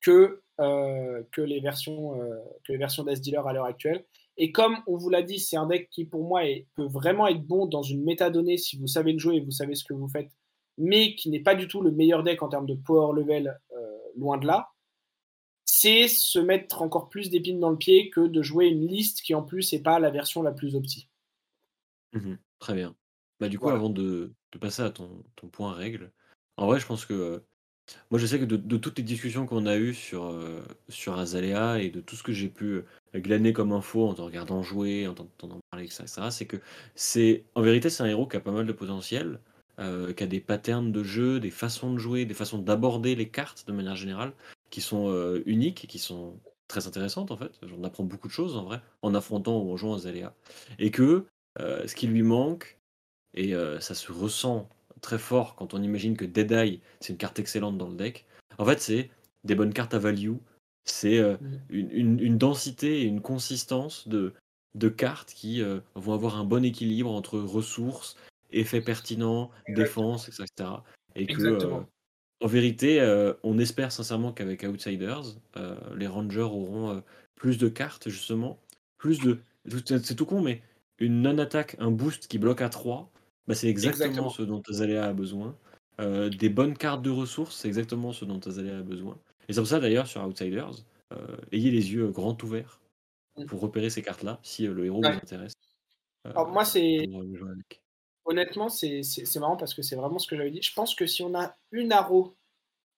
[0.00, 4.04] que, euh, que les versions, euh, que les versions Dealer à l'heure actuelle.
[4.38, 7.26] Et comme on vous l'a dit, c'est un deck qui pour moi est- peut vraiment
[7.26, 9.94] être bon dans une métadonnée si vous savez le jouer et vous savez ce que
[9.94, 10.30] vous faites,
[10.78, 13.98] mais qui n'est pas du tout le meilleur deck en termes de power level, euh,
[14.16, 14.68] loin de là
[15.68, 19.34] c'est se mettre encore plus d'épines dans le pied que de jouer une liste qui
[19.34, 21.08] en plus n'est pas la version la plus opti.
[22.12, 22.38] Mhm.
[22.60, 22.94] Très bien.
[23.40, 23.78] Bah, du coup, Voilà.
[23.78, 26.12] avant de, de passer à ton, ton point règle,
[26.56, 27.44] en vrai, je pense que
[28.10, 31.80] moi, je sais que de, toutes les discussions qu'on a eues sur, euh, sur Azalea
[31.80, 32.82] et de tout ce que j'ai pu euh,
[33.14, 36.56] glaner comme info en te regardant jouer, en t'entendant parler, etc., etc., c'est que
[36.94, 39.40] c'est en vérité, c'est un héros qui a pas mal de potentiel,
[39.78, 43.28] euh, qui a des patterns de jeu, des façons de jouer, des façons d'aborder les
[43.28, 44.32] cartes de manière générale,
[44.70, 47.52] qui sont uniques et qui sont très intéressantes en fait.
[47.62, 50.34] J'en apprends beaucoup de choses en vrai en affrontant ou en jouant Azalea.
[50.80, 51.26] Et que
[51.58, 52.78] ce qui lui manque,
[53.34, 54.68] et ça se ressent
[55.00, 58.26] très fort quand on imagine que Deadeye, c'est une carte excellente dans le deck.
[58.58, 59.10] En fait, c'est
[59.44, 60.34] des bonnes cartes à value,
[60.84, 61.60] c'est euh, Mhm.
[61.70, 64.32] une, une- une densité et une consistance de,
[64.74, 68.16] de cartes qui euh, vont avoir un bon équilibre entre ressources,
[68.52, 70.84] effets pertinents, défense, etc.
[71.14, 71.80] Et que, Exactement.
[71.80, 75.22] euh, en vérité, euh, on espère sincèrement qu'avec Outsiders,
[75.56, 77.00] euh, les Rangers auront euh,
[77.34, 78.58] plus de cartes, justement,
[78.98, 79.40] plus de.
[79.86, 80.62] C'est c'est tout con, mais
[80.98, 83.10] une non-attaque, un boost qui bloque à 3,
[83.46, 84.28] bah, c'est exactement, Exactement.
[84.28, 85.56] ce dont Azalea a besoin.
[86.00, 89.18] Euh, des bonnes cartes de ressources, c'est exactement ce dont Azalea a besoin.
[89.48, 90.72] Et c'est pour ça d'ailleurs sur Outsiders,
[91.12, 92.80] euh, ayez les yeux grands ouverts
[93.38, 93.46] Mm.
[93.46, 95.12] pour repérer ces cartes-là si euh, le héros Ouais.
[95.12, 95.54] vous intéresse.
[96.26, 97.54] euh, Alors, moi, c'est euh,
[98.24, 99.02] honnêtement, c'est
[99.36, 100.62] marrant parce que c'est vraiment ce que j'avais dit.
[100.62, 102.36] Je pense que si on a une arrow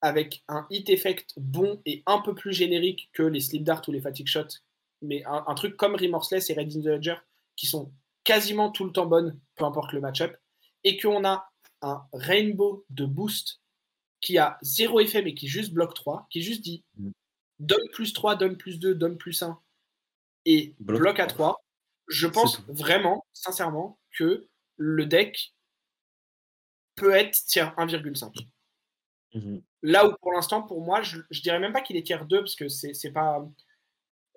[0.02, 3.92] avec un hit effect bon et un peu plus générique que les slip dart ou
[3.92, 4.60] les fatigue shots,
[5.02, 7.16] mais un, un truc comme Remorseless et Red in the Ledger
[7.56, 7.92] qui sont
[8.28, 10.36] quasiment tout le temps bonnes, peu importe le match-up,
[10.84, 11.50] et qu'on a
[11.80, 13.60] un rainbow de boost
[14.20, 17.10] qui a zéro effet mais qui juste bloque 3, qui juste dit Mm.
[17.60, 19.58] donne plus 3, donne plus 2, donne plus 1
[20.44, 21.36] et Bloque bloque à 3.
[21.52, 21.64] 3,
[22.08, 24.46] je pense vraiment, sincèrement, que
[24.76, 25.54] le deck
[26.96, 28.34] peut être tiers 1,5.
[29.34, 29.62] Mhm.
[29.82, 32.40] Là où pour l'instant, pour moi, je, je dirais même pas qu'il est tiers 2
[32.40, 33.46] parce que c'est pas.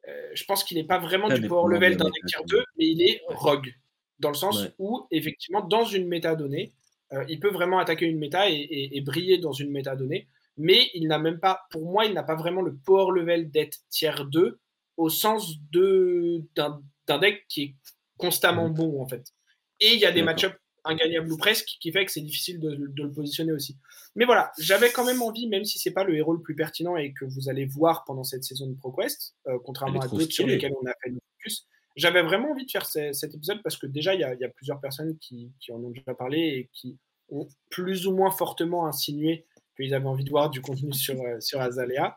[0.08, 2.58] euh, je pense qu'il n'est pas vraiment du power level d'un deck tiers quand 2,
[2.58, 2.66] même.
[2.78, 3.74] mais il est rogue.
[4.22, 4.72] Dans le sens Ouais.
[4.80, 6.72] où, effectivement, dans une méta donnée,
[7.14, 10.27] euh, il peut vraiment attaquer une méta et, et- et briller dans une méta donnée.
[10.57, 13.80] Mais il n'a même pas, pour moi, il n'a pas vraiment le power level d'être
[13.89, 14.60] tiers 2
[14.98, 17.76] au sens d'un deck qui est
[18.18, 18.76] constamment Mhm.
[18.76, 19.34] bon, en fait.
[19.80, 22.69] Et il y a des match-ups ingagnable ou presque, qui fait que c'est difficile de,
[22.95, 23.77] le positionner aussi.
[24.15, 26.95] Mais voilà, j'avais quand même envie, même si c'est pas le héros le plus pertinent
[26.98, 30.45] et que vous allez voir pendant cette saison de ProQuest, euh, contrairement à d'autres sur
[30.48, 33.88] lesquels on a fait le focus, j'avais vraiment envie de faire cet épisode parce que
[33.88, 36.98] déjà, il y, a plusieurs personnes qui, en ont déjà parlé et qui
[37.30, 39.46] ont plus ou moins fortement insinué
[39.76, 42.16] qu'ils avaient envie de voir du contenu sur, euh, sur Azalea.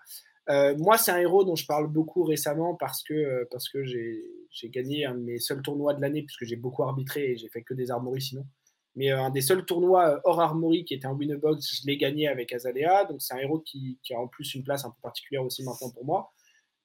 [0.51, 4.69] Euh, moi, c'est un héros dont je parle beaucoup récemment parce que, parce que j'ai
[4.71, 7.63] gagné un de mes seuls tournois de l'année, puisque j'ai beaucoup arbitré et j'ai fait
[7.63, 8.47] que des armories sinon.
[8.97, 11.97] Mais euh, un des seuls tournois euh, hors armory qui était un Winnerbox, je l'ai
[11.97, 13.05] gagné avec Azalea.
[13.09, 15.91] Donc c'est un héros qui, a en plus une place un peu particulière aussi maintenant
[15.91, 16.33] pour moi.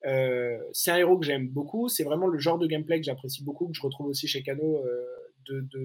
[0.05, 1.89] Euh, c'est un héros que j'aime beaucoup.
[1.89, 4.83] C'est vraiment le genre de gameplay que j'apprécie beaucoup, que je retrouve aussi chez Kano,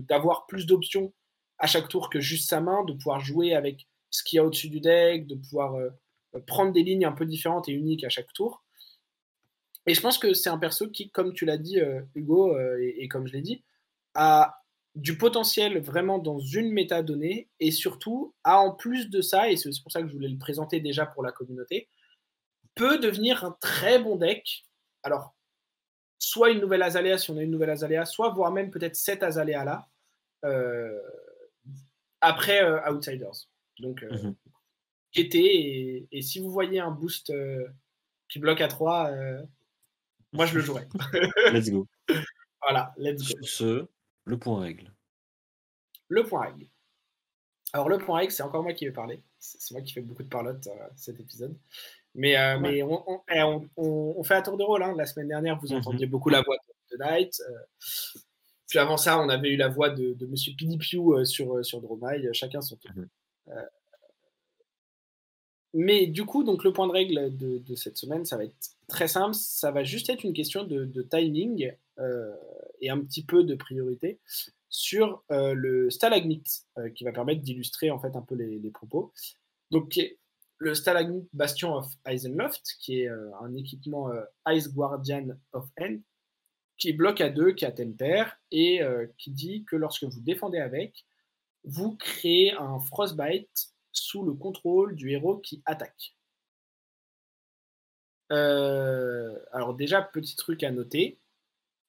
[0.08, 1.12] d'avoir plus d'options
[1.58, 4.44] à chaque tour que juste sa main, de pouvoir jouer avec ce qu'il y a
[4.44, 5.76] au-dessus du deck, de pouvoir
[6.46, 8.64] prendre des lignes un peu différentes et uniques à chaque tour.
[9.86, 12.78] Et je pense que c'est un perso qui, comme tu l'as dit, euh, Hugo, euh,
[12.80, 13.62] et, comme je l'ai dit,
[14.14, 14.60] a
[14.94, 19.70] du potentiel vraiment dans une métadonnée et surtout a en plus de ça, et c'est
[19.82, 21.88] pour ça que je voulais le présenter déjà pour la communauté,
[22.74, 24.64] peut devenir un très bon deck.
[25.02, 25.34] Alors,
[26.18, 29.22] soit une nouvelle Azalea si on a une nouvelle Azalea, soit voire même peut-être cette
[29.22, 29.88] Azalea là,
[30.44, 31.00] euh,
[32.20, 33.48] après Outsiders.
[33.80, 34.34] Donc, mmh
[35.16, 37.32] et, et, si vous voyez un boost
[38.28, 39.12] qui bloque à 3,
[40.34, 40.88] moi, je le jouerai.
[41.52, 41.86] let's go.
[42.60, 43.44] Voilà, let's go.
[43.44, 43.86] Sur ce,
[44.24, 44.92] le point règle.
[46.08, 46.66] Le point règle.
[47.72, 49.22] Alors, le point règle, c'est encore moi qui vais parler.
[49.38, 51.56] C'est moi qui fais beaucoup de parlotte euh, cet épisode.
[52.14, 52.82] Mais, euh, mais eh,
[53.42, 54.82] on, on, fait un tour de rôle.
[54.82, 54.94] Hein.
[54.96, 55.78] La semaine dernière, vous mhm.
[55.78, 56.56] entendiez beaucoup la voix
[56.92, 57.40] de, Knight.
[57.40, 58.18] Euh.
[58.68, 62.28] puis avant ça, on avait eu la voix de, de Monsieur Pidipiu sur, sur Dromaille.
[62.32, 62.90] Chacun son tour.
[62.94, 63.08] Mhm.
[65.74, 68.54] mais du coup, donc le point de règle de, de, cette semaine, ça va être
[68.88, 72.34] très simple, ça va juste être une question de, timing euh,
[72.80, 74.18] et un petit peu de priorité
[74.68, 79.12] sur euh, le stalagmite euh, qui va permettre d'illustrer en fait un peu les, propos.
[79.70, 79.98] Donc
[80.58, 84.10] le stalagmite Bastion of Eisenloft qui est un équipement
[84.48, 85.98] Ice Guardian of End
[86.76, 88.80] qui bloque à deux, qui a temper et
[89.18, 91.04] qui dit que lorsque vous défendez avec,
[91.64, 96.16] vous créez un frostbite sous le contrôle du héros qui attaque.
[98.32, 101.20] Euh, alors déjà, petit truc à noter,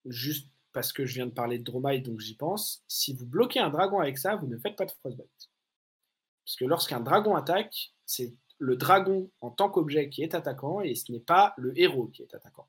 [0.06, 2.84] juste parce que je viens de parler de Dromai, donc j'y pense.
[2.88, 5.50] Si vous bloquez un dragon avec ça, vous ne faites pas de Frostbite.
[6.46, 10.96] Parce que lorsqu'un dragon attaque, c'est le dragon en tant qu'objet qui est attaquant et
[10.96, 12.68] ce n'est pas le héros qui est attaquant.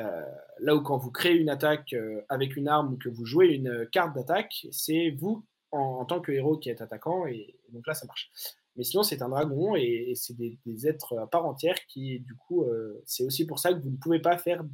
[0.00, 0.24] Euh,
[0.58, 3.48] là où quand vous créez une attaque euh, avec une arme ou que vous jouez
[3.48, 7.86] une carte d'attaque, c'est vous en, en, tant que héros qui êtes attaquant et donc
[7.86, 8.30] là ça marche.
[8.76, 12.64] Mais sinon, c'est un dragon et, c'est des, êtres à part entière qui, du coup,
[12.64, 14.64] euh, c'est aussi pour ça que vous ne pouvez pas faire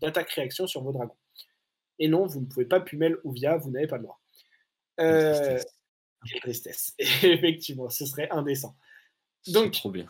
[0.00, 1.16] d'attaque-réaction sur vos dragons.
[1.98, 4.20] Et non, vous ne pouvez pas pumel ou via, vous n'avez pas le droit.
[5.00, 5.58] Euh,
[6.28, 6.94] quelle tristesse.
[6.98, 8.76] Effectivement, ce serait indécent.
[9.48, 10.06] Donc, trop bien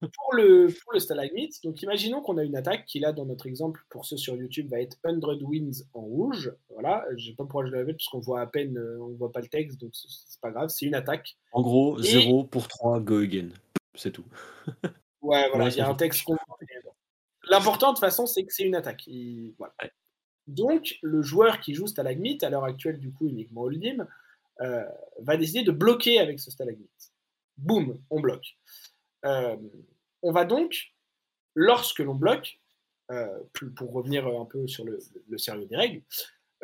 [0.00, 3.46] pour le, pour le stalagmite, donc imaginons qu'on a une attaque qui là dans notre
[3.46, 6.52] exemple pour ceux sur YouTube va être 100 Winds en rouge.
[6.70, 9.40] Voilà, je sais pas pourquoi je l'avais puisqu'on voit à peine, euh, on voit pas
[9.40, 11.36] le texte, donc c'est pas grave, c'est une attaque.
[11.52, 13.48] En gros, 0 pour 3, go again.
[13.94, 14.26] C'est tout.
[15.22, 16.36] ouais, voilà, il y a un texte qu'on
[17.50, 19.08] L'important de toute façon, c'est que c'est une attaque.
[19.58, 19.74] Voilà.
[20.46, 24.06] Donc, le joueur qui joue Stalagmite, à l'heure actuelle, du coup, uniquement Oldim,
[24.62, 24.84] euh,
[25.20, 27.13] va décider de bloquer avec ce Stalagmite.
[27.56, 28.56] Boum, on bloque.
[29.24, 29.56] Euh,
[30.22, 30.94] on va donc,
[31.54, 32.60] lorsque l'on bloque,
[33.10, 33.40] euh,
[33.76, 34.98] pour revenir un peu sur le,
[35.38, 36.02] sérieux des règles,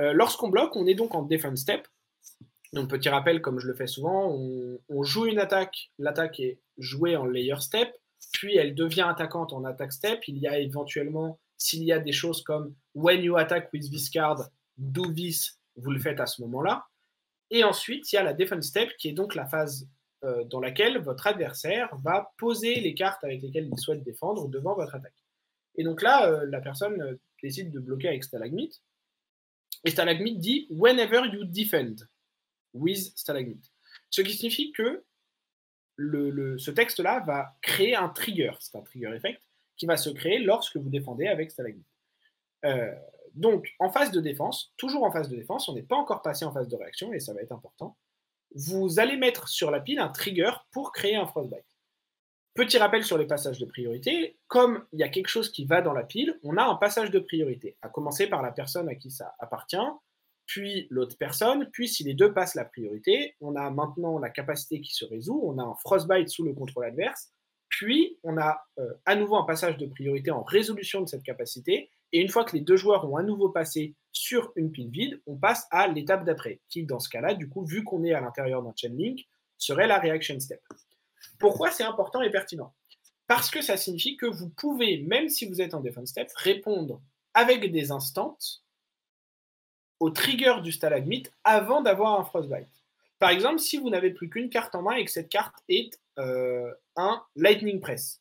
[0.00, 1.86] euh, lorsqu'on bloque, on est donc en defense step.
[2.72, 4.30] Donc, petit rappel, comme je le fais souvent,
[4.88, 7.92] on, joue une attaque, l'attaque est jouée en layer step,
[8.32, 10.20] puis elle devient attaquante en attack step.
[10.28, 14.08] Il y a éventuellement, s'il y a des choses comme when you attack with this
[14.08, 16.86] card, do this, vous le faites à ce moment-là.
[17.50, 19.88] Et ensuite, il y a la defense step qui est donc la phase
[20.22, 24.74] euh, dans laquelle votre adversaire va poser les cartes avec lesquelles il souhaite défendre devant
[24.74, 25.14] votre attaque.
[25.76, 28.82] Et donc là, euh, la personne euh, décide de bloquer avec Stalagmite.
[29.86, 32.04] Et Stalagmite dit Whenever you defend
[32.74, 33.64] with Stalagmite.
[34.10, 35.02] Ce qui signifie que
[35.96, 39.42] ce texte-là va créer un trigger, c'est un trigger effect,
[39.78, 41.86] qui va se créer lorsque vous défendez avec Stalagmite.
[43.34, 46.44] donc, en phase de défense, toujours en phase de défense, on n'est pas encore passé
[46.44, 47.96] en phase de réaction, et ça va être important
[48.54, 51.64] vous allez mettre sur la pile un trigger pour créer un frostbite.
[52.54, 55.82] Petit rappel sur les passages de priorité, comme il y a quelque chose qui va
[55.82, 58.96] dans la pile, on a un passage de priorité, à commencer par la personne à
[58.96, 59.76] qui ça appartient,
[60.46, 64.80] puis l'autre personne, puis si les deux passent la priorité, on a maintenant la capacité
[64.80, 67.30] qui se résout, on a un frostbite sous le contrôle adverse,
[67.68, 71.88] puis on a euh, à nouveau un passage de priorité en résolution de cette capacité,
[72.12, 73.94] et une fois que les deux joueurs ont à nouveau passé
[74.56, 77.84] une pile vide, on passe à l'étape d'après, qui dans ce cas-là, du coup, vu
[77.84, 79.26] qu'on est à l'intérieur d'un chain link,
[79.58, 80.60] serait la reaction step.
[81.38, 82.74] Pourquoi c'est important et pertinent?
[83.26, 87.00] Parce que ça signifie que vous pouvez, même si vous êtes en defense step, répondre
[87.34, 88.36] avec des instants
[90.00, 92.66] au trigger du stalagmite avant d'avoir un frostbite.
[93.18, 96.00] Par exemple, si vous n'avez plus qu'une carte en main et que cette carte est
[96.18, 98.19] euh, un lightning press.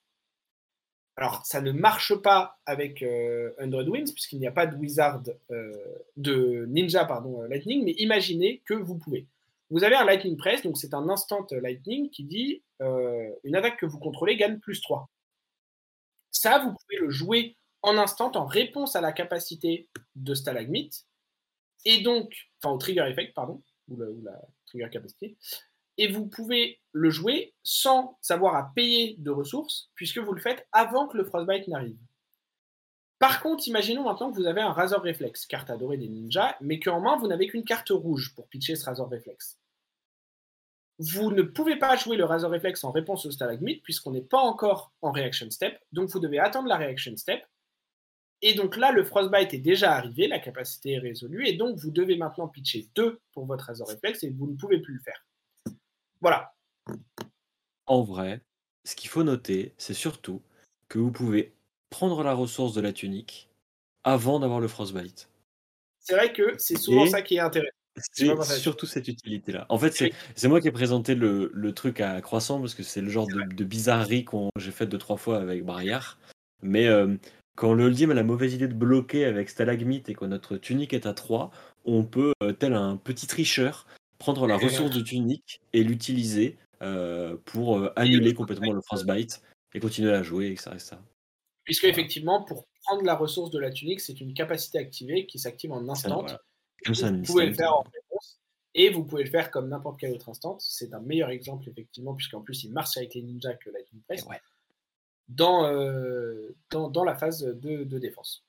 [1.19, 5.21] Alors, ça ne marche pas avec euh, Winds, puisqu'il n'y a pas de wizard,
[5.51, 5.73] euh,
[6.15, 9.27] de ninja, pardon, euh, lightning, mais imaginez que vous pouvez.
[9.69, 13.85] Vous avez un lightning press, donc c'est un instant lightning qui dit une attaque que
[13.85, 15.09] vous contrôlez gagne plus 3.
[16.31, 21.05] Ça, vous pouvez le jouer en instant en réponse à la capacité de stalagmite,
[21.83, 22.33] et donc,
[22.63, 25.37] enfin au trigger effect, pardon, ou la, trigger capacité,
[25.99, 30.65] et vous pouvez le jouer sans savoir à payer de ressources, puisque vous le faites
[30.71, 31.99] avant que le Frostbite n'arrive.
[33.19, 36.79] Par contre, imaginons maintenant que vous avez un Razor Reflex, carte adorée des ninjas, mais
[36.79, 39.59] qu'en main, vous n'avez qu'une carte rouge pour pitcher ce Razor Reflex.
[40.99, 44.39] Vous ne pouvez pas jouer le Razor Reflex en réponse au Stalagmite, puisqu'on n'est pas
[44.39, 47.43] encore en Reaction Step, donc vous devez attendre la Reaction Step,
[48.41, 51.91] et donc là, le Frostbite est déjà arrivé, la capacité est résolue, et donc vous
[51.91, 55.25] devez maintenant pitcher 2 pour votre Razor Reflex, et vous ne pouvez plus le faire.
[56.21, 56.53] Voilà.
[57.85, 58.41] En vrai,
[58.83, 60.41] ce qu'il faut noter, c'est surtout
[60.87, 61.53] que vous pouvez
[61.89, 63.49] prendre la ressource de la tunique
[64.03, 65.29] avant d'avoir le Frostbite.
[65.99, 67.73] C'est vrai que c'est souvent ça qui est intéressant.
[68.13, 69.65] C'est surtout cette utilité-là.
[69.69, 73.09] En fait, c'est moi qui ai présenté le, truc à Croissant parce que c'est le
[73.09, 76.17] genre de, bizarrerie qu'on j'ai fait deux trois fois avec Barrière.
[76.61, 77.15] Mais euh,
[77.55, 80.93] quand le Uldim a la mauvaise idée de bloquer avec Stalagmite et que notre tunique
[80.93, 81.51] est à 3,
[81.85, 83.85] on peut, euh, tel un petit tricheur,
[84.19, 89.41] prendre la ressource de tunique et l'utiliser euh, pour euh, annuler complètement le frostbite
[89.73, 90.71] et continuer à jouer, etc.
[90.77, 91.01] ça.
[91.63, 95.71] Puisque effectivement, pour prendre la ressource de la tunique, c'est une capacité activée qui s'active
[95.71, 96.25] en instant.
[96.85, 98.39] vous pouvez le faire en réponse.
[98.75, 100.57] Et vous pouvez le faire comme n'importe quel autre instant.
[100.59, 104.25] C'est un meilleur exemple, effectivement, puisqu'en plus, il marche avec les ninjas que la Press.
[104.25, 104.39] Ouais
[105.29, 108.45] dans, dans, la phase de, défense.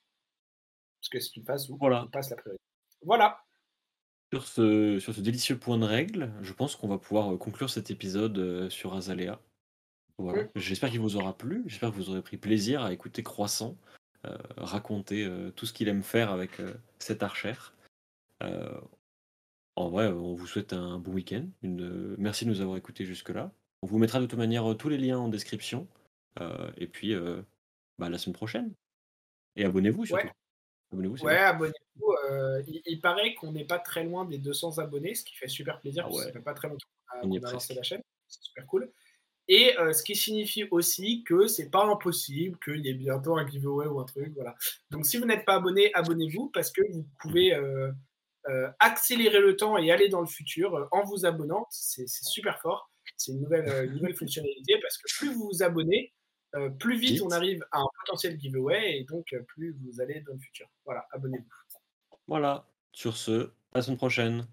[1.01, 2.65] Parce que c'est une phase où on passe la priorité.
[3.03, 3.39] Voilà.
[4.33, 7.91] Sur ce, sur ce délicieux point de règle, je pense qu'on va pouvoir conclure cet
[7.91, 9.41] épisode sur Azalea.
[10.19, 10.45] Voilà.
[10.55, 11.65] J'espère qu'il vous aura plu.
[11.67, 13.77] J'espère que vous aurez pris plaisir à écouter Croissant
[14.57, 16.61] raconter tout ce qu'il aime faire avec
[16.99, 17.75] cette archère.
[18.41, 21.47] en vrai, on vous souhaite un bon week-end.
[21.63, 22.15] Une...
[22.17, 23.51] Merci de nous avoir écoutés jusque-là.
[23.83, 25.89] On vous mettra de toute manière tous les liens en description.
[26.41, 27.43] Euh, et puis, euh,
[27.99, 28.73] bah, la semaine prochaine.
[29.57, 30.27] Et abonnez-vous surtout.
[30.27, 30.33] Ouais.
[30.93, 31.17] Abonnez-vous.
[31.25, 32.13] Ouais, abonnez-vous.
[32.31, 35.81] Euh, il, paraît qu'on n'est pas très loin des 200 abonnés, ce qui fait super
[35.81, 36.09] plaisir.
[36.09, 36.87] Ah ça fait pas très longtemps
[37.23, 38.03] qu'on a, lancé la chaîne.
[38.29, 38.91] C'est super cool.
[39.49, 43.87] Et ce qui signifie aussi que c'est pas impossible qu'il y ait bientôt un giveaway
[43.87, 44.33] ou un truc.
[44.35, 44.55] Voilà.
[44.91, 47.53] Donc si vous n'êtes pas abonné, abonnez-vous parce que vous pouvez
[48.79, 51.67] accélérer le temps et aller dans le futur en vous abonnant.
[51.71, 52.91] C'est super fort.
[53.17, 56.13] C'est une nouvelle, une nouvelle fonctionnalité parce que plus vous vous abonnez,
[56.57, 60.21] euh, plus vite, on arrive à un potentiel giveaway et donc euh, plus vous allez
[60.21, 60.67] dans le futur.
[60.85, 61.45] Voilà, abonnez-vous.
[62.27, 64.47] Voilà, sur ce, à la semaine prochaine.